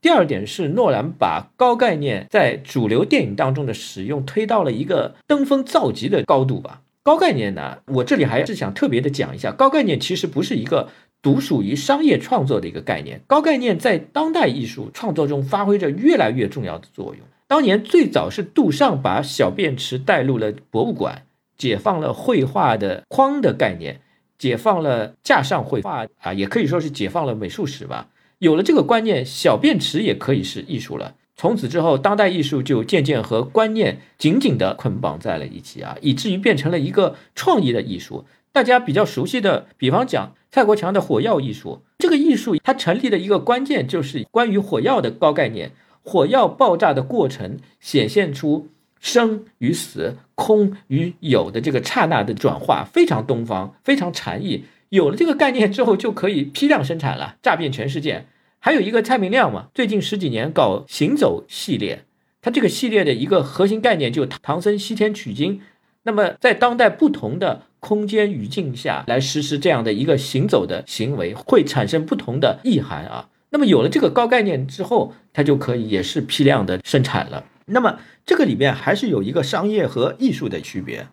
[0.00, 6.82] 第二点是诺兰把高概念在主流电影当中的使用推到了一个登峰造极的高度吧。
[7.02, 10.88] 高概念呢，我这里还是想特别的讲一下，高概念其实不是一个
[11.20, 17.26] 独属于商业创作的一个概念，高概念在当代艺术创作中发挥着越来越重要的作用。
[17.48, 21.22] 当年最早是杜尚把小便池带入了博物馆。
[21.58, 24.00] 解放了绘画的框的概念，
[24.38, 28.08] 解放了架上绘画啊，也可以说是解放了美术史吧。
[28.38, 31.16] 有了这个观念，小便池也可以是艺术了。
[31.34, 38.24] 从此之后，当代艺术就渐渐和观念紧紧地捆绑在了一起啊，以至于变成了一个创意的艺术。
[38.52, 45.72] 大家比较熟悉的，比方讲蔡国强的火药艺术，这个艺术它成立的一个关键就是关于火药的高概念，
[46.02, 48.68] 火药爆炸的过程显现出。
[49.00, 54.64] 生与死、空与有的这个刹那的转化非常东方，非常禅意。
[54.90, 58.26] 有了这个概念之后，就可以批量生产了，炸遍全世界。
[58.58, 62.04] 还有一个蔡明亮嘛，最近十几年搞行走系列，
[62.40, 65.60] 它这个系列的一个核心概念就唐僧西天取经。
[66.04, 73.28] 那么在当代不同的空间语境下来实施这样的一个行走的行为，会产生不同的意涵啊。
[73.50, 77.44] 那么有了这个高概念之后，它就可以也是批量的生产了。
[77.68, 81.08] 那么这个里面还是有一个商业和艺术的区别，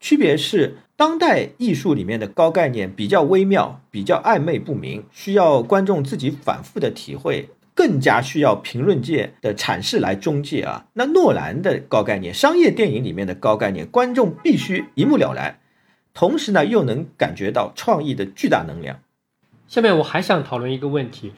[0.00, 10.86] 区别是当代艺术里面的高概念比较微妙，比较暧昧不明，需要观众自己反复的体会，更加需要评论界的阐释来中介啊。
[10.94, 15.58] 那诺兰的高概念，商业电影里面的高概念，观众必须一目了然，
[16.14, 19.00] 同时呢又能感觉到创意的巨大能量。
[19.68, 21.32] 下面我还想讨论一个问题。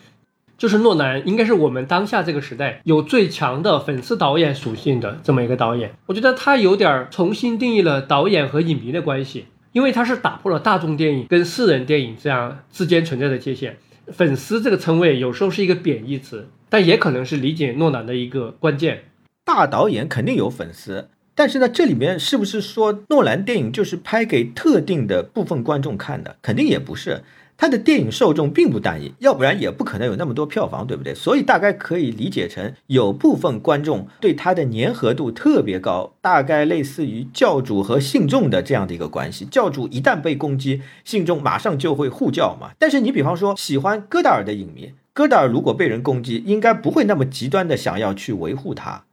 [0.57, 13.77] 就是诺兰应该是我们当下这个时代有最强的粉丝导演属性的这么一个导演，我觉得他有点重新定义了导演和影迷的关系，因为他是打破了大众电影跟私人电影这样之间存在的界限。
[14.13, 19.05] 粉丝这个称谓有时候是一个贬义词，但也可能是理解诺兰的一个关键。
[19.45, 26.37] 大导演肯定有粉丝，但是呢，这里面是不是说诺兰电影就是拍给特定的部分观众看的？
[26.43, 27.25] 肯定也不是。
[27.57, 31.15] 他的电影受众并不单一，要不然也不可能有那么多票房，对不对？
[31.15, 39.45] 所以大概可以理解成，有部分观众对他的粘合度特别高，大概类似于教主和信众的这样的一个关系。
[39.45, 42.71] 教主一旦被攻击，信众马上就会护教嘛。
[42.79, 49.05] 但是你比方说喜欢戈达尔的影迷，戈达尔如果被人攻击，应该不会那么极端的想要去维护他。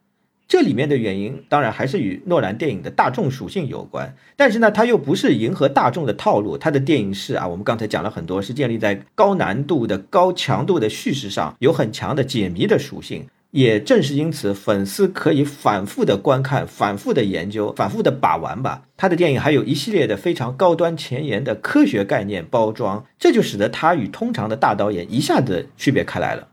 [0.51, 6.57] 这里面的原因当然还是与诺兰电影的大众属性有关，但是呢，它又不是迎合大众的套路。
[6.57, 13.25] 他的电影是啊，我们刚才讲了很多，是建立在高难度的、高强度的叙事上，有很强的解谜的属性。
[13.51, 18.81] 也正是因此，粉丝可以反复的观看、反复的研究、反复的把玩吧。
[18.97, 26.49] 他的电影还有一系列的非常高端前沿的科学概念包装，这就使得他与通常的大导演一下子区别开来了。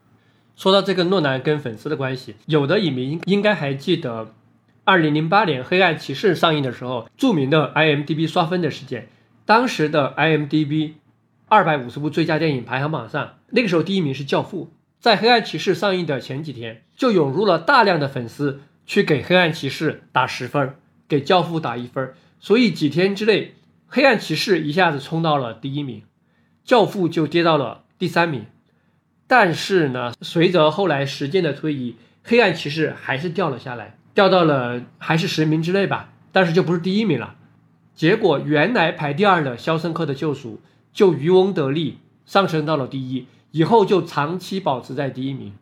[0.59, 4.35] 说到这个诺兰跟粉丝的关系，有的影迷应该还记得，
[4.83, 9.09] 二零零八年《黑暗骑士》上映的时候，著名的 IMDB 刷分的事件。
[9.47, 10.95] 当时的 IMDB
[11.47, 14.65] 二百五十部最佳电影排行榜上，那个时候第一名是《教父》。
[14.99, 20.75] 在《黑暗骑士》上映的前几天，就涌入了大量的粉丝去给《黑暗骑士》打十分，
[21.07, 22.13] 给《教父》打一分。
[22.41, 23.43] 所以几天之内，
[23.87, 26.01] 《黑暗骑士》一下子冲到了第一名，
[26.65, 28.47] 《教父》就跌到了第三名。
[29.29, 31.95] 但是呢，随着后来时间的推移，
[32.25, 37.37] 黑暗骑士还是掉了下来，掉到了还是十名之内吧，但是就不是第一名了。
[37.95, 40.55] 结果原来排第二的《肖申克的救赎》
[40.93, 45.51] 就渔翁得利，上升到了第一，以后就长期保持在第一名。《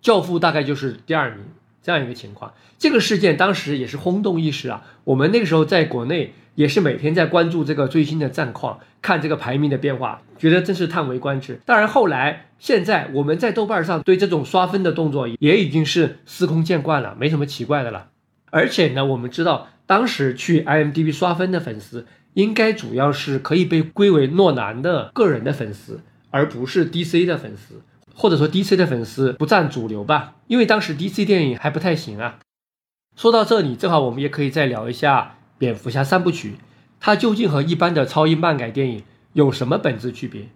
[0.00, 1.44] 教父》大概就是第二名
[1.82, 2.52] 这样一个情况。
[2.78, 6.34] 这个事件当时也是轰动一时啊，我们那个时候在国内。
[6.58, 11.60] 也是每天在关注这个最新的战况，看这个排名的变化，觉得真是叹为观止。
[11.64, 18.08] 当然，后来现在我们在豆瓣上对这种刷分的动作也已经是司空见惯了，没什么奇怪的了。
[18.50, 26.00] 而且呢，我们知道当时去 IMDB 刷分的粉丝，应该主要是可以被归为诺兰的个人的粉丝，
[26.30, 27.82] 而不是 DC 的粉丝，
[28.20, 32.40] 或者说 DC 的粉丝不占主流吧，因为当时 DC 电影还不太行啊。
[33.16, 35.36] 说到这里，正好我们也可以再聊一下。
[35.56, 36.54] 蝙蝠侠三部曲，
[36.98, 39.04] 它究竟和一般的超英漫改电影
[39.34, 40.48] 有什么本质区别？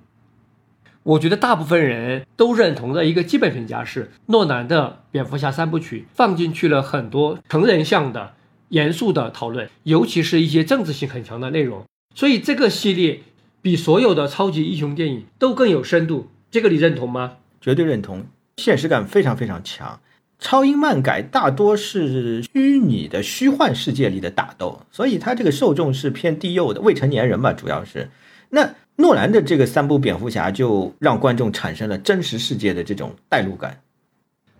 [1.05, 8.35] 我觉得大部分人都认同的一个基本评价是，诺兰的蝙蝠侠三部曲放进去了很多成人向的、
[8.71, 11.85] 严肃的讨论，尤其是一些政治性很强的内容，
[12.15, 13.21] 所以这个系列
[13.61, 16.29] 比所有的超级英雄电影都更有深度。
[16.51, 17.39] 这个你认同吗？
[17.63, 18.27] 绝对认同，
[18.59, 19.99] 现实感非常非常强。
[20.39, 28.11] 超英漫改大多是虚拟的虚幻世界里的打斗，所以它这个受众是偏低幼的未成年人吧，主要是。
[28.51, 33.81] 那诺兰的这个三部蝙蝠侠就让观众产生了真实世界的这种代入感。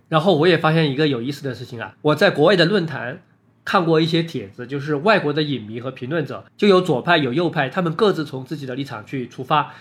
[0.07, 3.21] 然后我也发现一个有意思的事情啊，我在国外的论坛
[3.65, 9.73] 看过一些帖子，就是外国的影迷和评论者，就有左派有右派，他们各自从自己的立场去出发，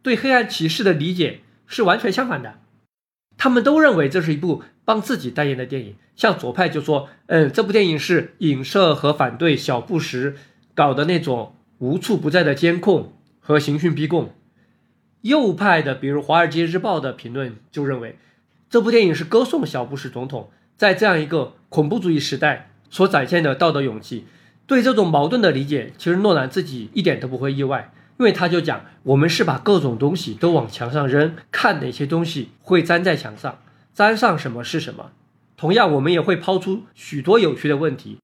[0.00, 1.40] 对黑暗骑士的理解
[1.72, 2.60] 是完全相反的。
[3.38, 10.34] 他们都认为这是一部帮自己代言的电影，像左派就说，嗯，这部电影是影射和反对小布什
[10.74, 14.32] 搞的那种无处不在的监控和刑讯逼供。
[15.22, 18.18] 右派的，比如《华尔街日报》的评论就认为，
[18.68, 24.26] 这部电影是歌颂小布什总统在这样一个恐怖主义时代所展现的道德勇气。
[24.66, 27.92] 对这种矛盾的理解，其实诺兰自己一点都不会意外。
[28.18, 33.58] 因为他就讲，我们是把各种东西都往墙上扔，看哪些东西会粘在墙上，
[33.94, 35.10] 粘上什么是什么。
[35.56, 38.18] 同样，我们也会抛出许多有趣的问题。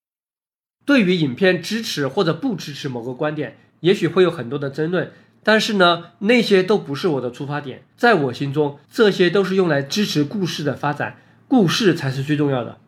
[0.85, 5.13] 对于影片支持或者不支持某个观点，也许会有很多的争论。
[5.43, 7.83] 但是呢，那些都不是我的出发点。
[7.97, 11.17] 在我心中，这些都是用来支持故事的发展，
[11.47, 12.79] 故事才是最重要的。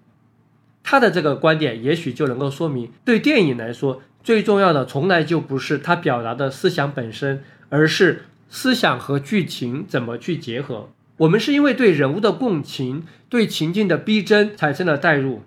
[0.83, 10.91] 他的这个观点也许就能够说明，对电影来说，最重要的从来就不是他表达的思想本身，而是思想和剧情怎么去结合。
[11.19, 15.43] 我们是因为对人物的共情、对情境的逼真产生了代入，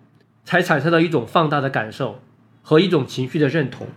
[0.45, 2.19] 才产生了一种放大的感受
[2.61, 3.87] 和一种情绪的认同。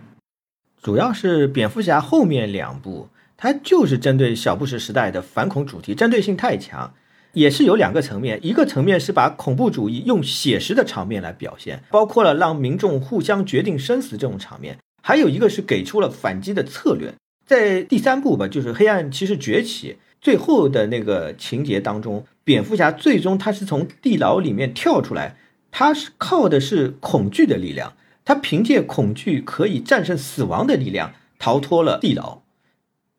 [0.81, 6.93] 主要是蝙蝠侠后面两部，它就是针对小布什时代的反恐主题，针对性太强，
[7.37, 17.13] 也是有两个层面，一个层面是把恐怖主义用写实的场面来表现，包括了让民众互相决定生死这种场面，还有一个是给出了反击的策略。
[17.45, 19.97] 在第三部吧，就是黑暗骑士崛起。
[20.19, 25.37] 最后的那个情节当中，蝙蝠侠最终他是从地牢里面跳出来，
[25.69, 27.93] 他是靠的是恐惧的力量，
[28.25, 32.41] 他凭借恐惧可以战胜死亡的力量逃脱了地牢。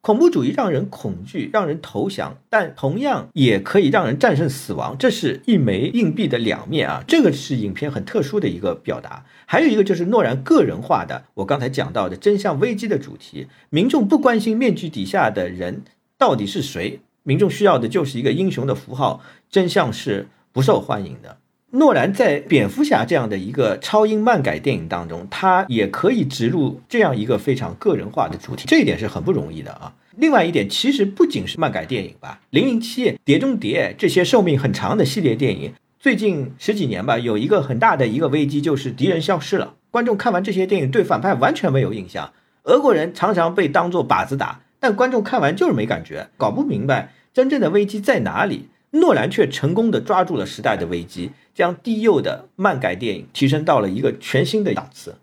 [0.08, 7.04] 恐怖主义让人恐惧，让人投降，但同样也可以让人战胜死亡，这是一枚硬币的两面啊！
[7.06, 9.26] 这个是影片很特殊的一个表达。
[9.44, 15.82] 还有一个就是诺兰个人化的，我刚才讲到的真相危机的主题，民众不关心面具底下的人。
[16.16, 17.00] 到底是谁？
[17.24, 19.20] 民众需要的就是一个英雄的符号。
[19.50, 21.36] 真相是不受欢迎的。
[21.72, 29.92] 诺兰在蝙蝠侠这样的一个超英漫改电影当中，他也可以植入这样一个非常个人化的主题，这一点是很不容易的啊。
[30.16, 39.74] 另外一点，其实不仅是漫改电影吧，《零零七》《碟中谍》这些寿命很长的系列电影，最近十几年吧，有一个很大的一个危机，就是敌人消失了。
[39.90, 42.32] 观众看完这些电影，对反派完全没有印象。
[42.62, 44.60] 俄国人常常被当作靶子打。
[44.80, 48.68] 但观众看完就是没感觉，搞不明白真正的危机在哪里。
[48.92, 55.16] 诺兰却成功的抓住了时代的危机，将低幼的漫改电影提升到了一个全新的档次。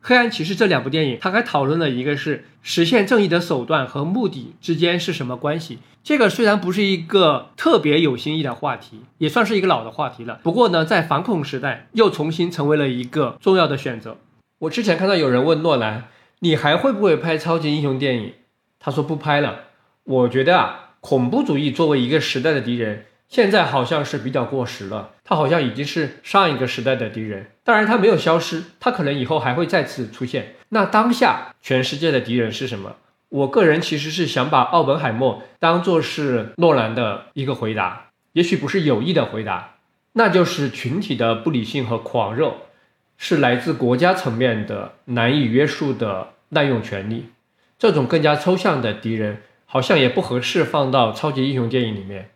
[0.00, 5.80] 黑暗骑士这两部电影，他还讨论了一个是实现正义的手段和目的之间是什么关系。
[6.02, 10.40] 这个虽然不是一个特别有新意的话题，也算是一个老的话题了。
[10.42, 14.16] 不过呢，在反恐时代又重新成为了一个重要的选择。
[14.60, 16.04] 我之前看到有人问诺兰，
[16.38, 18.32] 你还会不会拍超级英雄电影？
[18.78, 19.64] 他说不拍了。
[20.04, 23.04] 我觉得啊，恐怖主义作为一个时代的敌人，
[23.34, 25.10] 现在好像是比较过时了。
[25.24, 27.50] 他好像已经是上一个时代的敌人。
[27.64, 30.54] 当然，他没有消失，他可能以后还会再次出现。
[30.68, 32.94] 那当下全世界的敌人是什么？
[33.30, 39.78] 我个人其实是想把奥本海默当做是诺兰的一个回答，也许不是有意的回答，
[40.12, 42.54] 那就是群体的不理性和狂热，
[43.18, 47.30] 是来自国家层面的难以约束的滥用权力。
[47.76, 52.30] 这种更加抽象的敌人，好像也不合适放到超级英雄电影里面。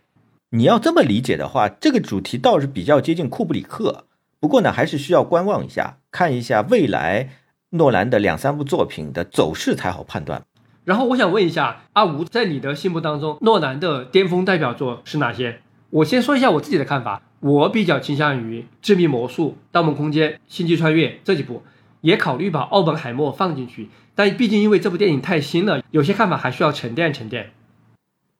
[0.50, 4.06] 你要这么理解的话，这个主题倒是比较接近库布里克。
[4.40, 7.28] 不过呢，还是需要观望一下，看一下未来
[7.70, 10.42] 诺兰的两三部作品的走势才好判断。
[10.84, 15.60] 然后我想问一下阿吴，在你的心目当中，诺兰的巅峰代表作是哪些？
[15.90, 21.62] 我先说一下我自己的看法，我比较倾向于《致命魔术》《盗梦空间》《星际穿越》这几部。
[22.00, 27.50] 也考虑把奥本海默放进去，但毕竟因为这部电影太新了，有些看法还需要沉淀沉淀。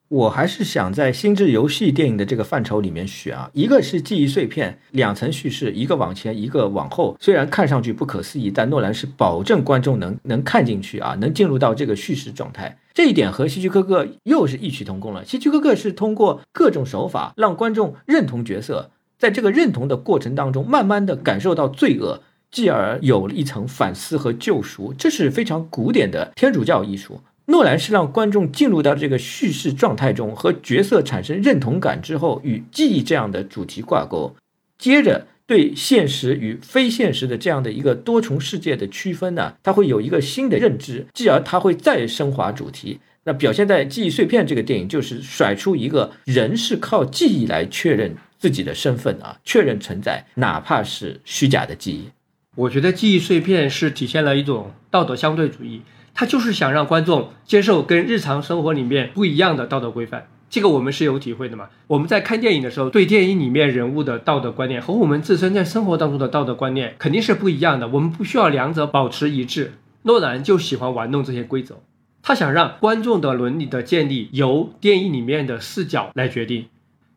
[0.09, 7.15] 我还是想在心智游戏电影的这个范畴里面选啊，一个是记忆碎片，两层叙事，一个往前，一个往后。
[7.21, 12.79] 虽然看上去不可思议，但诺兰是保证观众能能看进去啊，能进入到这个叙事状态。
[12.95, 15.23] 这一点和希区柯克又是异曲同工了。
[15.27, 22.23] 希区柯克是通过各种手法让观众认同角色，在这个认同的过程当中，慢慢的感受到罪恶。
[22.51, 27.21] 继而有了一层反思和救赎，这是非常古典的天主教艺术。
[27.49, 34.37] 诺兰是让观众进入到这个叙事状态中，和角色产生认同感之后，与记忆这样的主题挂钩，
[34.77, 43.01] 接着对现实与非现实的这样的一个多重世界的区分呢，他会有一个新的认知，继而他会再升华主题。
[43.25, 52.11] 那表现在《记忆碎片》这个电影，就是甩出一个人是靠记忆来确认自己的身份啊，确认存在，哪怕是虚假的记忆。
[52.57, 55.83] 我觉得记忆碎片是体现了一种道德相对主义，
[56.19, 60.27] 他就是想让观众接受跟日常生活里面不一样的道德规范。
[60.51, 61.69] 这个我们是有体会的嘛？
[61.87, 67.87] 我们在看电影的时候，对电影里面人物的道德观念和我们自身在生活当中的道德观念肯定是不一样的。
[67.87, 69.75] 我们不需要两者保持一致。
[70.03, 71.77] 诺兰就喜欢玩弄这些规则，
[72.21, 76.67] 他想让观众的伦理的建立由电影里面的视角来决定。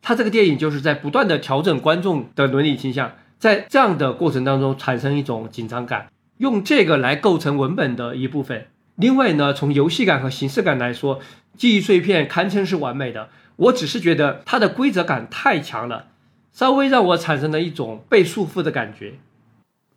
[0.00, 3.10] 他这个电影就是在不断的调整观众的伦理倾向。
[3.40, 6.06] 在这样的过程当中产生一种紧张感，
[6.38, 8.66] 用这个来构成文本的一部分。
[8.96, 11.20] 另外呢，从游戏感和形式感来说，
[11.56, 13.28] 记忆碎片堪称是完美的。
[13.56, 16.06] 我只是觉得它的规则感太强了，
[16.52, 19.14] 稍微让我产生了一种被束缚的感觉。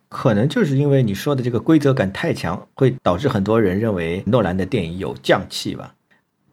[0.08, 5.94] 可能就是因为你说的这个规则感太强，会导致很多人认为诺兰的电影有匠气吧。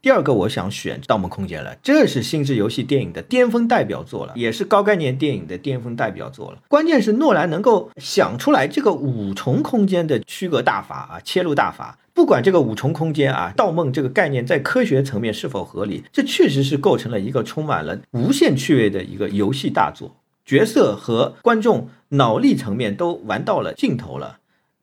[0.01, 6.57] 第二个我想选《盗梦空间》了，这是星之游戏电影的巅峰代表作了，也是高概念电影的巅峰代表作了。
[6.67, 11.97] 关键是诺兰能够想出来这个五重空间的区隔大法啊，切入大法。
[12.13, 20.15] 不管这个五重空间啊，盗梦这个概念在科学层面是否合理，这确实是构成了一个充满了无限趣味的一个游戏大作。
[20.45, 24.39] 角色和观众脑力层面都玩到了尽头了。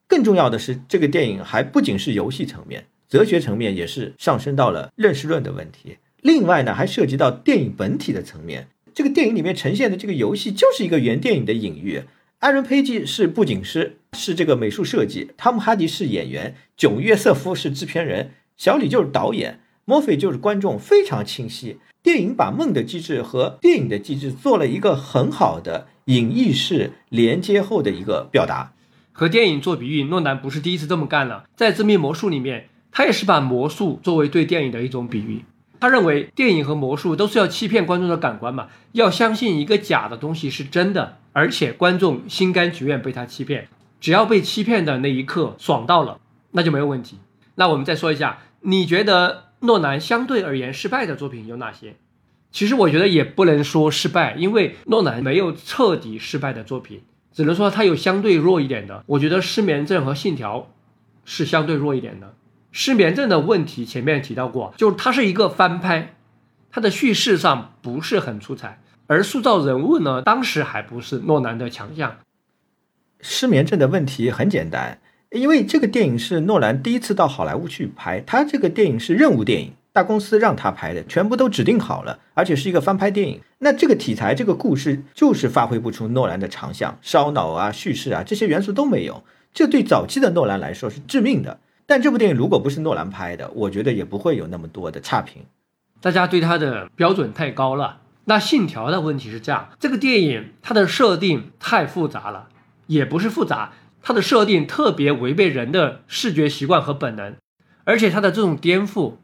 [0.08, 2.86] 更重要的是，这个电影还不仅是游戏层面。
[3.08, 5.98] 哲学层面也是上升到了认识论的问题。
[6.22, 8.68] 另外呢，还涉及到电影本体的层面。
[8.92, 12.02] 这个电影里面呈现的这个游戏就是一个原电影的隐喻。
[12.40, 21.76] 艾伦·佩吉是布景师，是这个美术设计；汤姆·哈迪是演员，囧·约瑟夫是制片人，小李就是导演，墨菲就是观众，非常清晰。
[22.02, 28.72] 电影把梦的机制和电影的机制做了一个很好的隐喻式连接后的一个表达。
[29.12, 32.68] 和电影做比喻，诺兰不是第一次这么干了，在《致命魔术》里面。
[32.90, 35.44] 他也是把魔术作为对电影的一种比喻。
[35.78, 43.68] 他认为电影和魔术都是要欺骗观众的感官嘛，要相信一个假的东西是真的，而且观众心甘情愿被他欺骗，
[44.00, 46.18] 只要被欺骗的那一刻爽到了，
[46.52, 47.18] 那就没有问题。
[47.54, 51.96] 那我们再说一下，你觉得诺兰相对而言失败的作品有哪些？
[52.50, 57.02] 其实我觉得也不能说失败，因为诺兰没有彻底失败的作品，
[57.32, 59.04] 只能说他有相对弱一点的。
[59.06, 60.58] 我觉得《失眠症》和《信条》
[61.24, 62.34] 是相对弱一点的。
[62.72, 66.16] 失眠症的问题前面提到过，就是它是一个翻拍，
[66.70, 72.16] 它的叙事上不是很出彩，而塑造人物呢，当时还不是诺兰的强项。
[73.20, 83.40] 失眠症的问题很简单，因为这个电影是诺兰第一次到好莱坞去拍，他这个电影是任务电影，大公司让他拍的，全部都指定好了，而且是一个翻拍电影。
[83.58, 89.22] 那这个题材、这个故事就是发挥不出诺兰的长项，烧脑啊、叙事啊这些元素都没有，
[89.54, 91.60] 这对早期的诺兰来说是致命的。
[91.86, 95.42] 但这部电影如果不是诺兰拍的，我觉得也不会有那么多的差评。
[96.00, 97.98] 大家对他的标准太高了。
[98.24, 102.48] 那《信条》的问题是这样：这个电影它的设定太复杂了，
[102.86, 103.72] 也不是复杂，
[104.02, 107.36] 它的设定特别违背人的视觉习惯和本能，
[107.84, 109.14] 而且它的这种颠覆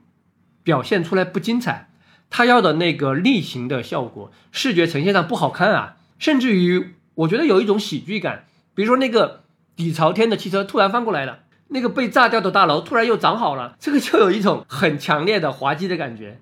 [0.63, 1.91] 表现出来不精彩。
[2.29, 8.45] 它要的那个例行的效果，视觉呈现上不好看啊，甚至于我觉得有一种喜剧感，
[8.75, 9.43] 比如说那个
[9.77, 11.41] 底朝天的汽车突然翻过来了。
[11.69, 16.39] 那个被炸掉的大楼突然又长好了，这个就有一种很强烈的滑稽的感觉，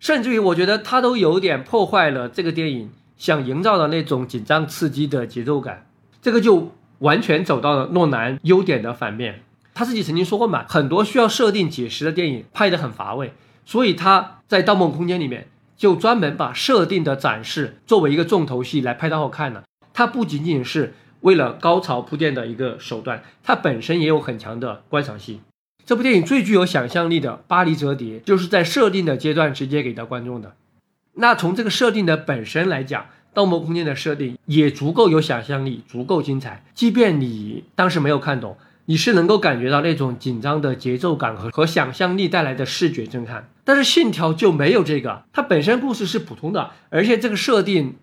[0.00, 5.86] 甚至于我觉得它都有点破坏了这个电影想营造的那种紧张刺激的节奏感，
[6.20, 9.42] 这个就完全走到了诺兰优点的反面。
[9.74, 19.62] 他自己曾经说过嘛，很多需要设定解释的电影拍得很乏味，所以他在《盗梦空间》里面就专门把设定的展示作为一个重头戏来拍到好看呢。
[19.92, 20.94] 它不仅仅是。
[21.22, 25.40] 为了高潮铺垫的一个手段，它本身也有很强的观赏性。
[25.84, 30.54] 这部电影最具有想象力的《巴黎折叠》，就是在设定的阶段直接给到观众的。
[31.14, 33.02] 那从这个设定的本身来讲，
[33.36, 36.64] 《盗梦空间》的设定也足够有想象力，足够精彩。
[36.72, 38.56] 即便你当时没有看懂，
[38.86, 43.50] 你是能够感觉到那种紧张的节奏感和和想象力带来的视觉震撼。
[43.62, 47.96] 但是《信条》就没有这个，它本身故事是普通的，而且这个设定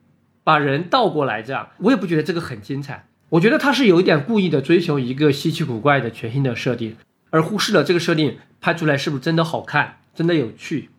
[0.44, 3.08] 把人倒过来，这样我也不觉得这个很精彩。
[3.30, 6.96] 我觉得他是有一点故意的追求一个稀奇古怪的全新的设定，
[7.32, 10.92] 而忽视了这个设定拍出来是不是真的好看，真的有趣。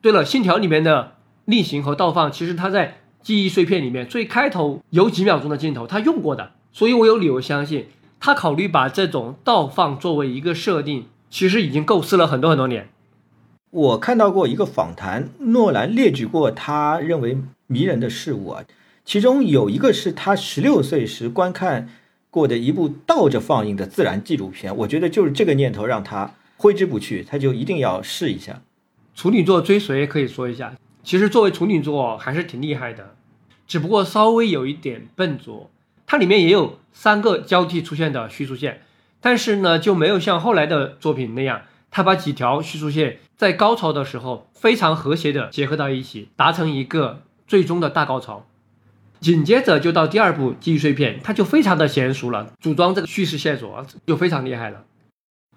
[0.00, 1.12] 对了，《信条》里面的
[1.44, 7.86] 逆行和倒放，其实它在记忆碎片里面最开头有几秒钟的镜头他用过的，所以我有理由相信
[8.18, 12.88] 他考虑把这种倒放作为一个设定，其实已经构思了很多很多年。
[13.70, 18.64] 我看到过一个访谈，诺兰列举过他认为迷人的事物啊。
[19.04, 21.88] 其中有一个是他十六岁时观看
[22.30, 28.60] 过的一部倒着放映的自然纪录片，我觉得就是这个念头让他挥之不去，他就一定要试一下。
[29.14, 33.14] 处女座追随可以说一下，其实作为处女座还是挺厉害的，
[33.66, 35.70] 只不过稍微有一点笨拙。
[36.06, 38.82] 它里面也有三个交替出现的叙述线，
[39.20, 48.46] 但是呢就没有像后来的作品那样，他把几条叙述线在高潮的时候非常和谐的结合到一起，达成一个最终的大高潮。
[49.20, 54.84] 紧接着就到第二部记忆碎片，他就非常的娴熟了，组装这个叙事线索就非常厉害了。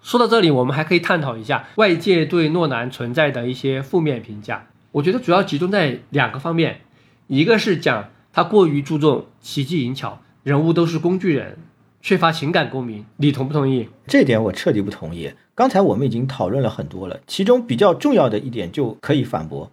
[0.02, 4.66] 说到这里，我们还可以探讨一下外界对诺兰存在的一些负面评价。
[4.94, 6.82] 我觉得主要集中在两个方面，
[7.26, 11.58] 一个是讲他过于注重奇技淫巧，人物都是工具人，
[12.00, 13.04] 缺乏情感共鸣。
[13.16, 13.88] 你同不同意？
[14.06, 15.32] 这点我彻底不同意。
[15.56, 19.72] 刚才我们已经讨论了很多了，其中比较重要的一点就可以反驳。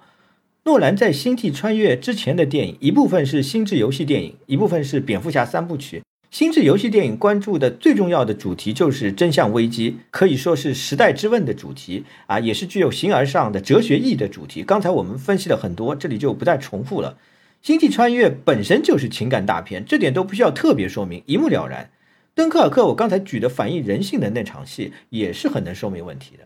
[0.64, 6.02] 诺兰在《星际穿越》之前的电影，一部分是星际游戏电影，一部分是蝙蝠侠三部曲。
[6.32, 14.64] 心智游戏电影关注的最重要的主题就是真相危机，可以说是时代之问的主题啊，也是具有形而上的哲学意义的主题。
[14.64, 17.18] 刚才我们分析了很多，这里就不再重复了。
[17.62, 21.90] 星际穿越本身就是情感大片，这点都不需要特别说明，一目了然。
[22.34, 26.46] 敦刻尔克，我刚才举的反映人性的那场戏，也是很能说明问题的。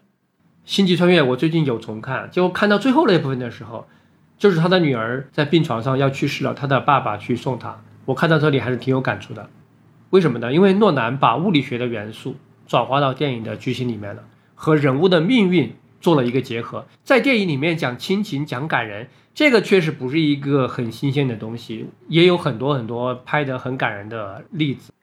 [0.66, 3.86] 星际穿越我最近有重看，就看到最后那部分的时候，
[4.40, 9.48] 就是他的女儿在病床上要去世了，他的爸爸去送他，我看到这里还是挺有感触的。
[10.16, 10.54] 为什么呢？
[10.54, 14.24] 因为诺兰把物理学的元素转化到电影的剧情里面了，
[14.56, 19.10] 和人物的命运做了一个结合，在电影里面讲亲情、讲感人。
[19.34, 24.94] 这个确实不是一个很新鲜的东西，也有很多很多拍得很感人的例子，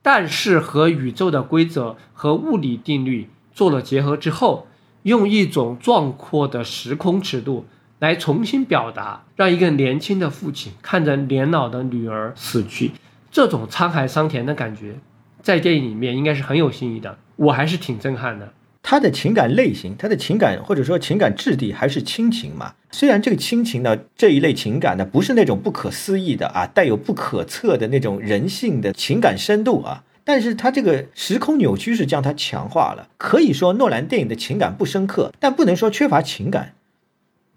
[0.00, 4.66] 但是和宇宙的规则和物理定律做了结合之后，
[5.02, 7.66] 用一种壮阔的时空尺度
[7.98, 12.92] 来重新表达，让一个年轻的父亲看着年老的女儿死去，
[13.32, 14.96] 这种沧海桑田的感觉，
[15.40, 18.52] 在电影里面应该是很有新意的，我还是挺震撼的。
[18.82, 22.74] 他的情感类型，他的情感或者说情感质地还是亲情嘛？
[22.90, 33.08] 虽然这个亲情呢，这一类情感呢，不是那种不可思议的啊，带有不可测的那种人性的情感深度啊，但是他这个时空扭曲是将它强化了。
[33.16, 36.74] 可以说诺兰电影的情感不深刻，但不能说缺乏情感。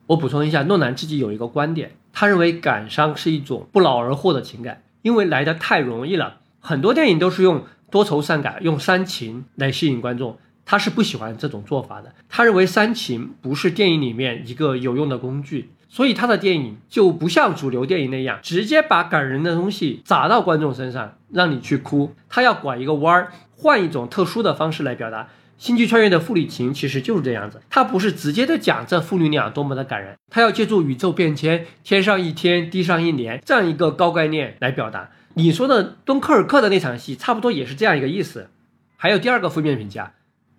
[0.08, 6.38] 我补充一下，诺兰自己有一个观点，他认为感伤是一种不劳而获的情感，因为来的太容易了。
[6.60, 10.40] 很多电影都是用多愁善感、用煽情来吸引观众。
[10.66, 22.16] 他是不喜欢这种做法的，他认为煽情不是电影里面一个有用的工具，所以他的电影就不像主流电影那样，直接把感人的东西砸到观众身上，让你去哭。
[22.28, 25.28] 他要拐一个弯儿，换一种特殊的方式来表达。
[25.58, 35.10] 星际穿越的父女情其实就是这样子，他不是直接的讲这父女俩多么的感人，他要借助宇宙变迁，天上一天，地上一年这样一个高概念来表达。
[35.36, 38.50] 你说的敦刻尔克的那场戏，差不多也是这样一个意思。
[38.98, 40.14] 还有第二个负面评价。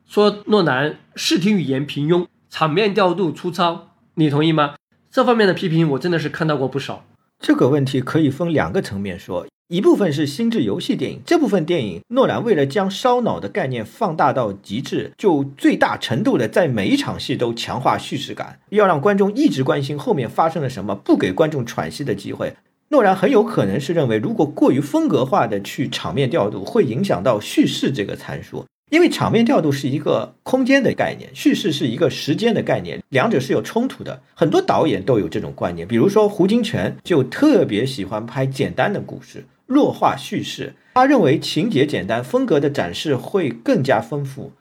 [0.06, 4.76] 说诺兰视听语言平庸，场面调度粗糙，你同意吗？
[5.10, 7.04] 这方面的批评我真的是看到过不少。
[7.38, 22.54] 这个问题可以分两个层面说，一部分是心智游戏电影，这部分电影诺兰为了将烧脑的概念放大到极致，就最大程度的在每一场戏都强化叙事感，要让观众一直关心后面发生了什么，不给观众喘息的机会。
[22.90, 28.64] 诺兰很有可能是认为，如果过于风格化的去场面调度，会影响到叙事这个参数。
[28.92, 34.22] 因为场面调度是一个空间的概念，叙事是一个时间的概念，两者是有冲突的。
[34.32, 40.74] 很多导演都有这种观念，比如说胡金铨就特别喜欢拍简单的故事，弱化叙事。
[40.94, 44.52] 他认为情节简单，风格的展示会更加丰富。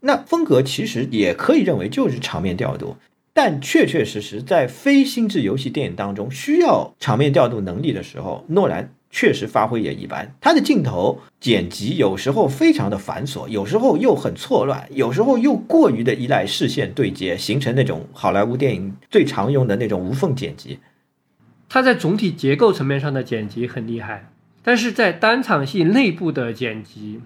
[0.00, 2.96] 那风格其实也可以认为就是场面调度，
[3.32, 8.92] 但确确实实在非心智游戏电影当中需要场面调度能力的时候，诺兰。
[9.14, 20.78] 确实发挥也一般，他的镜头剪辑有时候非常的繁琐，有时候又很错乱，有时候又过于的依赖视线对接，形成那种好莱坞电影最常用的那种无缝剪辑。
[21.68, 24.31] 他在总体结构层面上的剪辑很厉害，
[24.62, 27.20] 但是在单场戏内部的剪辑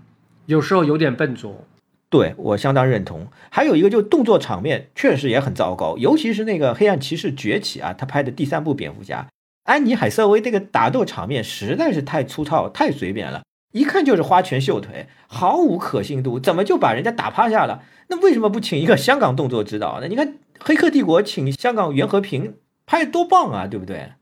[0.46, 1.64] 有时候有点笨拙。
[2.08, 3.26] 对我相当认同。
[3.50, 9.26] 还有一个就是动作场面确实也很糟糕，尤其是那个黑暗骑士崛起啊，他拍的第三部蝙蝠侠。
[9.64, 13.42] 安妮海瑟薇那个打斗场面实在是太粗糙、太随便了，
[13.72, 16.38] 一看就是花拳绣腿，毫无可信度。
[16.38, 17.82] 怎么就把人家打趴下了？
[18.06, 20.06] 那为什么不请一个香港动作指导呢？
[20.06, 20.28] 你看
[20.60, 22.54] 《黑客帝国》请香港袁和平
[22.86, 24.12] 拍多棒啊，对不对？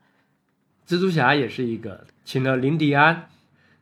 [0.87, 3.29] 蜘蛛侠也是一个，请了林迪安。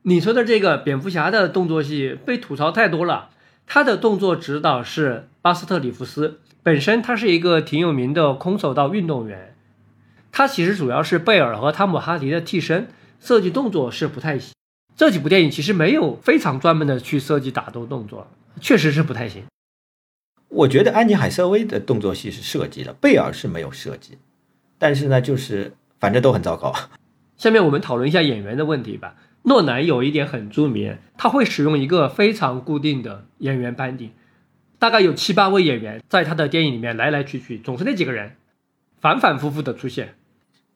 [0.03, 3.29] 你说的这个蝙蝠侠的动作戏被吐槽太多了，
[3.65, 9.55] 他的动作指导是巴斯特里夫斯，本身他是一个挺有名的空手道运动员。
[10.31, 12.89] 他其实主要是贝尔和汤姆哈迪的替身，
[13.21, 14.53] 设计动作是不太行。
[14.95, 18.27] 这几部电影其实没有非常专门的去设计打斗动作，
[18.59, 19.45] 确实是不太行。
[20.49, 24.17] 我觉得安妮海瑟薇的动作戏是设计的，贝尔是没有设计。
[24.77, 26.73] 但是呢，就是反正都很糟糕。
[27.37, 29.15] 下面我们讨论一下演员的问题吧。
[29.43, 34.11] 诺兰有一点很著名，他会使用一个非常固定的演员班底，
[34.79, 38.37] 大概有七八位演员在他的电影里面来来去去，总是那几个人，
[39.01, 40.15] 反反复复的出现。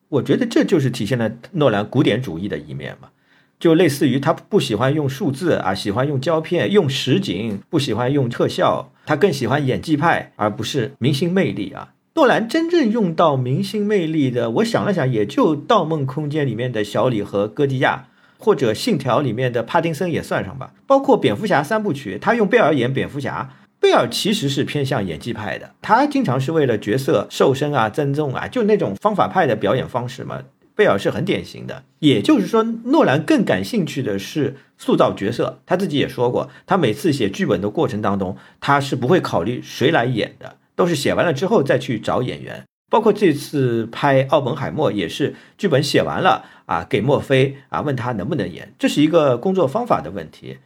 [0.09, 3.09] 我觉得这就是体现了诺兰古典主义的一面嘛，
[3.57, 11.93] 就类似于他不喜欢用数字啊，喜欢用胶片、用实景，不喜欢用特效，他更喜欢演技派，而不是明星魅力啊。
[12.18, 18.07] 诺兰真正用到明星魅力的，我想了想，也就《盗梦空间》里面的小李和戈迪亚，
[18.39, 23.53] 或者《信条》里面的帕丁森也算上吧，包括蝙蝠侠三部曲，他用贝尔演蝙蝠侠。
[23.80, 30.41] 贝尔其实是偏向演技派的，他经常是为了角色瘦身啊、增重啊，就那种方法派的表演方式嘛。
[30.73, 31.84] 贝尔是很典型的。
[31.99, 35.60] 也就是说，诺兰更感兴趣的是塑造角色。
[35.68, 42.64] 他自己也说过，他每次写剧本的过程当中，他是不会考虑谁来演的，都是写完了之后再去找演员。
[42.90, 50.60] 包括这次拍《奥本海默》也是剧本写完了啊，给墨菲啊，问他能不能演，这是一个工作方法的问题。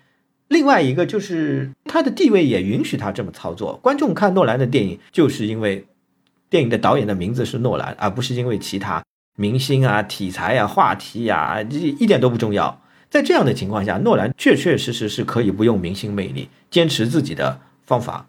[0.47, 3.79] 另外一个就是他的地位也允许他这么操作。
[3.81, 5.87] 观众看诺兰的电影，就是因为
[6.47, 9.01] 电影的导演的名字是诺兰，而不是因为其他
[9.35, 12.79] 明星啊、题材啊、话题呀，这一点都不重要。
[13.09, 18.27] 在这样的情况下，诺兰确确实实是可以不用明星魅力，坚持自己的方法。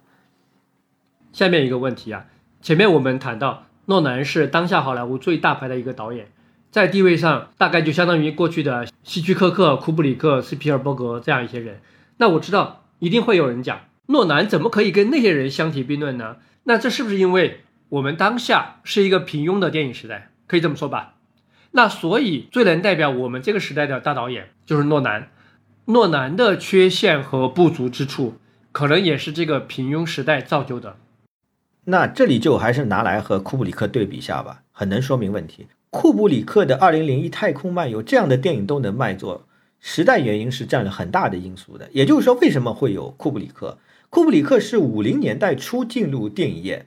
[1.33, 2.27] 下面一个问题啊，
[2.61, 3.65] 前面我们谈到。
[3.87, 6.29] 诺兰是当下好莱坞最大牌的一个导演，
[6.71, 11.81] 在地位上大概就相当于过去的希区柯克、库布里克、斯皮尔伯格这样一些人。
[12.19, 16.37] 那我知道一定会有人讲，诺兰怎么可以跟那些人相提并论呢？
[16.63, 20.31] 那这是不是因为我们当下是一个平庸的电影时代？
[20.47, 21.15] 可以这么说吧？
[21.73, 25.29] 那所以最能代表我们这个时代的大导演就是诺兰。
[25.87, 28.37] 诺兰的缺陷和不足之处，
[28.71, 30.97] 可能也是这个平庸时代造就的。
[31.85, 35.67] 那这里就还是拿来和库布里克对比一下吧，很能说明问题。
[35.91, 39.47] 库布里克的《二零零一太空漫游》这样的电影都能卖座，
[39.81, 41.89] 时代原因是占了很大的因素的。
[41.93, 43.79] 也就是说，为什么会有库布里克？
[44.09, 46.87] 库布里克是五零年代初进入电影业，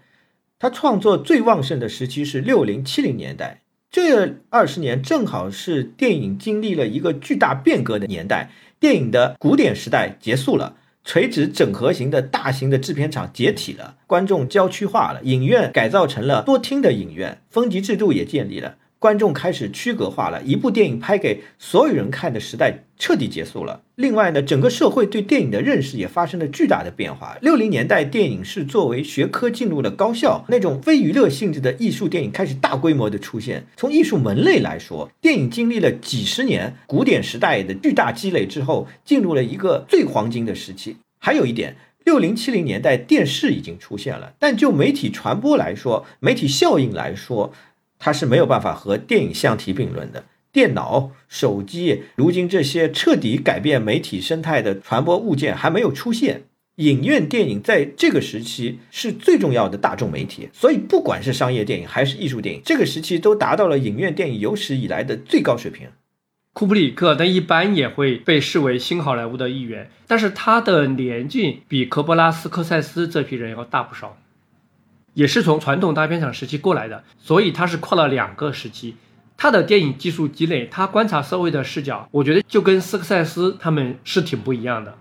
[0.58, 3.62] 他创作最旺盛的时期是六零七零年代，
[3.92, 8.50] 这二十年正好是电影经历了一个巨大变革的年代，
[8.80, 10.78] 电影的古典时代结束了。
[11.06, 18.78] 垂直整合型的大型的制片厂解体了，观众郊区化了，影院改造成了多厅的影院，分级制度也建立了。
[18.98, 23.84] 观众开始区隔化了，一部电影拍给所有人看的时代彻底结束了。
[23.96, 27.38] 另外呢，整个社会对电影的认识也发生了巨大的变化。
[27.42, 33.66] 六零年代，电影是作为学科进入了高校，那种非娱乐性质的艺术电影开始大规模的出现。
[33.78, 40.98] 从艺术门类来说，电影经历了几十年古典时代的巨大积累之后，进入了一个最黄金的时期。
[41.18, 47.54] 还有一点，六零七零年代电视已经出现了，但就媒体传播来说，媒体效应来说。
[47.98, 50.22] 它是没有办法和电影相提并论的。
[50.56, 56.44] 电脑、手机，如今这些彻底改变媒体生态的传播物件还没有出现。
[56.78, 65.90] 影院电影在这个时期是最重要的大众媒体，所以不管是商业电影还是艺术电影，这个时期都达到了影院电影有史以来的最高水平。
[66.54, 74.18] 库布里克，他一般也会被视为新好莱坞的一员，但是他的年纪比科波拉斯科塞斯这批人要大不少。
[75.16, 78.96] 也是从传统大片厂时期过来的，所以他是跨了两个时期。
[79.38, 84.98] 他的电影技术积累，他观察社会的视角，我觉得就跟斯科塞斯他们是挺不一样的。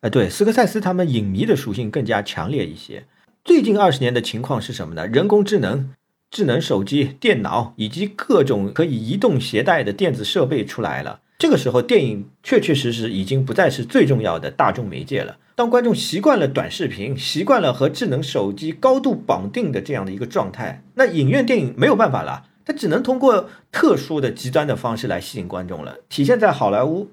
[0.00, 3.04] 哎，对，斯科塞斯他们影迷的属性更加强烈一些。
[3.44, 5.06] 最近二十年的情况是什么呢？
[5.06, 5.90] 人工智能、
[6.30, 11.20] 智能手机、电脑以及各种可以移动携带的电子设备出来了。
[11.38, 15.36] 这个时候，电影确确实实已经不再是最重要的大众媒介了。
[15.54, 25.96] 当观众习惯了短视频，习惯了和智能手机高度绑定的这样的一个状态，那影院电影没有办法了，它只能通过特殊的极端的方式来吸引观众了。
[26.10, 27.08] 体现在好莱坞，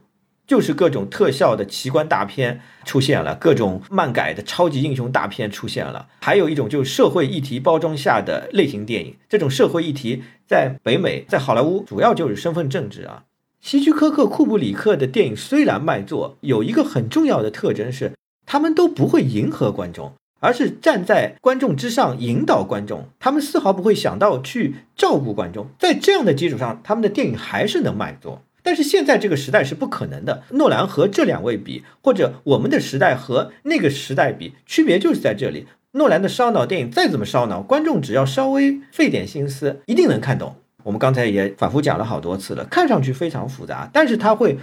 [0.46, 9.16] 就是各种特效的奇观大片出现了，各种漫改的超级英雄大片出现了，还有一种就是社会议题包装下的类型电影。
[9.30, 13.24] 这种社会议题在北美，在好莱坞主要就是身份政治啊。
[13.62, 18.12] 希区柯克、库布里克的电影虽然卖座，有一个很重要的特征是。
[18.48, 23.06] 他们都不会迎合观众，而是站在观众之上引导观众。
[23.20, 25.68] 他们丝毫不会想到去照顾观众。
[25.80, 28.42] 在这样的基础上，他们的电影还是能卖座。
[28.64, 30.44] 但是现在这个时代是不可能的。
[30.50, 35.68] 诺兰和这两位比，或者我们的时代和那个时代比，区别就是在这里。
[35.92, 40.56] 诺兰的烧脑电影再怎么烧脑，观众只要稍微费点心思，一定能看懂。
[40.84, 44.58] 我们刚才也反复讲了好多次了，看上去非常复杂，但是他会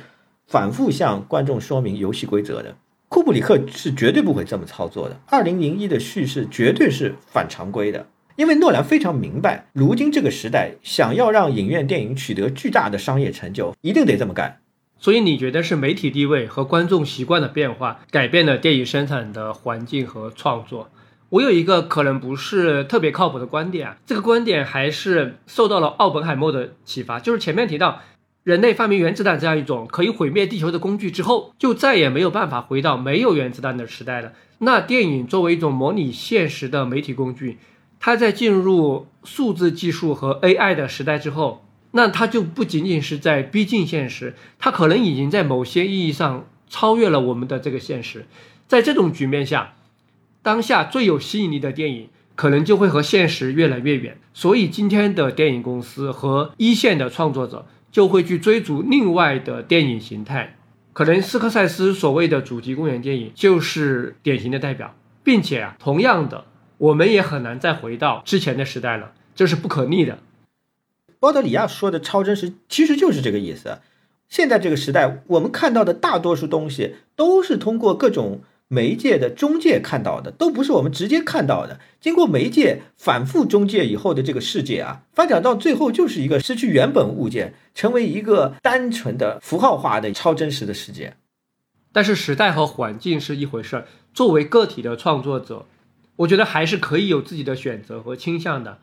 [0.47, 2.75] 反复向观众说明游戏规则的。
[3.13, 5.21] 库布里克是绝对不会这么操作的。
[5.27, 8.07] 二零零一的叙事绝对是反常规的，
[8.37, 14.61] 因为诺兰非常明白，如今这个时代想要让影院电影取得巨大的商业成就，一定得这么干。
[14.99, 20.89] 所以你觉得是媒体地位和观众习惯的变化改变了电影生产的环境和创作？
[21.29, 28.01] 我有一个可能不是特别靠谱的观点啊，这个观点还是受到了奥本海默的启发，就是前面提到。
[28.45, 34.33] 人类发明原子弹这样一种可以毁灭地球的工具之后，就再也没有办法回到没有原子弹的时代了。
[34.59, 37.59] 那电影作为一种模拟现实的媒体工具，
[38.01, 48.27] 它在进入数字技术和 AI 的时代之后，那它就不仅仅是在逼近现实，它可能已经在某些意义上超越了我们的这个现实。
[48.67, 49.75] 在这种局面下，
[50.43, 52.09] 当下最有吸引力的电影。
[52.35, 54.17] 可能就会和现实越来越远。
[54.33, 60.57] 所以今天的电影公司和一线的创作者就会去追逐另外的电影形态。
[60.93, 66.47] 可能斯科塞斯所谓的主题公园电影就是典型的代表，并且啊，同样的，
[66.79, 70.19] 我们也很难再回到之前的时代了，这是不可逆的。
[71.21, 73.79] 波德里亚说的超真实其实就是这个意思。
[74.29, 78.41] 现在这个时代，我们看到的大多数东西都是通过各种。
[78.73, 91.15] 媒介的中介看到的都不是我们直接看到的，经过媒介反复中介以后的这个世界啊，发展到最后就是一个失去原本物件，成为一个单纯的符号化的超真实的世界。
[91.93, 95.67] 但是时代和环境是一回事儿，作为个体的创作者，
[96.17, 98.79] 我觉得还是可以有自己的选择和倾向的。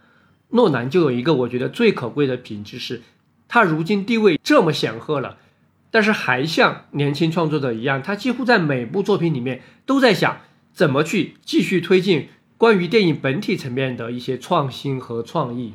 [0.50, 3.02] 诺兰就有一个我觉得最可贵的品质是，
[3.48, 5.38] 他如今地位这么显赫了。
[5.92, 10.42] 但是还像年轻创作者一样，他几乎在每部作品里面都在想
[10.72, 12.30] 怎么去继续推进
[12.60, 15.74] 关于电影本体层面的一些创新和创意。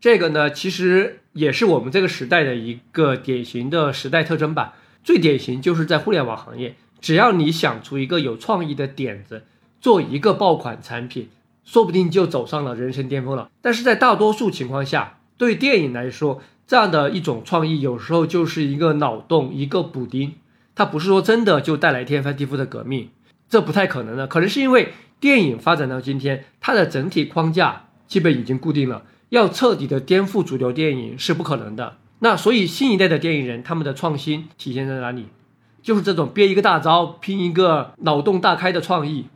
[0.00, 4.74] 这个呢，其实也是我们这个时代的一个典型的时代特征吧。
[5.02, 9.42] 最典型就是在互联网行业，只要你想出一个有创意的点子，
[9.80, 11.28] 做一个爆款产品，
[11.64, 13.50] 说不定就走上了人生巅峰了。
[13.60, 20.34] 但是在大多数情况下，对电影来说，这样的一种创意，有时候就是一个脑洞，一个补丁，
[20.76, 23.10] 它不是说真的就带来天翻地覆的革命，
[23.52, 24.26] 这不太可能的。
[24.26, 31.98] 可能是因为电影发展到今天，它的整体框架基本已经固定了，要彻底的颠覆主流电影是不可能的。
[32.20, 35.26] 那所以新一代的电影人，他们的创新体现在哪里？
[35.82, 39.26] 就是这种憋一个大招，拼一个脑洞大开的创意。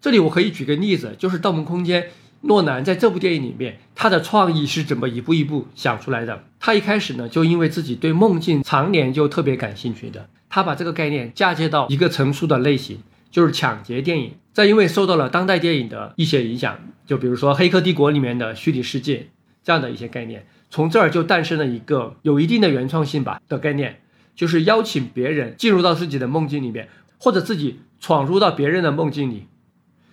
[0.00, 2.02] 这里我可以举个例子，就是《盗梦空间》。
[2.42, 6.44] 诺兰在这部电影里面，他的创意是怎么一步一步想出来的？
[6.60, 12.98] 他一开始呢，就因为自己对梦境常年就特别感兴趣的，他把这个概念嫁接到一个成熟的类型，
[13.34, 14.34] 就是抢劫电影。
[14.52, 19.26] 再因为受到了当代电影的一些影响，就比如说《黑客帝国》里面的虚拟世界
[19.64, 24.00] 这样的一些概念，从这儿就诞生了一个有一定的原创性吧的概念，
[24.36, 26.88] 就是邀请别人进入到自己的梦境里面，
[27.18, 29.48] 或者自己闯入到别人的梦境里，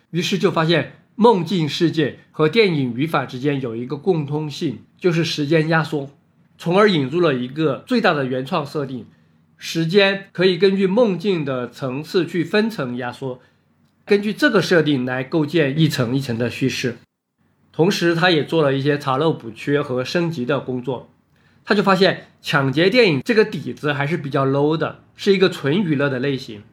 [0.10, 0.93] 于是就发现。
[1.15, 6.10] 梦境世界和电影语法之间有一个共通性，就是时间压缩，
[6.57, 9.06] 从而引入了一个最大的原创设定：
[9.63, 13.39] 时间可以根据梦境的层次去分层压缩，
[14.03, 16.97] 根据这个设定来构建一层一层的叙事。
[17.71, 21.11] 同时，他也做了一些查漏补缺和升级的工作。
[21.63, 26.63] 他就发现抢劫电影这个底子还是比较 low 的，是一个纯娱乐的类型。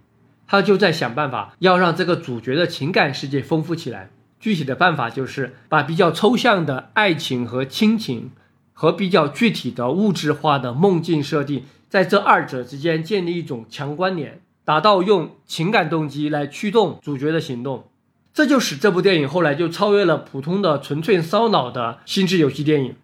[0.46, 4.08] 他就在想办法要让这个主角的情感世界丰富起来。
[4.40, 8.30] 具体的办法就是把比较抽象的爱情和亲情，
[8.72, 17.84] 和比较具体的物质化的梦境设定，在这二者之间建立一种强关联，达到用情感动机来驱动主角的行动。
[18.32, 22.94] 这就使这部电影后来就超越了普通的纯粹烧脑的心智游戏电影，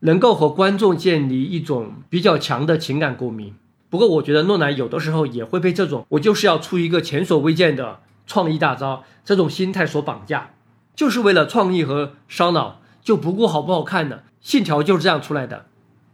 [0.00, 3.54] 能够和观众建立一种比较强的情感共鸣。
[3.90, 8.00] 不过，我觉得诺兰有的时候也会被这种“我就是要出一个前所未见的”。
[8.26, 10.50] 创意大招这种心态所绑架，
[10.94, 14.22] 就是为了创意和烧脑，就不顾好不好看的。
[14.42, 15.64] 信条就是这样出来的。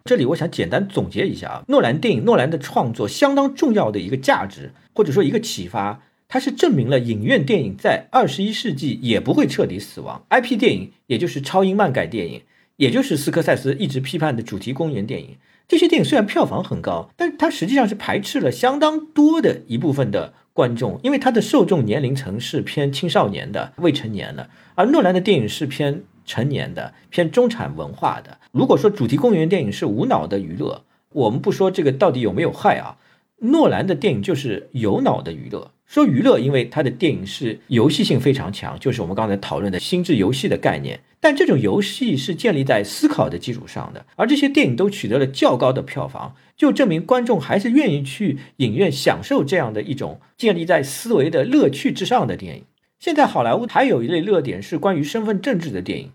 [0.06, 10.22] 这里我想简单总结一下啊，诺兰电影诺兰的创作相当重要的一个价值，或者说一个启发，它是证明了影院电影在二十一世纪也不会彻底死亡。
[10.28, 12.43] IP 电影，也就是超英漫改电影，
[12.76, 20.35] 也就是斯科塞斯一直批判的主题公园电影，这些电影虽然票房很高，但它实际上是排斥了相当多的一部分的。
[20.52, 28.39] 观众，因为他的受众年龄层是偏青少年的、未成年的，而诺兰的电影是偏成年的、偏中产文化的。
[28.55, 32.98] 如果说主题公园电影是无脑的娱乐，我们不说这个到底有没有害啊，
[33.39, 35.72] 诺兰的电影就是有脑的娱乐。
[35.85, 41.01] 说娱乐，因为他的电影是游戏性非常强，就是我们刚才讨论的心智游戏的概念。
[41.18, 52.62] 但这种游戏是建立在思考的基础上的，而这些电影都取得了较高的票房，就证明观众还是愿意去影院享受这样的一种建立在思维的乐趣之上的电影。
[53.01, 56.10] 现在好莱坞还有一类热点是关于身份政治的电影。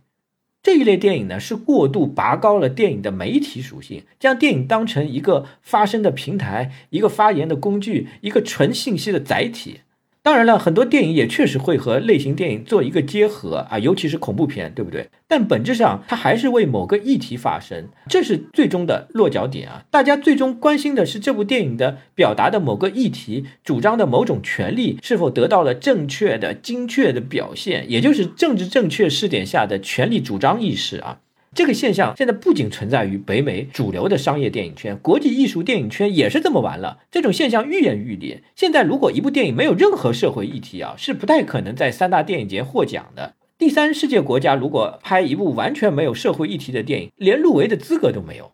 [0.61, 9.79] 这一类电影呢，是过度拔高了电影的媒体属性，将电影当成一个发声的平台，一个发言的工具，一个纯信息的载体。
[10.21, 15.09] 当然了，很多电影也确实会和类型电影做一个结合啊，尤其是恐怖片，对不对？
[15.27, 19.83] 但本质上，它还是为某个议题发声，这是最终的落脚点啊。
[19.89, 31.19] 大家最终关心的是这部电影的表达的某个议题，主张的某种权利是否得到了正确的、精确的表现，也就是政治正确试点下的权利主张意识啊。
[31.59, 36.99] 这个现象现在不仅存在于北美主流的商业电影圈，国际艺术电影圈也是这么玩了。
[37.11, 38.41] 这种现象愈演愈烈。
[38.55, 43.33] 现在如果一部电影没有任何社会议题啊，是不太可能在三大电影节获奖的。
[43.57, 48.53] 第三世界国家如果拍一部完全没有社会议题的电影，连入围的资格都没有。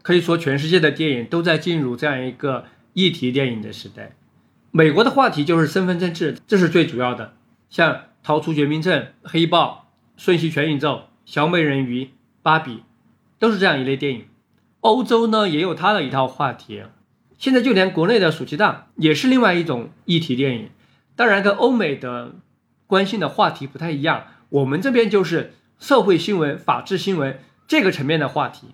[0.00, 2.64] 可以说，全世界的电影都在进入这样一个
[2.94, 4.12] 议题电影的时代。
[4.70, 7.34] 美国的话题就是身份证制，这是最主要的。
[7.68, 7.92] 像
[8.22, 9.88] 《逃出绝命镇》《黑豹》
[10.24, 10.88] 《瞬息全宇宙》
[11.26, 12.04] 《小美人鱼》
[12.46, 12.74] 《芭比》，
[13.40, 14.26] 都是这样一类电影。
[14.82, 16.84] 欧洲呢，也有它的一套话题。
[17.36, 20.70] 现在就连国内的暑期档也是另外一种议题电影，
[21.16, 22.36] 当然跟欧美的
[22.86, 24.28] 关心的话题不太一样。
[24.50, 28.68] 我们这边就是社会新闻、法治新闻这个层面的话题。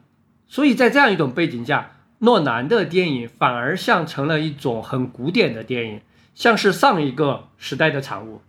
[0.47, 6.03] 所以在这样一种背景下，诺兰的电影反而像成了一种很古典的电影，
[6.35, 8.43] 像是上一个时代的产物。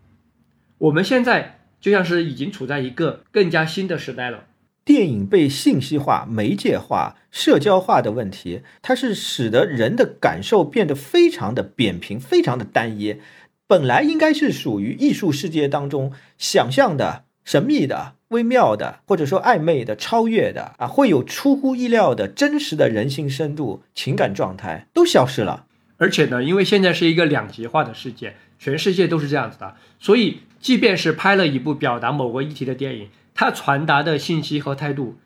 [0.79, 4.43] 我们现在就像是已经处在一个更加新的时代了。
[4.85, 13.18] 电影被信息化、媒介化、社交化的问题，它是使得人的感受变得非常的扁平、非常的单一。
[13.65, 25.65] 本来应该是属于艺术世界当中想象的、神秘的、微妙的，或者说暧昧的、超越的啊，会有出乎意料的真实的人性深度、情感状态都消失了。
[25.97, 33.07] 而且呢，因为现在是一个两极化的世界，全世界都是这样子的，所以即便是拍了一部表达某个议题的电影。
[33.34, 35.18] 他传达的信息和态度，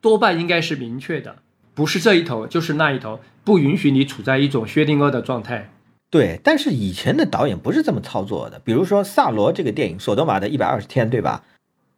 [0.00, 1.42] 多半应该是明确的，
[1.74, 5.70] 不是这一头就是那一头，不允许你处在一种薛定谔的状态。
[6.10, 8.58] 对，但是以前的导演不是这么操作的。
[8.64, 11.44] 比如说萨罗这个电影《索多玛的一百二十天》，对吧？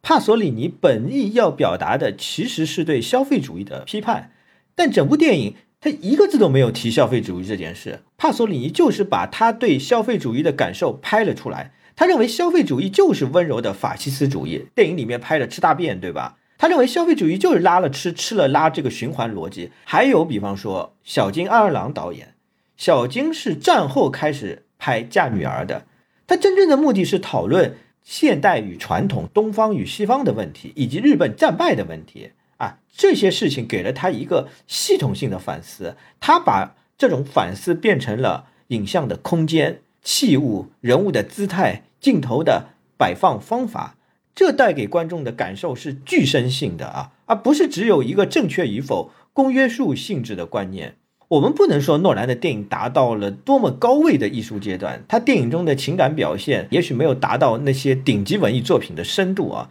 [0.01, 4.31] 帕索里尼本意要表达的其实是对消费主义的批判，
[4.75, 8.01] 但整部电影他一个字都没有提消费主义这件事。
[8.17, 11.71] 帕索里尼就是把他对消费主义的感受拍了出来。
[12.01, 16.35] 他认为消费主义就是温柔的法西斯主义，电影里面拍了吃大便，对吧？
[16.57, 19.69] 他认为消费主义就是拉了吃，吃了拉这个循环逻辑。
[19.83, 22.33] 还有，比方说小金二郎导演，
[22.75, 25.85] 小金是战后开始拍嫁女儿的，
[26.25, 35.95] 他真正的目的是讨论现代与传统、东方与西方的问题，以及日本战败的问题啊，这些事情给了他一个系统性的反思。
[36.19, 39.81] 他把这种反思变成了影像的空间。
[40.03, 43.95] 器物、人物的姿态、镜头的摆放方法，
[44.35, 50.95] 这带给观众的感受是具身性的啊，而不是只有一个正确与否、公约数性质的观念。
[51.29, 59.69] 我们不能说诺兰的电影达到了多么高位的艺术阶段，他电影中的情感表现也许没有达到那些顶级文艺作品的深度啊，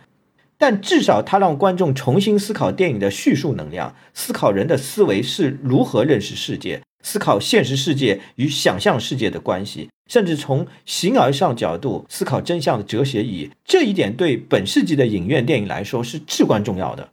[0.61, 6.82] 但至少他让观众重新思考电影的叙述能量，思考人的思维是如何认识世界。
[7.03, 17.09] 思考现实世界与想象世界的关系，甚至从形而上角度思考真相的哲学意义，这一点对本世纪的影院电影来说是至关重要的。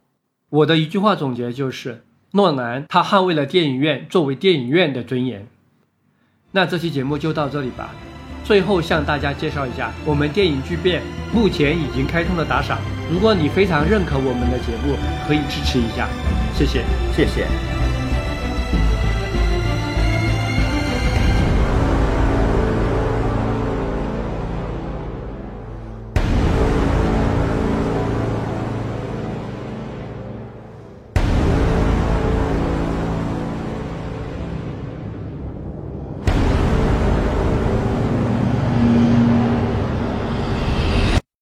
[0.50, 2.02] 我的一句话总结就是：
[2.32, 5.46] 诺兰他捍卫了电影院作为电影院的尊严。
[6.52, 7.94] 那这期节目就到这里吧。
[8.44, 11.02] 最后向大家介绍一下，我们电影巨变
[11.32, 12.78] 目前已经开通了打赏，
[13.10, 16.08] 如果你非常认可我们的节目，可以支持一下，
[16.54, 16.84] 谢谢，
[17.16, 17.77] 谢谢。